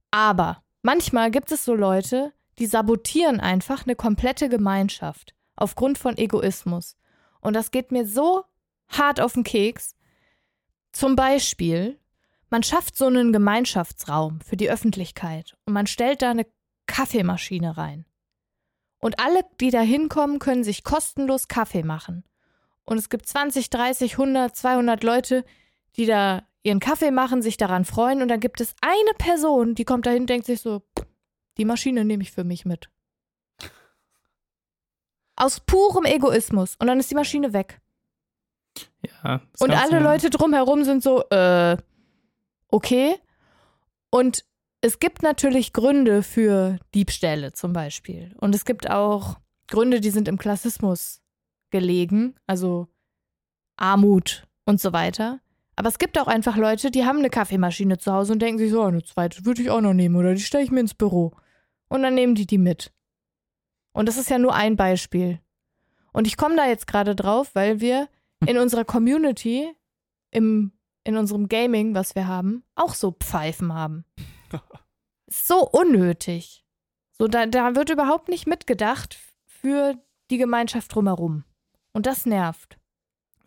Aber 0.09 0.63
manchmal 0.81 1.29
gibt 1.29 1.51
es 1.51 1.65
so 1.65 1.75
Leute, 1.75 2.33
die 2.57 2.65
sabotieren 2.65 3.39
einfach 3.39 3.85
eine 3.85 3.95
komplette 3.95 4.49
Gemeinschaft 4.49 5.35
aufgrund 5.55 5.99
von 5.99 6.17
Egoismus. 6.17 6.97
Und 7.41 7.55
das 7.55 7.69
geht 7.69 7.91
mir 7.91 8.07
so 8.07 8.43
hart 8.87 9.21
auf 9.21 9.33
den 9.33 9.43
Keks. 9.43 9.95
Zum 10.91 11.15
Beispiel, 11.15 11.99
man 12.49 12.63
schafft 12.63 12.97
so 12.97 13.07
einen 13.07 13.33
Gemeinschaftsraum 13.33 14.41
für 14.41 14.57
die 14.57 14.69
Öffentlichkeit 14.69 15.55
und 15.65 15.73
man 15.73 15.87
stellt 15.87 16.21
da 16.21 16.31
eine 16.31 16.45
Kaffeemaschine 16.85 17.77
rein. 17.77 18.05
Und 18.99 19.19
alle, 19.19 19.41
die 19.59 19.69
da 19.69 19.81
hinkommen, 19.81 20.39
können 20.39 20.63
sich 20.63 20.83
kostenlos 20.83 21.47
Kaffee 21.47 21.83
machen. 21.83 22.23
Und 22.83 22.97
es 22.97 23.09
gibt 23.09 23.27
20, 23.27 23.69
30, 23.69 24.13
100, 24.13 24.55
200 24.55 25.03
Leute, 25.03 25.45
die 25.97 26.05
da 26.05 26.43
ihren 26.63 26.79
Kaffee 26.79 27.11
machen, 27.11 27.41
sich 27.41 27.57
daran 27.57 27.85
freuen. 27.85 28.21
Und 28.21 28.29
dann 28.29 28.39
gibt 28.39 28.61
es 28.61 28.73
eine 28.81 29.13
Person, 29.17 29.75
die 29.75 29.85
kommt 29.85 30.05
dahin 30.05 30.21
und 30.21 30.29
denkt 30.29 30.45
sich 30.45 30.61
so, 30.61 30.81
die 31.57 31.65
Maschine 31.65 32.05
nehme 32.05 32.23
ich 32.23 32.31
für 32.31 32.43
mich 32.43 32.65
mit. 32.65 32.89
Aus 35.35 35.59
purem 35.59 36.05
Egoismus. 36.05 36.75
Und 36.79 36.87
dann 36.87 36.99
ist 36.99 37.11
die 37.11 37.15
Maschine 37.15 37.53
weg. 37.53 37.79
Ja, 39.23 39.41
Und 39.59 39.71
alle 39.71 39.99
Leute 39.99 40.29
drumherum 40.29 40.83
sind 40.83 41.03
so, 41.03 41.23
äh, 41.29 41.77
okay. 42.69 43.15
Und 44.09 44.45
es 44.81 44.99
gibt 44.99 45.23
natürlich 45.23 45.73
Gründe 45.73 46.23
für 46.23 46.79
Diebstähle 46.93 47.53
zum 47.53 47.73
Beispiel. 47.73 48.35
Und 48.39 48.55
es 48.55 48.65
gibt 48.65 48.89
auch 48.89 49.37
Gründe, 49.67 49.99
die 49.99 50.11
sind 50.11 50.27
im 50.27 50.37
Klassismus 50.37 51.21
gelegen, 51.71 52.35
also 52.45 52.87
Armut 53.75 54.47
und 54.65 54.79
so 54.79 54.93
weiter. 54.93 55.39
Aber 55.75 55.89
es 55.89 55.99
gibt 55.99 56.19
auch 56.19 56.27
einfach 56.27 56.57
Leute, 56.57 56.89
die 56.89 57.05
haben 57.05 57.19
eine 57.19 57.29
Kaffeemaschine 57.29 57.97
zu 57.97 58.11
Hause 58.11 58.33
und 58.33 58.39
denken 58.39 58.57
sich 58.59 58.71
so, 58.71 58.81
"Oh, 58.81 58.87
eine 58.87 59.03
zweite 59.03 59.45
würde 59.45 59.61
ich 59.61 59.69
auch 59.69 59.81
noch 59.81 59.93
nehmen 59.93 60.15
oder 60.15 60.33
die 60.33 60.41
stelle 60.41 60.63
ich 60.63 60.71
mir 60.71 60.79
ins 60.79 60.95
Büro. 60.95 61.33
Und 61.89 62.01
dann 62.01 62.15
nehmen 62.15 62.35
die 62.35 62.47
die 62.47 62.57
mit. 62.57 62.91
Und 63.93 64.07
das 64.07 64.17
ist 64.17 64.29
ja 64.29 64.39
nur 64.39 64.53
ein 64.53 64.75
Beispiel. 64.75 65.39
Und 66.13 66.27
ich 66.27 66.37
komme 66.37 66.55
da 66.55 66.67
jetzt 66.67 66.87
gerade 66.87 67.15
drauf, 67.15 67.53
weil 67.53 67.79
wir 67.79 68.09
in 68.45 68.57
unserer 68.57 68.85
Community, 68.85 69.67
im, 70.31 70.71
in 71.07 71.17
unserem 71.17 71.47
Gaming, 71.47 71.95
was 71.95 72.13
wir 72.15 72.27
haben, 72.27 72.63
auch 72.75 72.93
so 72.93 73.11
Pfeifen 73.11 73.73
haben. 73.73 74.05
So 75.29 75.67
unnötig. 75.67 76.63
So, 77.17 77.27
da, 77.27 77.45
da 77.47 77.75
wird 77.75 77.89
überhaupt 77.89 78.29
nicht 78.29 78.47
mitgedacht 78.47 79.17
für 79.45 79.95
die 80.31 80.37
Gemeinschaft 80.37 80.93
drumherum. 80.95 81.43
Und 81.91 82.05
das 82.05 82.25
nervt. 82.25 82.77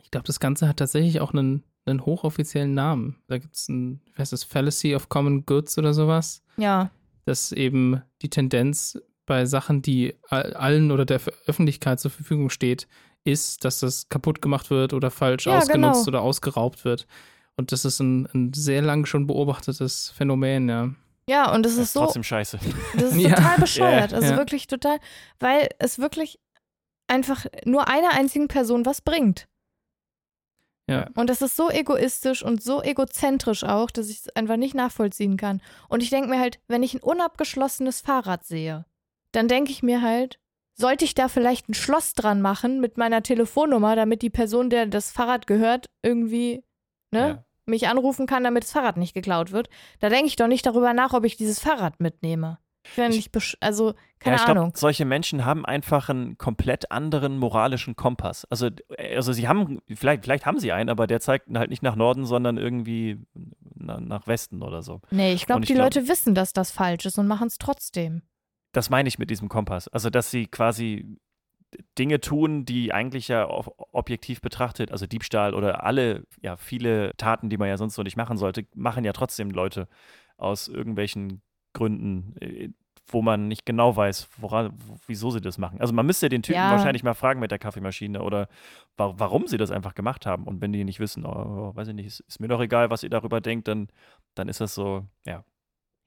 Ich 0.03 0.11
glaube, 0.11 0.27
das 0.27 0.41
Ganze 0.41 0.69
hat 0.69 0.77
tatsächlich 0.79 1.21
auch 1.21 1.33
einen, 1.33 1.63
einen 1.87 2.05
hochoffiziellen 2.05 2.75
Namen. 2.75 3.23
Da 3.29 3.39
gibt 3.39 3.55
es 3.57 3.69
ein, 3.69 4.03
wie 4.13 4.19
heißt 4.19 4.33
das, 4.33 4.45
Fallacy 4.45 4.95
of 4.95 5.09
Common 5.09 5.47
Goods 5.47 5.79
oder 5.79 5.95
sowas. 5.95 6.43
Ja. 6.57 6.91
dass 7.25 7.53
eben 7.53 8.03
die 8.23 8.29
Tendenz 8.29 8.99
bei 9.25 9.47
Sachen, 9.47 9.81
die 9.83 10.17
all- 10.29 10.53
allen 10.55 10.91
oder 10.91 11.05
der 11.07 11.21
Öffentlichkeit 11.47 12.01
zur 12.01 12.11
Verfügung 12.11 12.51
steht, 12.51 12.89
ist, 13.25 13.65
dass 13.65 13.81
das 13.81 14.09
kaputt 14.11 14.43
gemacht 14.43 14.69
wird 14.71 14.93
oder 14.93 15.11
falsch 15.11 15.47
Ja, 15.47 15.57
ausgenutzt 15.59 16.05
genau. 16.07 16.09
oder 16.19 16.23
ausgeraubt 16.23 16.85
wird. 16.85 17.07
Und 17.57 17.73
das 17.73 17.85
ist 17.85 18.01
ein, 18.01 18.27
ein 18.35 18.53
sehr 18.55 18.81
lang 18.83 19.07
schon 19.07 19.27
beobachtetes 19.27 20.11
Phänomen, 20.17 20.69
ja. 20.69 20.91
Ja, 21.29 21.53
und 21.55 21.65
es 21.67 21.73
Das 21.75 21.79
ist 21.83 21.87
ist 21.89 21.93
so, 21.93 22.01
trotzdem 22.01 22.23
scheiße. 22.25 22.59
Das 22.95 23.13
ist 23.13 23.17
Ja. 23.21 23.35
total 23.35 23.59
bescheuert. 23.59 24.13
Also 24.15 24.33
Ja. 24.33 24.37
wirklich 24.37 24.67
total, 24.67 24.99
weil 25.39 25.69
es 25.79 25.99
wirklich 25.99 26.41
einfach 27.07 27.47
nur 27.65 27.89
einer 27.89 28.13
einzigen 28.15 28.49
Person 28.49 28.87
was 28.87 29.01
bringt. 29.01 29.47
Ja. 30.89 31.09
Und 31.15 31.31
das 31.31 31.41
ist 31.41 31.57
so 31.57 31.71
egoistisch 31.71 32.43
und 32.43 32.63
so 32.63 32.83
egozentrisch 32.83 33.63
auch, 33.63 33.91
dass 33.93 34.09
ich 34.09 34.21
es 34.21 34.29
einfach 34.35 34.57
nicht 34.57 34.75
nachvollziehen 34.75 35.37
kann. 35.37 35.61
Und 35.89 36.03
ich 36.03 36.11
denke 36.11 36.29
mir 36.29 36.41
halt, 36.41 36.59
wenn 36.67 36.83
ich 36.83 36.95
ein 36.95 37.03
unabgeschlossenes 37.03 38.01
Fahrrad 38.01 38.45
sehe, 38.45 38.87
dann 39.33 39.47
denke 39.47 39.71
ich 39.71 39.85
mir 39.85 40.03
halt, 40.03 40.41
sollte 40.75 41.05
ich 41.05 41.15
da 41.15 41.29
vielleicht 41.29 41.69
ein 41.69 41.75
Schloss 41.75 42.15
dran 42.15 42.43
machen 42.43 42.81
mit 42.81 42.97
meiner 42.97 43.23
Telefonnummer, 43.23 43.95
damit 43.95 44.23
die 44.23 44.31
Person, 44.31 44.69
der 44.71 44.87
das 44.87 45.13
Fahrrad 45.13 45.47
gehört, 45.47 45.87
irgendwie 46.03 46.65
ne, 47.11 47.19
Ja. 47.29 47.45
mich 47.67 47.89
anrufen 47.89 48.27
kann, 48.27 48.45
damit 48.45 48.65
das 48.65 48.73
Fahrrad 48.73 48.97
nicht 48.97 49.15
geklaut 49.15 49.53
wird, 49.53 49.69
da 50.01 50.09
denke 50.09 50.27
ich 50.27 50.37
doch 50.37 50.49
nicht 50.49 50.67
darüber 50.67 50.93
nach, 50.95 51.13
ob 51.13 51.25
ich 51.25 51.37
dieses 51.37 51.61
Fahrrad 51.61 52.01
mitnehme. 52.01 52.59
Ich 52.87 52.97
bin 52.97 53.11
nicht, 53.11 53.31
also 53.61 53.93
keine 54.21 54.37
ja, 54.37 54.41
ich 54.41 54.45
glaub, 54.47 54.57
Ahnung. 54.57 54.73
Solche 54.75 55.05
Menschen 55.05 55.45
haben 55.45 55.67
einfach 55.67 56.09
einen 56.09 56.39
komplett 56.39 56.91
anderen 56.91 57.37
moralischen 57.37 57.95
Kompass. 57.95 58.47
Also, 58.47 58.69
äh, 58.97 59.17
also 59.17 59.35
sie 59.35 59.47
haben, 59.49 59.81
vielleicht, 59.95 60.25
vielleicht 60.25 60.47
haben 60.47 60.59
sie 60.59 60.73
einen, 60.73 60.89
aber 60.89 61.07
der 61.07 61.21
zeigt 61.21 61.47
halt 61.55 61.69
nicht 61.69 61.83
nach 61.83 61.95
Norden, 61.95 62.25
sondern 62.25 62.57
irgendwie 62.57 63.19
na, 63.75 64.01
nach 64.01 64.27
Westen 64.27 64.63
oder 64.63 64.81
so. 64.83 65.03
Nee, 65.11 65.35
ich 65.35 65.45
glaube, 65.45 65.61
die 65.67 65.75
glaub- 65.75 65.95
Leute 65.95 66.09
wissen, 66.09 66.35
dass 66.35 66.55
das 66.55 66.71
falsch 66.71 67.05
ist 67.05 67.19
und 67.19 67.27
machen 67.27 67.49
es 67.49 67.59
trotzdem. 67.59 68.23
Das 68.73 68.89
meine 68.89 69.09
ich 69.09 69.19
mit 69.19 69.29
diesem 69.29 69.51
Kompass. 69.51 69.87
Also, 69.89 70.09
dass 70.09 70.31
sie 70.31 70.47
quasi 70.47 71.19
Dinge 71.99 72.21
tun, 72.21 72.64
die 72.64 72.93
eigentlich 72.93 73.29
ja 73.29 73.49
ob- 73.49 73.75
objektiv 73.93 74.41
betrachtet, 74.41 74.91
also 74.91 75.07
Diebstahl 75.07 75.55
oder 75.55 75.85
alle, 75.85 76.25
ja, 76.43 76.57
viele 76.57 77.12
Taten, 77.16 77.49
die 77.49 77.59
man 77.59 77.68
ja 77.68 77.77
sonst 77.77 77.95
so 77.95 78.03
nicht 78.03 78.16
machen 78.16 78.37
sollte, 78.39 78.66
machen 78.75 79.05
ja 79.05 79.12
trotzdem 79.12 79.51
Leute 79.51 79.89
aus 80.37 80.68
irgendwelchen 80.68 81.43
Gründen, 81.73 82.35
äh, 82.41 82.71
wo 83.07 83.23
man 83.23 83.49
nicht 83.49 83.66
genau 83.66 83.97
weiß, 83.97 84.29
woran, 84.39 84.73
wieso 85.07 85.31
sie 85.31 85.41
das 85.41 85.59
machen. 85.59 85.81
Also 85.81 85.93
man 85.93 86.07
müsste 86.07 86.29
den 86.29 86.43
Typen 86.43 86.57
Ja. 86.57 86.71
wahrscheinlich 86.71 87.03
mal 87.03 87.14
fragen 87.14 87.41
mit 87.41 87.51
der 87.51 87.59
Kaffeemaschine 87.59 88.23
oder 88.23 88.49
wa 88.97 89.14
warum 89.16 89.47
sie 89.47 89.57
das 89.57 89.71
einfach 89.71 89.95
gemacht 89.95 90.27
haben. 90.27 90.45
Und 90.45 90.61
wenn 90.61 90.73
die 90.73 90.85
nicht 90.85 91.01
wissen, 91.01 91.25
oh, 91.27 91.75
weiß 91.75 91.89
ich 91.89 91.95
nicht, 91.95 92.07
ist, 92.07 92.21
ist 92.21 92.41
mir 92.41 92.49
doch 92.49 92.61
egal, 92.61 92.91
was 92.91 93.03
ihr 93.03 93.11
darüber 93.11 93.41
denkt, 93.41 93.68
dann, 93.68 93.89
dann 94.35 94.49
ist 94.49 94.61
das 94.61 94.75
so, 94.75 95.07
ja. 95.27 95.45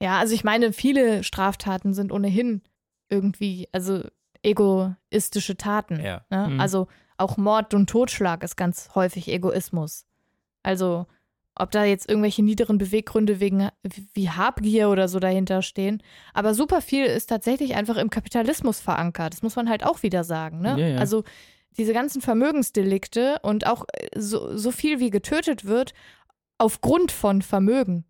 Ja, 0.02 0.18
also 0.18 0.34
ich 0.34 0.44
meine, 0.44 0.72
viele 0.72 1.24
Straftaten 1.24 1.94
sind 1.94 2.10
ohnehin 2.12 2.62
irgendwie, 3.10 3.68
also 3.72 4.02
egoistische 4.44 5.56
Taten. 5.56 6.00
Ja. 6.00 6.24
Ne? 6.30 6.48
Mhm. 6.48 6.60
Also 6.60 6.88
auch 7.16 7.36
Mord 7.36 7.74
und 7.74 7.88
Totschlag 7.88 8.42
ist 8.42 8.56
ganz 8.56 8.90
häufig 8.94 9.28
Egoismus. 9.28 10.06
Also 10.62 11.06
ob 11.56 11.70
da 11.70 11.84
jetzt 11.84 12.08
irgendwelche 12.08 12.42
niederen 12.42 12.78
Beweggründe 12.78 13.38
wegen 13.38 13.68
wie 14.12 14.28
Habgier 14.28 14.88
oder 14.88 15.06
so 15.06 15.20
dahinter 15.20 15.62
stehen. 15.62 16.02
Aber 16.32 16.52
super 16.52 16.80
viel 16.80 17.04
ist 17.04 17.26
tatsächlich 17.26 17.76
einfach 17.76 17.96
im 17.96 18.10
Kapitalismus 18.10 18.80
verankert. 18.80 19.34
Das 19.34 19.42
muss 19.42 19.54
man 19.54 19.68
halt 19.68 19.86
auch 19.86 20.02
wieder 20.02 20.24
sagen. 20.24 20.60
Ne? 20.60 20.80
Ja, 20.80 20.88
ja. 20.88 20.98
Also 20.98 21.22
diese 21.76 21.92
ganzen 21.92 22.22
Vermögensdelikte 22.22 23.38
und 23.42 23.66
auch 23.66 23.84
äh, 23.92 24.20
so, 24.20 24.56
so 24.56 24.72
viel 24.72 24.98
wie 24.98 25.10
getötet 25.10 25.64
wird 25.64 25.94
aufgrund 26.58 27.12
von 27.12 27.42
Vermögen. 27.42 28.04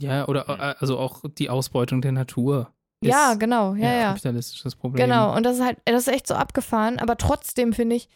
Ja, 0.00 0.26
oder 0.28 0.48
äh, 0.48 0.74
also 0.78 0.98
auch 0.98 1.22
die 1.38 1.50
Ausbeutung 1.50 2.00
der 2.00 2.12
Natur. 2.12 2.73
Ja, 3.10 3.34
genau, 3.34 3.74
ja, 3.74 3.88
ein 3.90 4.00
ja. 4.00 4.08
kapitalistisches 4.08 4.76
Problem. 4.76 5.04
Genau, 5.04 5.34
und 5.36 5.44
das 5.44 5.56
ist 5.56 5.64
halt, 5.64 5.78
das 5.84 6.06
ist 6.06 6.12
echt 6.12 6.26
so 6.26 6.34
abgefahren, 6.34 6.98
aber 6.98 7.16
trotzdem 7.16 7.72
finde 7.72 7.96
ich, 7.96 8.08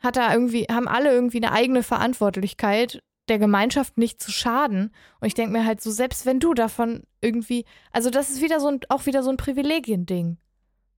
hat 0.00 0.16
da 0.16 0.32
irgendwie, 0.32 0.64
haben 0.64 0.88
alle 0.88 1.12
irgendwie 1.12 1.38
eine 1.38 1.52
eigene 1.52 1.82
Verantwortlichkeit, 1.82 3.02
der 3.28 3.38
Gemeinschaft 3.38 3.98
nicht 3.98 4.20
zu 4.20 4.32
schaden. 4.32 4.92
Und 5.20 5.26
ich 5.26 5.34
denke 5.34 5.52
mir 5.52 5.64
halt 5.64 5.80
so, 5.80 5.90
selbst 5.90 6.26
wenn 6.26 6.40
du 6.40 6.54
davon 6.54 7.04
irgendwie, 7.20 7.64
also 7.92 8.10
das 8.10 8.30
ist 8.30 8.42
wieder 8.42 8.60
so 8.60 8.68
ein, 8.68 8.80
auch 8.88 9.06
wieder 9.06 9.22
so 9.22 9.30
ein 9.30 9.36
Privilegiending. 9.36 10.38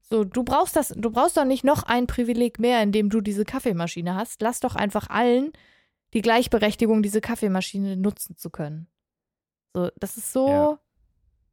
So, 0.02 0.24
du 0.24 0.42
brauchst 0.42 0.76
das, 0.76 0.88
du 0.88 1.10
brauchst 1.10 1.36
doch 1.36 1.44
nicht 1.44 1.64
noch 1.64 1.82
ein 1.82 2.06
Privileg 2.06 2.58
mehr, 2.58 2.82
indem 2.82 3.10
du 3.10 3.20
diese 3.20 3.44
Kaffeemaschine 3.44 4.14
hast. 4.14 4.40
Lass 4.42 4.60
doch 4.60 4.74
einfach 4.74 5.08
allen 5.08 5.52
die 6.12 6.22
Gleichberechtigung, 6.22 7.02
diese 7.02 7.20
Kaffeemaschine 7.20 7.96
nutzen 7.96 8.36
zu 8.36 8.50
können. 8.50 8.86
So, 9.74 9.90
das 9.98 10.16
ist 10.16 10.32
so 10.32 10.48
Ja. 10.48 10.78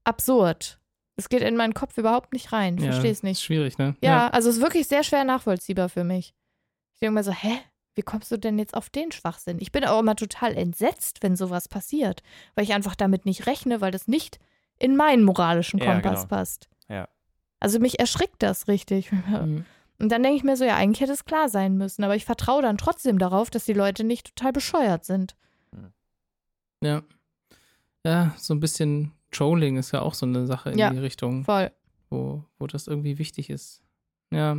absurd. 0.03 0.79
Es 1.15 1.29
geht 1.29 1.41
in 1.41 1.55
meinen 1.55 1.73
Kopf 1.73 1.97
überhaupt 1.97 2.33
nicht 2.33 2.51
rein. 2.51 2.77
Ich 2.77 2.83
ja, 2.83 2.91
verstehe 2.91 3.11
es 3.11 3.19
Ist 3.19 3.23
nicht. 3.23 3.41
schwierig, 3.41 3.77
ne? 3.77 3.95
Ja, 4.03 4.27
also 4.29 4.49
es 4.49 4.55
ist 4.57 4.61
wirklich 4.61 4.87
sehr 4.87 5.03
schwer 5.03 5.23
nachvollziehbar 5.23 5.89
für 5.89 6.03
mich. 6.03 6.33
Ich 6.93 6.99
denke 6.99 7.13
mir 7.13 7.23
so, 7.23 7.31
hä? 7.31 7.59
Wie 7.93 8.01
kommst 8.03 8.31
du 8.31 8.37
denn 8.37 8.57
jetzt 8.57 8.73
auf 8.73 8.89
den 8.89 9.11
Schwachsinn? 9.11 9.57
Ich 9.59 9.73
bin 9.73 9.83
auch 9.83 9.99
immer 9.99 10.15
total 10.15 10.55
entsetzt, 10.55 11.21
wenn 11.21 11.35
sowas 11.35 11.67
passiert, 11.67 12.23
weil 12.55 12.63
ich 12.63 12.73
einfach 12.73 12.95
damit 12.95 13.25
nicht 13.25 13.47
rechne, 13.47 13.81
weil 13.81 13.91
das 13.91 14.07
nicht 14.07 14.39
in 14.79 14.95
meinen 14.95 15.23
moralischen 15.23 15.79
Ja, 15.79 15.91
Kompass 15.93 16.21
genau. 16.21 16.27
passt. 16.27 16.69
Ja. 16.87 17.09
Also 17.59 17.79
mich 17.79 17.99
erschrickt 17.99 18.41
das 18.41 18.67
richtig. 18.67 19.11
Mhm. 19.27 19.65
Und 19.99 20.09
dann 20.11 20.23
denke 20.23 20.37
ich 20.37 20.43
mir 20.43 20.57
so, 20.57 20.63
ja, 20.63 20.75
eigentlich 20.77 20.99
hätte 21.01 21.11
es 21.11 21.25
klar 21.25 21.47
sein 21.47 21.77
müssen, 21.77 22.03
aber 22.03 22.15
ich 22.15 22.25
vertraue 22.25 22.63
dann 22.63 22.79
trotzdem 22.79 23.19
darauf, 23.19 23.51
dass 23.51 23.65
die 23.65 23.73
Leute 23.73 24.03
nicht 24.03 24.33
total 24.35 24.51
bescheuert 24.51 25.05
sind. 25.05 25.35
Ja. 26.83 27.03
Ja, 28.03 28.33
so 28.37 28.55
ein 28.55 28.59
bisschen 28.59 29.11
Trolling 29.31 29.77
ist 29.77 29.91
ja 29.91 30.01
auch 30.01 30.13
so 30.13 30.25
eine 30.25 30.45
Sache 30.45 30.71
in 30.71 30.77
Ja. 30.77 30.89
die 30.91 30.99
Richtung, 30.99 31.43
Voll. 31.45 31.71
wo, 32.09 32.43
wo 32.59 32.67
das 32.67 32.87
irgendwie 32.87 33.17
wichtig 33.17 33.49
ist. 33.49 33.81
Ja. 34.31 34.57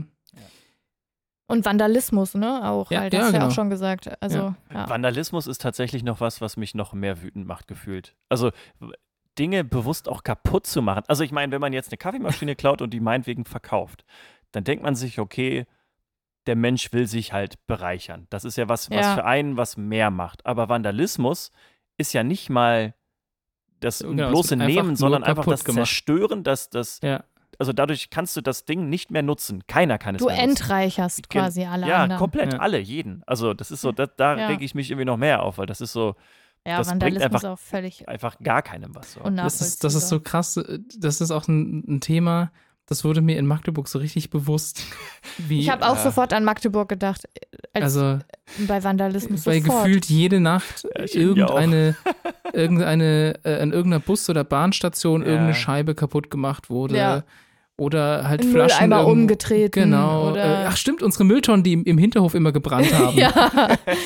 Und 1.47 1.65
Vandalismus, 1.67 2.35
ne? 2.35 2.67
Auch 2.69 2.91
Ja, 2.91 3.01
halt, 3.01 3.13
ja, 3.13 3.21
hast 3.21 3.29
du 3.29 3.33
ja 3.35 3.39
genau. 3.41 3.51
auch 3.51 3.55
schon 3.55 3.69
gesagt. 3.69 4.11
Also, 4.23 4.55
ja. 4.73 4.89
Vandalismus 4.89 5.47
ist 5.47 5.61
tatsächlich 5.61 6.03
noch 6.03 6.21
was, 6.21 6.41
was 6.41 6.57
mich 6.57 6.75
noch 6.75 6.93
mehr 6.95 7.23
wütend 7.23 7.47
macht, 7.47 7.69
gefühlt. 7.69 8.17
Also 8.31 8.51
Dinge 9.39 9.65
bewusst 9.65 10.09
auch 10.09 10.23
kaputt 10.23 10.67
zu 10.67 10.81
machen. 10.83 11.03
Also 11.09 11.25
ich 11.25 11.33
meine, 11.33 11.53
wenn 11.53 11.61
man 11.61 11.73
jetzt 11.73 11.91
eine 11.91 11.99
Kaffeemaschine 11.99 12.55
klaut 12.57 12.81
und 12.81 12.91
die 12.91 13.01
meinetwegen 13.01 13.45
verkauft, 13.45 14.05
dann 14.53 14.65
denkt 14.65 14.83
man 14.83 14.95
sich, 14.95 15.19
okay, 15.19 15.67
der 16.47 16.57
Mensch 16.57 16.93
will 16.93 17.07
sich 17.07 17.33
halt 17.33 17.65
bereichern. 17.67 18.27
Das 18.31 18.45
ist 18.45 18.57
ja 18.57 18.69
was, 18.69 18.91
was 18.91 18.97
Ja. 19.07 19.15
für 19.15 19.25
einen 19.25 19.57
was 19.57 19.77
mehr 19.77 20.11
macht. 20.11 20.45
Aber 20.47 20.69
Vandalismus 20.69 21.51
ist 21.99 22.13
ja 22.15 22.25
nicht 22.25 22.49
mal 22.51 22.95
das 23.85 23.99
Genau, 24.01 24.31
bloße 24.31 24.55
einfach 24.55 24.67
Nehmen, 24.67 24.97
sondern 24.97 25.23
einfach 25.25 25.45
das 25.45 25.65
gemacht. 25.65 25.87
Zerstören, 25.87 26.43
das, 26.45 26.71
das, 26.71 27.01
Ja. 27.03 27.25
also 27.59 27.73
dadurch 27.73 28.11
kannst 28.11 28.37
du 28.37 28.41
das 28.41 28.65
Ding 28.65 28.89
nicht 28.89 29.11
mehr 29.11 29.23
nutzen. 29.23 29.63
Keiner 29.67 29.99
kann 29.99 30.15
es 30.15 30.21
Du 30.21 30.27
mehr 30.27 30.37
nutzen. 30.37 30.51
entreicherst 30.51 31.29
Gen- 31.29 31.43
quasi 31.43 31.65
alle 31.65 31.87
Ja, 31.89 32.03
anderen. 32.05 32.19
komplett 32.19 32.53
Ja. 32.55 32.59
alle, 32.61 32.79
jeden. 32.79 33.23
Also 33.27 33.53
das 33.55 33.71
ist 33.71 33.81
so, 33.83 33.93
da, 33.93 34.07
da 34.07 34.37
Ja. 34.39 34.47
reg 34.49 34.63
ich 34.63 34.75
mich 34.75 34.91
irgendwie 34.91 35.05
noch 35.07 35.17
mehr 35.19 35.43
auf, 35.43 35.59
weil 35.59 35.67
das 35.67 35.81
ist 35.81 35.93
so 35.93 36.15
ja, 36.65 36.79
das 36.79 36.87
bringt 36.89 37.03
Vandalismus 37.03 37.25
einfach 37.25 37.39
ist 37.41 37.45
auch 37.45 37.59
völlig 37.59 38.09
einfach 38.09 38.39
gar 38.39 38.63
keinem 38.63 38.95
was. 38.95 39.15
So. 39.15 39.21
unnachvollziehbar. 39.21 39.45
Das 39.45 39.61
ist, 39.61 39.85
das 39.85 39.95
ist 39.97 40.09
so 40.09 40.21
krass. 40.21 40.61
Das 40.99 41.21
ist 41.21 41.31
auch 41.33 41.49
ein, 41.49 41.83
ein 41.89 42.01
Thema, 42.01 42.53
das 42.93 43.05
wurde 43.05 43.21
mir 43.23 43.39
in 43.39 43.47
Magdeburg 43.47 43.89
so 43.89 43.99
richtig 43.99 44.31
bewusst. 44.31 44.83
Wie, 45.39 45.61
Ich 45.61 45.71
habe 45.71 45.87
auch 45.87 45.97
äh, 45.97 46.03
sofort 46.03 46.33
an 46.33 46.45
Magdeburg 46.45 46.89
gedacht, 46.89 47.29
als 47.73 47.85
also, 47.97 48.19
bei 48.69 48.85
Vandalismus 48.85 49.47
weil 49.47 49.63
sofort. 49.63 49.85
gefühlt 49.85 50.05
jede 50.07 50.41
Nacht 50.41 50.85
Ja, 50.95 51.07
irgendeine, 51.21 51.97
irgendeine, 52.53 53.35
äh, 53.45 53.61
an 53.61 53.73
irgendeiner 53.73 54.01
Bus- 54.01 54.29
oder 54.29 54.45
Bahnstation 54.45 55.23
Ja. 55.23 55.27
irgendeine 55.29 55.55
Scheibe 55.55 55.95
kaputt 55.95 56.31
gemacht 56.31 56.71
wurde. 56.71 56.97
Ja. 56.97 57.23
Oder 57.79 58.29
halt 58.29 58.43
Ein 58.43 58.51
Flaschen. 58.51 58.89
Mülleimer 58.91 59.07
umgetreten 59.07 59.71
Genau. 59.91 60.31
oder- 60.31 60.45
Äh, 60.63 60.67
ach, 60.69 60.77
stimmt, 60.77 61.03
unsere 61.03 61.25
Mülltonnen, 61.25 61.63
die 61.65 61.73
im, 61.73 61.85
im 61.85 61.97
Hinterhof 61.99 62.35
immer 62.35 62.53
gebrannt 62.53 62.93
haben. 62.99 63.17
ja, 63.17 63.33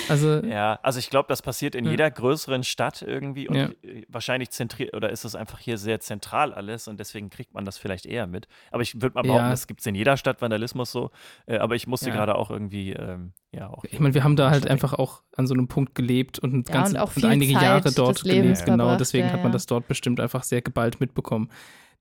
Also, 0.08 0.36
Ja, 0.44 0.78
also 0.82 0.98
ich 1.00 1.10
glaube, 1.10 1.26
das 1.28 1.42
passiert 1.42 1.74
in 1.74 1.84
Ja. 1.84 1.90
jeder 1.90 2.10
größeren 2.10 2.62
Stadt 2.62 3.02
irgendwie 3.02 3.48
und 3.48 3.56
Ja. 3.56 3.64
äh, 3.82 4.04
wahrscheinlich 4.08 4.50
zentriert 4.50 4.94
oder 4.94 5.10
ist 5.10 5.24
es 5.24 5.34
einfach 5.34 5.58
hier 5.58 5.78
sehr 5.78 5.98
zentral 6.00 6.54
alles 6.54 6.86
und 6.86 7.00
deswegen 7.00 7.28
kriegt 7.28 7.54
man 7.54 7.64
das 7.64 7.76
vielleicht 7.76 8.06
eher 8.06 8.26
mit. 8.28 8.46
Aber 8.70 8.82
ich 8.82 8.94
würde 9.02 9.14
mal 9.14 9.22
behaupten, 9.22 9.44
Ja. 9.46 9.50
das 9.50 9.66
gibt 9.66 9.80
es 9.80 9.86
in 9.86 9.96
jeder 9.96 10.16
Stadt 10.16 10.40
Vandalismus 10.40 10.92
so. 10.92 11.10
Äh, 11.46 11.58
aber 11.58 11.74
ich 11.74 11.88
musste 11.88 12.08
Ja. 12.10 12.14
gerade 12.14 12.36
auch 12.36 12.50
irgendwie, 12.50 12.92
ähm, 12.92 13.32
ja, 13.50 13.68
auch. 13.68 13.82
ich 13.84 13.98
meine, 13.98 14.14
wir 14.14 14.22
haben 14.22 14.36
da 14.36 14.48
halt 14.50 14.68
einfach 14.70 14.92
auch 14.94 15.22
an 15.36 15.46
so 15.48 15.54
einem 15.54 15.66
Punkt 15.66 15.94
gelebt 15.96 16.38
und, 16.38 16.54
und 16.54 16.96
auch 16.96 17.16
und 17.16 17.24
einige 17.24 17.54
Zeit 17.54 17.62
Jahre 17.62 17.92
dort 17.92 18.22
gelebt. 18.22 18.64
Genau, 18.64 18.96
deswegen 18.96 19.26
ja, 19.26 19.32
hat 19.32 19.42
man 19.42 19.50
das 19.52 19.66
dort 19.66 19.88
bestimmt 19.88 20.20
einfach 20.20 20.44
sehr 20.44 20.62
geballt 20.62 21.00
mitbekommen. 21.00 21.50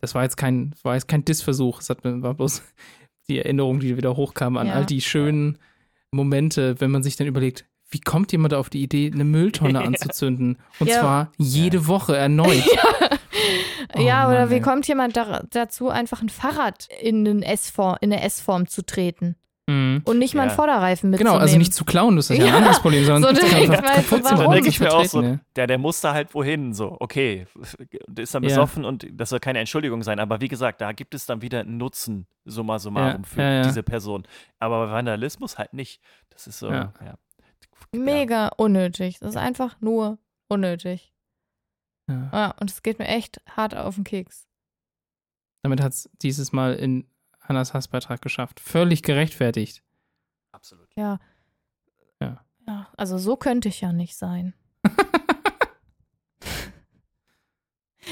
Das 0.06 0.14
war 0.14 0.22
jetzt 0.22 0.38
kein, 0.38 0.72
war 0.84 0.94
jetzt 0.94 1.08
kein 1.08 1.26
Dissversuch, 1.26 1.82
es 1.82 1.90
hat, 1.90 2.04
war 2.04 2.36
bloß 2.36 2.62
die 3.28 3.40
Erinnerung, 3.40 3.80
die 3.80 3.98
wieder 3.98 4.16
hochkam 4.16 4.56
an 4.56 4.68
Ja. 4.68 4.74
all 4.74 4.86
die 4.86 5.02
schönen 5.02 5.58
Momente, 6.12 6.80
wenn 6.80 6.92
man 6.92 7.02
sich 7.02 7.16
dann 7.16 7.26
überlegt, 7.26 7.66
wie 7.90 8.00
kommt 8.00 8.32
jemand 8.32 8.54
auf 8.54 8.70
die 8.70 8.84
Idee, 8.84 9.10
eine 9.12 9.24
Mülltonne 9.24 9.82
anzuzünden? 9.84 10.60
Und 10.80 10.90
Ja. 10.92 11.00
zwar 11.00 11.32
jede 11.38 11.88
Woche 11.88 12.16
erneut. 12.16 12.64
Oh 13.98 14.00
ja 14.02 14.28
oder 14.28 14.42
Mann, 14.42 14.50
wie 14.50 14.56
ey. 14.56 14.62
kommt 14.62 14.88
jemand 14.88 15.16
da, 15.18 15.44
dazu, 15.52 15.90
einfach 15.90 16.22
ein 16.22 16.30
Fahrrad 16.30 16.88
in, 17.02 17.28
einen 17.28 17.44
S-Form, 17.44 17.98
in 18.02 18.12
eine 18.12 18.22
S-Form 18.24 18.68
zu 18.68 18.86
treten 18.86 19.36
Mhm. 19.68 20.04
und 20.06 20.20
nicht 20.20 20.36
mal 20.36 20.42
einen 20.44 20.50
Ja. 20.52 20.56
Vorderreifen 20.56 21.10
mitzunehmen? 21.10 21.34
Genau, 21.34 21.42
also 21.42 21.58
nicht 21.58 21.74
zu 21.74 21.86
klauen, 21.86 22.16
das 22.16 22.30
ist 22.30 22.38
ja 22.38 22.44
ein 22.46 22.50
Ja. 22.52 22.58
anderes 22.58 22.80
Problem, 22.80 23.04
sondern 23.04 23.36
So 23.36 23.42
kaputt 23.42 24.08
zu 24.08 24.34
machen. 24.36 24.38
Dann 24.38 24.52
denke 24.52 24.70
ich 24.70 24.80
mir 24.80 24.94
auch 24.94 25.04
so, 25.06 25.22
Treten, 25.22 25.42
der, 25.56 25.66
der 25.68 25.78
muss 25.80 26.02
da 26.02 26.14
halt 26.14 26.34
wohin, 26.36 26.74
so, 26.74 26.96
okay, 27.00 27.48
und 28.08 28.20
ist 28.20 28.36
dann 28.36 28.44
Ja. 28.44 28.50
besoffen 28.50 28.86
und 28.86 29.08
das 29.12 29.30
soll 29.30 29.40
keine 29.40 29.60
Entschuldigung 29.60 30.04
sein, 30.04 30.20
aber 30.20 30.40
wie 30.40 30.48
gesagt, 30.50 30.82
da 30.82 30.92
gibt 30.92 31.16
es 31.16 31.26
dann 31.26 31.42
wieder 31.42 31.62
einen 31.62 31.78
Nutzen, 31.78 32.28
summa 32.46 32.78
summarum, 32.78 33.24
Ja, 33.24 33.28
für 33.28 33.42
ja, 33.42 33.52
ja. 33.54 33.62
diese 33.64 33.82
Person. 33.82 34.28
Aber 34.60 34.86
bei 34.86 34.92
Vandalismus 34.92 35.58
halt 35.58 35.74
nicht. 35.74 36.00
Das 36.30 36.46
ist 36.46 36.60
so, 36.60 36.70
Ja. 36.70 36.94
ja. 37.04 37.16
Mega 37.92 38.50
unnötig. 38.58 39.20
Das 39.20 39.30
ist 39.30 39.38
einfach 39.38 39.78
nur 39.80 40.20
unnötig. 40.48 41.12
Ja. 42.08 42.30
Ja, 42.32 42.54
und 42.60 42.70
es 42.70 42.84
geht 42.84 43.00
mir 43.00 43.08
echt 43.08 43.42
hart 43.50 43.76
auf 43.76 43.96
den 43.96 44.04
Keks. 44.04 44.46
Damit 45.64 45.82
hat 45.82 45.94
es 45.94 46.10
dieses 46.22 46.52
Mal 46.52 46.76
in 46.76 47.08
Hannas 47.48 47.74
Hassbeitrag 47.74 48.22
geschafft. 48.22 48.60
Völlig 48.60 49.02
gerechtfertigt. 49.04 49.84
Absolut. 50.52 50.88
Ja. 50.96 51.20
Ja. 52.22 52.46
Ja, 52.68 52.92
also 52.98 53.18
so 53.18 53.36
könnte 53.38 53.70
ich 53.70 53.82
ja 53.82 53.94
nicht 53.94 54.16
sein. 54.16 54.54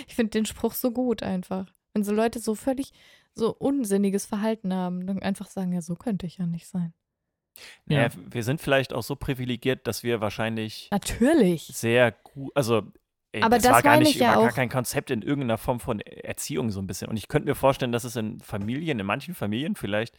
ich 0.07 0.15
finde 0.15 0.31
den 0.31 0.45
Spruch 0.45 0.73
so 0.73 0.91
gut 0.91 1.23
einfach. 1.23 1.71
Wenn 1.93 2.03
so 2.03 2.13
Leute 2.13 2.39
so 2.39 2.55
völlig 2.55 2.91
so 3.33 3.53
unsinniges 3.53 4.25
Verhalten 4.25 4.73
haben, 4.73 5.07
dann 5.07 5.21
einfach 5.21 5.47
sagen, 5.47 5.73
ja, 5.73 5.81
so 5.81 5.95
könnte 5.95 6.25
ich 6.25 6.37
ja 6.37 6.45
nicht 6.45 6.67
sein. 6.67 6.93
Ja. 7.87 8.03
Ja. 8.03 8.09
wir 8.15 8.43
sind 8.43 8.61
vielleicht 8.61 8.93
auch 8.93 9.03
so 9.03 9.15
privilegiert, 9.15 9.85
dass 9.87 10.03
wir 10.03 10.21
wahrscheinlich 10.21 10.89
Natürlich. 10.91 11.67
sehr 11.67 12.11
gut, 12.11 12.51
also 12.55 12.83
ey, 13.33 13.41
Aber 13.43 13.55
das 13.57 13.63
das 13.63 13.71
war 13.73 13.81
gar 13.81 13.97
nicht 13.97 14.11
ich 14.15 14.21
ja 14.21 14.35
gar 14.35 14.51
kein 14.51 14.69
Konzept 14.69 15.11
in 15.11 15.21
irgendeiner 15.21 15.57
Form 15.57 15.79
von 15.79 15.99
Erziehung 15.99 16.69
so 16.71 16.79
ein 16.79 16.87
bisschen. 16.87 17.09
Und 17.09 17.17
ich 17.17 17.27
könnte 17.27 17.47
mir 17.49 17.55
vorstellen, 17.55 17.91
dass 17.91 18.03
es 18.05 18.15
in 18.15 18.39
Familien, 18.39 18.99
in 18.99 19.05
manchen 19.05 19.35
Familien 19.35 19.75
vielleicht, 19.75 20.15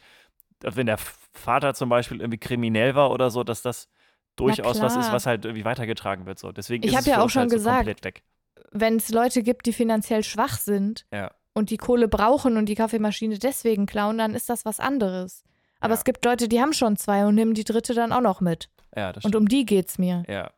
wenn 0.61 0.85
der 0.85 0.97
Vater 1.33 1.73
zum 1.73 1.89
Beispiel 1.89 2.19
irgendwie 2.21 2.37
kriminell 2.37 2.93
war 2.95 3.11
oder 3.11 3.29
so, 3.31 3.43
dass 3.43 3.61
das 3.61 3.87
durchaus 4.35 4.81
was 4.81 4.95
ist, 4.97 5.11
was 5.11 5.25
halt 5.25 5.45
irgendwie 5.45 5.65
weitergetragen 5.65 6.25
wird. 6.25 6.39
So. 6.39 6.51
Deswegen 6.51 6.83
Ich 6.83 6.89
ist 6.91 6.95
hab 6.95 7.01
es 7.01 7.07
ja 7.07 7.21
auch 7.23 7.29
schon 7.29 7.41
halt 7.43 7.51
so 7.51 7.57
gesagt, 7.57 8.03
weg. 8.03 8.23
Wenn 8.71 8.97
es 8.97 9.09
Leute 9.09 9.43
gibt, 9.43 9.65
die 9.65 9.73
finanziell 9.73 10.23
schwach 10.23 10.57
sind 10.57 11.05
Ja. 11.11 11.31
und 11.53 11.69
die 11.69 11.77
Kohle 11.77 12.07
brauchen 12.09 12.57
und 12.57 12.67
die 12.67 12.75
Kaffeemaschine 12.75 13.39
deswegen 13.39 13.85
klauen, 13.85 14.17
dann 14.17 14.33
ist 14.35 14.49
das 14.49 14.65
was 14.65 14.79
anderes. 14.81 15.43
Aber 15.79 15.93
Ja. 15.93 15.97
es 15.99 16.03
gibt 16.03 16.25
Leute, 16.25 16.49
die 16.49 16.59
haben 16.59 16.73
schon 16.73 16.97
zwei 16.97 17.25
und 17.25 17.35
nehmen 17.35 17.53
die 17.53 17.63
dritte 17.63 17.93
dann 17.93 18.11
auch 18.11 18.21
noch 18.21 18.41
mit. 18.41 18.69
Ja, 18.95 19.13
Und 19.23 19.35
um 19.35 19.47
die 19.47 19.65
geht's 19.65 19.97
mir. 19.97 20.23
ja. 20.27 20.51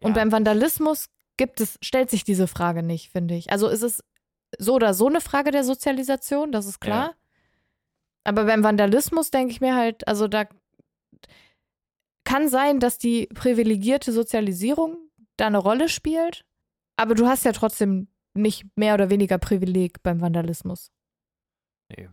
Und 0.00 0.14
beim 0.14 0.32
Vandalismus 0.32 1.08
gibt 1.40 1.62
es, 1.62 1.78
stellt 1.80 2.10
sich 2.10 2.22
diese 2.22 2.46
Frage 2.46 2.82
nicht, 2.82 3.08
finde 3.10 3.34
ich. 3.34 3.50
Also 3.50 3.66
ist 3.68 3.80
es 3.82 4.04
so 4.58 4.74
oder 4.74 4.92
so 4.92 5.06
eine 5.06 5.22
Frage 5.22 5.50
der 5.52 5.64
Sozialisation, 5.64 6.52
das 6.52 6.66
ist 6.66 6.80
klar. 6.80 7.06
Ja. 7.06 7.14
Aber 8.24 8.44
beim 8.44 8.62
Vandalismus 8.62 9.30
denke 9.30 9.50
ich 9.52 9.62
mir 9.62 9.74
halt, 9.74 10.06
also 10.06 10.28
da 10.28 10.44
kann 12.24 12.50
sein, 12.50 12.78
dass 12.78 12.98
die 12.98 13.26
privilegierte 13.34 14.12
Sozialisierung 14.12 14.98
da 15.38 15.46
eine 15.46 15.56
Rolle 15.56 15.88
spielt, 15.88 16.44
aber 16.96 17.14
du 17.14 17.26
hast 17.26 17.46
ja 17.46 17.52
trotzdem 17.52 18.08
nicht 18.34 18.66
mehr 18.76 18.92
oder 18.92 19.08
weniger 19.08 19.38
Privileg 19.38 20.02
beim 20.02 20.20
Vandalismus. 20.20 20.92
Nee. 21.88 22.10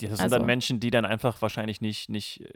Das 0.00 0.10
sind 0.10 0.20
Also- 0.20 0.36
dann 0.38 0.46
Menschen, 0.46 0.80
die 0.80 0.90
dann 0.90 1.04
einfach 1.04 1.40
wahrscheinlich 1.42 1.80
nicht, 1.80 2.08
nicht 2.08 2.40
äh, 2.40 2.50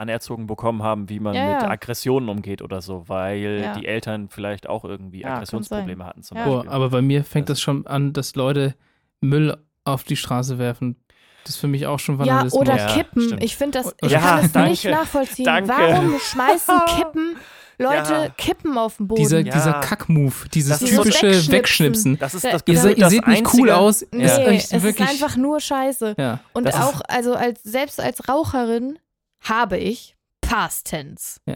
anerzogen 0.00 0.46
bekommen 0.46 0.82
haben, 0.82 1.08
wie 1.08 1.20
man 1.20 1.34
Ja, 1.34 1.52
mit 1.54 1.62
ja. 1.62 1.70
Aggressionen 1.70 2.28
umgeht 2.28 2.62
oder 2.62 2.80
so, 2.82 3.04
weil 3.08 3.60
Ja. 3.62 3.74
die 3.74 3.86
Eltern 3.86 4.28
vielleicht 4.28 4.68
auch 4.68 4.84
irgendwie 4.84 5.20
Ja, 5.20 5.34
Aggressionsprobleme 5.34 6.04
hatten 6.04 6.22
zum 6.22 6.36
Ja. 6.38 6.46
Beispiel. 6.46 6.70
aber 6.70 6.90
bei 6.90 7.02
mir 7.02 7.22
fängt 7.24 7.48
Das- 7.48 7.58
das 7.58 7.62
schon 7.62 7.86
an, 7.86 8.12
dass 8.12 8.34
Leute 8.34 8.74
Müll 9.20 9.56
auf 9.84 10.02
die 10.04 10.16
Straße 10.16 10.58
werfen. 10.58 10.96
Das 11.44 11.54
ist 11.54 11.60
für 11.60 11.68
mich 11.68 11.86
auch 11.86 11.98
schon 11.98 12.16
Ja, 12.16 12.20
Vandalismus. 12.26 12.60
oder 12.60 12.76
Ja, 12.76 12.86
Kippen. 12.94 13.22
stimmt. 13.22 13.44
Ich 13.44 13.56
finde 13.56 13.78
das, 13.82 13.94
ich 14.02 14.10
Ja, 14.10 14.18
kann 14.20 14.44
es 14.44 14.52
danke. 14.52 14.70
nicht 14.70 14.84
nachvollziehen. 14.84 15.44
Danke. 15.44 15.70
Warum 15.70 16.18
schmeißen 16.18 16.74
Kippen 16.96 17.36
Leute 17.78 18.12
Ja. 18.12 18.28
Kippen 18.36 18.76
auf 18.76 18.98
den 18.98 19.08
Boden? 19.08 19.22
Dieser, 19.22 19.38
Ja. 19.40 19.52
dieser 19.54 19.72
Kack-Move, 19.80 20.34
dieses 20.52 20.70
Das 20.70 20.82
ist 20.82 20.94
so 20.94 21.02
typische 21.02 21.22
Wegschnipsen. 21.28 21.52
Wegschnipsen. 21.52 22.18
das 22.18 22.34
ist 22.34 22.44
Da- 22.44 22.52
das 22.52 22.62
Ihr, 22.66 22.74
Ja. 22.74 22.80
se, 22.80 22.88
gefühlt 22.88 22.98
ihr 22.98 23.04
das 23.04 23.10
seht 23.12 23.26
nicht 23.26 23.54
cool 23.54 23.70
aus. 23.70 24.06
Nee, 24.12 24.24
Ist 24.24 24.38
euch 24.38 24.64
es 24.70 24.84
ist 24.84 25.00
einfach 25.00 25.36
nur 25.38 25.60
Scheiße. 25.60 26.14
Ja. 26.18 26.40
Und 26.52 26.64
Das 26.66 26.74
auch, 26.74 27.00
also 27.08 27.32
als 27.34 27.62
selbst 27.62 27.98
als 28.00 28.28
Raucherin 28.28 28.98
habe 29.42 29.78
ich 29.78 30.16
Past 30.40 30.86
Tense. 30.88 31.40
Ja. 31.46 31.54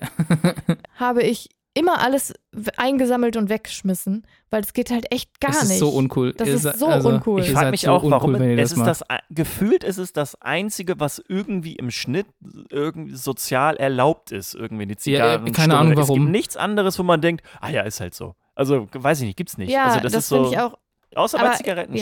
habe 0.97 1.23
ich 1.23 1.49
immer 1.77 2.01
alles 2.01 2.33
eingesammelt 2.77 3.37
und 3.37 3.49
weggeschmissen, 3.49 4.25
weil 4.49 4.63
es 4.63 4.73
geht 4.75 4.91
halt 4.93 5.11
echt 5.11 5.41
gar 5.41 5.51
das 5.51 5.65
ist 5.65 5.69
nicht. 5.71 5.79
so 5.81 5.89
uncool. 5.89 6.33
Das 6.35 6.47
Ihr 6.47 6.55
ist 6.55 6.63
se- 6.63 6.75
so 6.79 6.87
also, 6.87 7.09
uncool. 7.09 7.41
Ich 7.41 7.51
frage 7.51 7.73
mich 7.73 7.81
so 7.81 7.91
auch, 7.91 8.05
uncool, 8.05 8.11
warum 8.13 8.33
wenn 8.35 8.51
ihr 8.57 8.59
es 8.63 8.71
das 8.75 8.79
ist 8.79 8.87
das 8.87 9.19
gefühlt 9.31 9.83
ist 9.83 9.99
es 9.99 10.13
das 10.13 10.41
einzige, 10.41 11.01
was 11.01 11.21
irgendwie 11.29 11.75
im 11.75 11.91
Schnitt 11.91 12.27
irgendwie 12.71 13.17
sozial 13.17 13.77
erlaubt 13.77 14.31
ist, 14.31 14.55
irgendwie 14.55 14.85
eine 14.85 14.93
Ja, 14.93 14.95
äh, 14.95 14.99
Zigarren. 14.99 15.53
keine 15.53 15.77
Ahnung, 15.77 15.93
Es 15.95 15.99
warum. 16.09 16.21
gibt 16.21 16.31
nichts 16.31 16.57
anderes, 16.57 16.97
wo 16.99 17.03
man 17.03 17.21
denkt, 17.21 17.45
ah 17.61 17.71
ja, 17.71 17.83
ist 17.83 18.01
halt 18.01 18.15
so. 18.15 18.37
Also 18.55 18.87
weiß 18.93 19.21
ich 19.23 19.27
nicht, 19.27 19.37
gibt's 19.37 19.59
nicht. 19.59 19.73
ja, 19.73 19.87
also 19.87 19.99
das, 20.01 20.13
das, 20.13 20.23
ist 20.23 20.29
so, 20.29 20.37
finde 20.45 20.51
ich 20.51 20.61
auch. 20.61 20.79
außer 21.17 21.39
bei 21.39 21.47
aber, 21.47 21.57
Zigaretten 21.57 21.97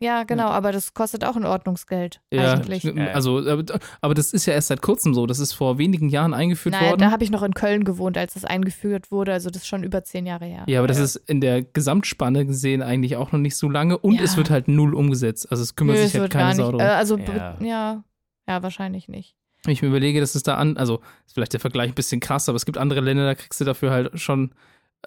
ja. 0.00 0.06
stummel. 0.06 0.18
Ja, 0.18 0.22
genau, 0.24 0.48
aber 0.48 0.72
das 0.72 0.94
kostet 0.94 1.24
auch 1.24 1.36
ein 1.36 1.44
Ordnungsgeld 1.44 2.20
Ja, 2.32 2.54
eigentlich. 2.54 2.80
stimmt. 2.82 3.00
also, 3.00 3.38
aber, 3.38 3.64
aber 4.00 4.14
das 4.14 4.32
ist 4.32 4.46
ja 4.46 4.52
erst 4.54 4.68
seit 4.68 4.82
kurzem 4.82 5.14
so. 5.14 5.26
Das 5.26 5.38
ist 5.38 5.52
vor 5.52 5.78
wenigen 5.78 6.08
Jahren 6.08 6.34
eingeführt 6.34 6.74
Naja, 6.74 6.90
worden. 6.90 7.00
da 7.00 7.10
habe 7.10 7.24
ich 7.24 7.30
noch 7.30 7.42
in 7.42 7.54
Köln 7.54 7.84
gewohnt, 7.84 8.16
als 8.18 8.34
das 8.34 8.44
eingeführt 8.44 9.10
wurde. 9.10 9.32
Also 9.32 9.50
das 9.50 9.62
ist 9.62 9.68
schon 9.68 9.82
über 9.84 10.04
zehn 10.04 10.26
Jahre 10.26 10.44
her. 10.46 10.64
ja, 10.66 10.78
aber 10.80 10.88
das 10.88 10.98
Ja. 10.98 11.04
ist 11.04 11.16
in 11.16 11.40
der 11.40 11.62
Gesamtspanne 11.62 12.46
gesehen 12.46 12.82
eigentlich 12.82 13.16
auch 13.16 13.32
noch 13.32 13.40
nicht 13.40 13.56
so 13.56 13.68
lange 13.68 13.98
und 13.98 14.14
Ja. 14.16 14.22
es 14.22 14.36
wird 14.36 14.50
halt 14.50 14.68
null 14.68 14.94
umgesetzt. 14.94 15.50
Also 15.50 15.62
es 15.62 15.76
kümmert 15.76 15.96
Nö, 15.96 16.02
sich 16.02 16.08
es 16.08 16.14
halt 16.14 16.22
wird 16.24 16.32
keine 16.32 16.44
gar 16.44 16.54
Sau 16.54 16.62
nicht. 16.64 16.72
drum. 16.72 16.80
Äh, 16.80 16.84
also 16.84 17.18
Ja. 17.62 18.04
ja. 18.46 18.62
wahrscheinlich 18.62 19.08
nicht. 19.08 19.34
Wenn 19.64 19.72
ich 19.72 19.82
mir 19.82 19.88
überlege, 19.88 20.20
dass 20.20 20.34
es 20.36 20.44
da 20.44 20.54
an, 20.54 20.76
also 20.76 21.00
ist 21.26 21.34
vielleicht 21.34 21.52
der 21.52 21.60
Vergleich 21.60 21.88
ein 21.90 21.94
bisschen 21.94 22.20
krass, 22.20 22.48
aber 22.48 22.54
es 22.56 22.64
gibt 22.64 22.78
andere 22.78 23.00
Länder, 23.00 23.26
da 23.26 23.34
kriegst 23.34 23.60
du 23.60 23.64
dafür 23.64 23.90
halt 23.90 24.18
schon 24.20 24.52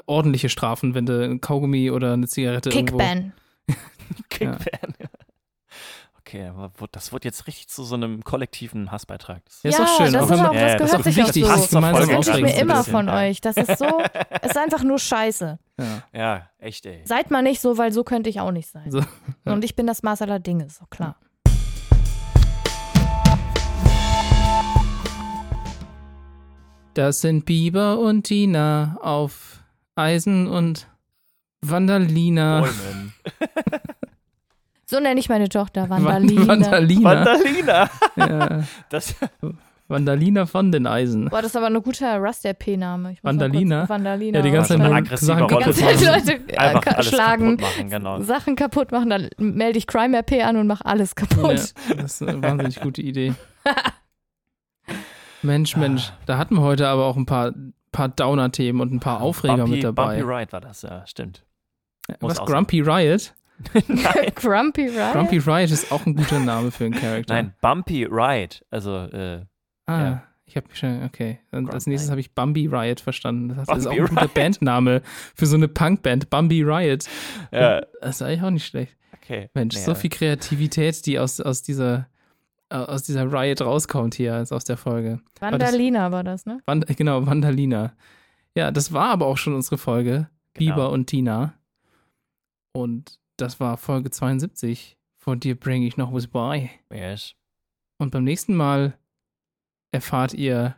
ordentliche 0.06 0.50
Strafen, 0.50 0.94
wenn 0.94 1.06
du 1.06 1.24
ein 1.24 1.40
Kaugummi 1.42 1.90
oder 1.92 2.14
eine 2.14 2.28
Zigarette 2.28 2.70
irgendwo. 2.70 2.98
Kickban. 4.30 4.60
Kickban. 4.60 4.94
Okay, 6.20 6.52
das 6.92 7.12
wird 7.12 7.26
jetzt 7.26 7.48
richtig 7.48 7.68
zu 7.68 7.84
so 7.84 7.96
einem 7.96 8.24
kollektiven 8.24 8.92
Hassbeitrag. 8.92 9.42
Das 9.46 9.64
Ja, 9.64 9.70
ist 9.72 9.80
doch 9.80 9.98
schön. 9.98 10.14
das, 10.14 10.24
Auch 10.24 10.32
ist 10.32 10.40
auch, 10.40 10.54
Ja, 10.54 10.62
das 10.62 10.72
das 10.72 10.78
gehört 10.78 10.84
ist 10.92 10.96
auch 10.96 11.04
sich 11.04 11.18
wichtig, 11.18 11.44
auch 11.46 11.58
so. 11.58 11.82
Das 11.82 12.08
wünsche 12.10 12.32
ich 12.32 12.42
mir 12.42 12.56
immer 12.62 12.84
von 12.84 13.08
Ja. 13.08 13.18
euch. 13.18 13.42
Das 13.42 13.58
ist 13.58 13.78
so, 13.80 14.02
ist 14.44 14.58
einfach 14.58 14.84
nur 14.84 15.00
Scheiße. 15.00 15.60
Ja. 15.80 16.04
Ja, 16.14 16.50
echt, 16.60 16.86
ey. 16.86 17.02
Seid 17.06 17.32
mal 17.32 17.42
nicht 17.42 17.60
so, 17.60 17.78
weil 17.78 17.92
so 17.92 18.04
könnte 18.04 18.30
ich 18.30 18.40
auch 18.40 18.52
nicht 18.52 18.70
sein. 18.70 18.90
So, 18.92 19.00
ja. 19.00 19.52
Und 19.52 19.64
ich 19.66 19.76
bin 19.76 19.88
das 19.88 20.04
Maß 20.04 20.22
aller 20.22 20.40
Dinge, 20.40 20.70
so 20.70 20.86
klar. 20.90 21.18
Das 26.94 27.22
sind 27.22 27.46
Biber 27.46 28.00
und 28.00 28.24
Tina 28.24 28.98
auf 29.02 29.64
Eisen 29.96 30.48
und 30.48 30.88
Vandalina. 31.62 32.62
Bäumen. 32.62 33.14
So 34.92 35.00
nenne 35.00 35.22
ich 35.22 35.30
meine 35.30 35.48
Tochter, 35.48 35.90
Van- 35.90 36.04
Vandalina. 36.04 36.48
Vandalina. 36.48 37.10
Vandalina. 37.26 37.90
ja. 38.18 38.64
Das, 38.90 39.16
Vandalina 39.88 40.46
von 40.46 40.70
den 40.74 40.86
Eisen. 40.86 41.30
Boah, 41.30 41.38
das 41.42 41.52
ist 41.52 41.56
aber 41.56 41.68
ein 41.68 41.82
guter 41.82 42.18
Rust-RP-Name. 42.18 43.16
Vandalina? 43.22 43.88
Vandalina. 43.88 44.40
Ja, 44.40 44.44
die 44.44 44.52
ganze 44.52 44.78
Zeit 44.78 44.92
aggressive 44.92 45.26
Sachen 45.28 45.48
kaputt 45.48 45.82
machen. 45.82 46.06
Leute 46.06 46.34
äh, 46.54 46.58
einfach 46.58 47.04
schlagen, 47.04 47.56
kaputt 47.56 47.78
machen, 47.78 47.90
genau. 47.90 48.20
Sachen 48.22 48.56
kaputt 48.58 48.92
machen, 48.92 49.10
dann 49.10 49.30
melde 49.38 49.78
ich 49.78 49.88
Crime 49.88 50.18
RP 50.18 50.44
an 50.44 50.58
und 50.58 50.68
mache 50.68 50.86
alles 50.86 51.16
kaputt. 51.16 51.74
Ja, 51.88 51.96
das 51.96 52.20
ist 52.22 52.28
eine 52.28 52.44
wahnsinnig 52.44 52.82
gute 52.82 53.02
Idee. 53.02 53.34
Mensch, 55.42 55.78
Mensch, 55.78 56.12
da 56.26 56.38
hatten 56.38 56.56
wir 56.56 56.62
heute 56.64 56.90
aber 56.90 57.06
auch 57.06 57.16
ein 57.16 57.26
paar, 57.26 57.54
paar 57.94 58.10
Downer-Themen 58.10 58.82
und 58.82 58.92
ein 58.94 59.00
paar 59.00 59.22
Aufreger 59.22 59.56
Bumpy, 59.58 59.72
mit 59.76 59.84
dabei. 59.86 60.18
Bumpy 60.20 60.34
Ride 60.34 60.52
war 60.52 60.60
das, 60.62 60.82
ja, 60.82 61.08
stimmt. 61.08 61.46
muss 62.20 62.38
Was, 62.38 62.46
Grumpy 62.46 62.82
Riot? 62.82 63.34
Nein, 63.88 64.32
Grumpy 64.36 64.88
Riot? 64.88 65.14
Grumpy 65.14 65.38
Riot 65.40 65.72
ist 65.72 65.92
auch 65.92 66.06
ein 66.06 66.16
guter 66.16 66.40
Name 66.40 66.72
für 66.72 66.86
einen 66.86 66.94
Charakter. 66.94 67.34
nein, 67.34 67.54
Bumpy 67.62 68.06
Ride. 68.06 68.58
Also, 68.70 68.96
äh, 68.98 69.46
Ah, 69.88 70.02
ja. 70.04 70.24
ich 70.46 70.56
habe 70.56 70.68
mich 70.70 70.78
schon, 70.78 71.04
okay. 71.04 71.40
Und 71.52 71.74
als 71.74 71.88
nächstes 71.88 72.10
habe 72.12 72.22
ich 72.22 72.34
Bambi 72.34 72.68
Riot 72.68 73.00
verstanden. 73.02 73.50
Das 73.50 73.60
ist 73.64 73.88
auch 73.88 73.92
Bambi 73.96 74.00
ein 74.02 74.08
guter 74.08 74.22
Riot. 74.22 74.34
Bandname 74.34 75.02
für 75.36 75.46
so 75.46 75.56
eine 75.58 75.68
Punkband. 75.68 76.30
Bambi 76.30 76.62
Riot. 76.64 77.06
ja, 77.52 77.82
Das 78.02 78.16
ist 78.18 78.22
eigentlich 78.22 78.42
auch 78.44 78.50
nicht 78.52 78.66
schlecht. 78.68 78.96
okay. 79.22 79.50
Mensch, 79.54 79.76
Nee, 79.76 79.82
so 79.82 79.96
viel 79.96 80.10
Kreativität, 80.10 81.06
die 81.06 81.20
aus, 81.20 81.40
aus 81.42 81.62
dieser 81.64 82.08
äh, 82.70 82.76
aus 82.76 83.04
dieser 83.04 83.30
Riot 83.32 83.62
rauskommt 83.62 84.16
hier, 84.16 84.36
als 84.36 84.52
aus 84.54 84.64
der 84.64 84.78
Folge. 84.78 85.20
Vandalina 85.40 86.12
war 86.12 86.24
das, 86.24 86.46
ne? 86.46 86.60
Wand, 86.66 86.86
genau, 86.96 87.26
Vandalina. 87.26 87.94
Ja, 88.56 88.72
das 88.72 88.94
war 88.94 89.10
aber 89.10 89.26
auch 89.26 89.38
schon 89.38 89.54
unsere 89.56 89.78
Folge. 89.78 90.30
Genau. 90.54 90.76
Biber 90.76 90.92
und 90.92 91.08
Tina. 91.08 91.54
Und 92.74 93.20
das 93.42 93.60
war 93.60 93.78
Folge 93.78 94.12
72. 94.12 94.98
Von 95.18 95.40
dir 95.40 95.60
bringe 95.60 95.88
ich 95.88 95.98
noch 95.98 96.14
was 96.14 96.28
bei. 96.28 96.70
Yes. 96.92 97.36
Und 97.98 98.12
beim 98.12 98.24
nächsten 98.24 98.56
Mal 98.56 98.98
erfahrt 99.92 100.34
ihr, 100.34 100.76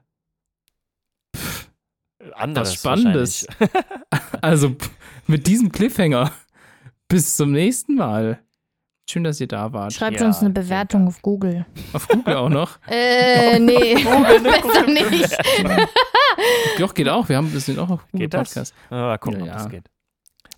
Anderes 2.36 2.70
Was 2.70 2.80
Spannendes. 2.80 3.48
also 4.42 4.76
mit 5.28 5.46
diesem 5.48 5.72
Cliffhanger, 5.72 6.32
bis 7.08 7.36
zum 7.36 7.52
nächsten 7.52 7.96
Mal. 7.96 8.40
Schön, 9.10 9.26
dass 9.26 9.42
ihr 9.42 9.48
da 9.48 9.74
wart. 9.74 9.92
Schreibt 9.92 10.22
Ja, 10.22 10.26
uns 10.28 10.40
eine 10.40 10.52
Bewertung 10.52 11.08
auf 11.08 11.22
Google. 11.22 11.66
Auf 11.92 12.08
Google 12.08 12.36
auch 12.36 12.50
noch. 12.50 12.80
Äh, 12.88 13.60
nee. 13.60 13.96
Besser 13.96 14.88
nicht. 14.88 15.38
Doch, 16.80 16.94
geht 16.94 17.10
auch. 17.10 17.28
Wir 17.28 17.36
haben 17.38 17.52
wir 17.52 17.60
sind 17.60 17.78
auch 17.80 17.90
auf 17.90 18.06
Google 18.12 18.22
Geht 18.22 18.34
das? 18.34 18.50
Podcast. 18.50 18.74
Ah, 18.90 18.96
Mal 18.96 19.18
gucken, 19.18 19.46
Ja, 19.46 19.52
ob 19.52 19.58
das 19.58 19.70
geht. 19.70 19.90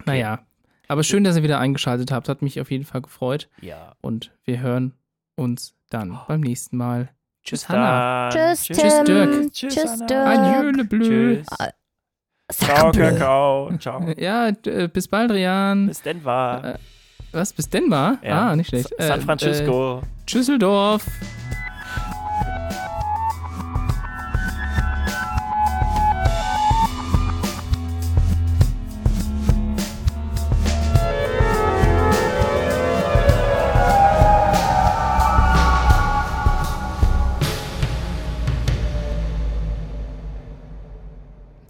Naja. 0.06 0.45
Aber 0.88 1.03
schön, 1.03 1.23
dass 1.23 1.36
ihr 1.38 1.43
wieder 1.43 1.59
eingeschaltet 1.59 2.11
habt. 2.11 2.29
Hat 2.29 2.41
mich 2.41 2.59
auf 2.61 2.71
jeden 2.71 2.86
Fall 2.86 3.01
gefreut. 3.01 3.49
Ja. 3.61 3.93
Und 4.01 4.31
wir 4.43 4.59
hören 4.59 4.93
uns 5.36 5.75
dann 5.89 6.19
beim 6.27 6.41
nächsten 6.41 6.77
Mal. 6.77 7.09
Tschüss, 7.43 7.61
Bis 7.61 7.69
Hanna. 7.69 8.29
dann. 8.29 8.55
Tschüss, 8.55 8.77
Tschüss, 8.77 8.93
Tim. 8.97 9.05
Dirk. 9.05 9.53
Tschüss, 9.53 9.73
Tschüss, 9.75 9.89
Anna. 10.01 10.05
Dirk. 10.07 10.27
Adieu, 10.27 10.69
le 10.71 10.83
bleu. 10.86 11.03
Tschüss. 11.43 11.47
Ciao, 12.53 12.91
Kakao. 12.91 13.75
Ciao. 13.79 14.07
Ja, 14.17 14.49
äh, 14.49 14.88
bis 14.91 15.07
bald, 15.07 15.31
Rian. 15.31 15.88
Bis 15.88 16.01
Denver. 16.01 16.75
Äh, 16.75 16.77
Was, 17.31 17.53
bis 17.53 17.69
Denver? 17.69 18.17
Ja. 18.23 18.49
Ah, 18.49 18.55
nicht 18.55 18.67
schlecht. 18.69 18.89
San 18.99 19.19
Äh, 19.19 19.23
Francisco. 19.23 19.99
Äh, 20.01 20.31
Düsseldorf. 20.31 21.05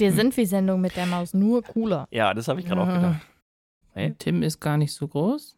Wir 0.06 0.14
sind 0.14 0.38
wie 0.38 0.46
Sendung 0.46 0.82
mit 0.82 0.96
der 0.96 1.08
Maus, 1.08 1.34
nur 1.34 1.64
cooler. 1.64 2.08
Ja, 2.12 2.34
das 2.36 2.48
habe 2.48 2.60
ich 2.60 2.68
gerade 2.68 2.82
auch 2.82 2.88
gedacht. 2.94 3.22
Hey? 3.94 4.14
Tim 4.20 4.44
ist 4.44 4.60
gar 4.60 4.78
nicht 4.78 4.94
so 4.94 5.08
groß. 5.08 5.58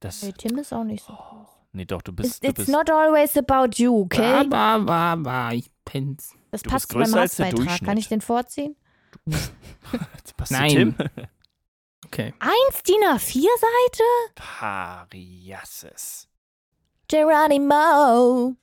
Das, 0.00 0.20
Hey, 0.22 0.32
Tim 0.32 0.58
ist 0.58 0.72
auch 0.72 0.82
nicht 0.82 1.04
so 1.04 1.12
groß. 1.12 1.48
nee, 1.72 1.84
doch, 1.84 2.02
du 2.02 2.10
It's, 2.10 2.22
bist, 2.22 2.42
du 2.42 2.48
it's 2.48 2.56
bist 2.56 2.68
not 2.70 2.90
always 2.90 3.36
about 3.36 3.76
you, 3.76 4.00
okay? 4.02 4.32
Aber, 4.40 4.56
aber, 4.56 4.92
aber, 4.92 5.54
ich 5.54 5.70
penn's. 5.84 6.34
Das 6.50 6.62
du 6.62 6.70
passt 6.70 6.88
bist 6.88 7.10
zu 7.10 7.12
meinem 7.14 7.22
Hausbeitrag. 7.22 7.84
Kann 7.84 7.96
ich 7.98 8.08
den 8.08 8.20
vorziehen? 8.20 8.74
das 9.26 9.52
passt 10.36 10.50
Nein. 10.50 10.70
Tim. 10.70 10.94
Okay. 12.04 12.34
Eins 12.40 12.82
DIN 12.82 13.00
A4-Seite? 13.08 14.02
Pariasses. 14.34 16.28
Geronimo. 17.08 18.54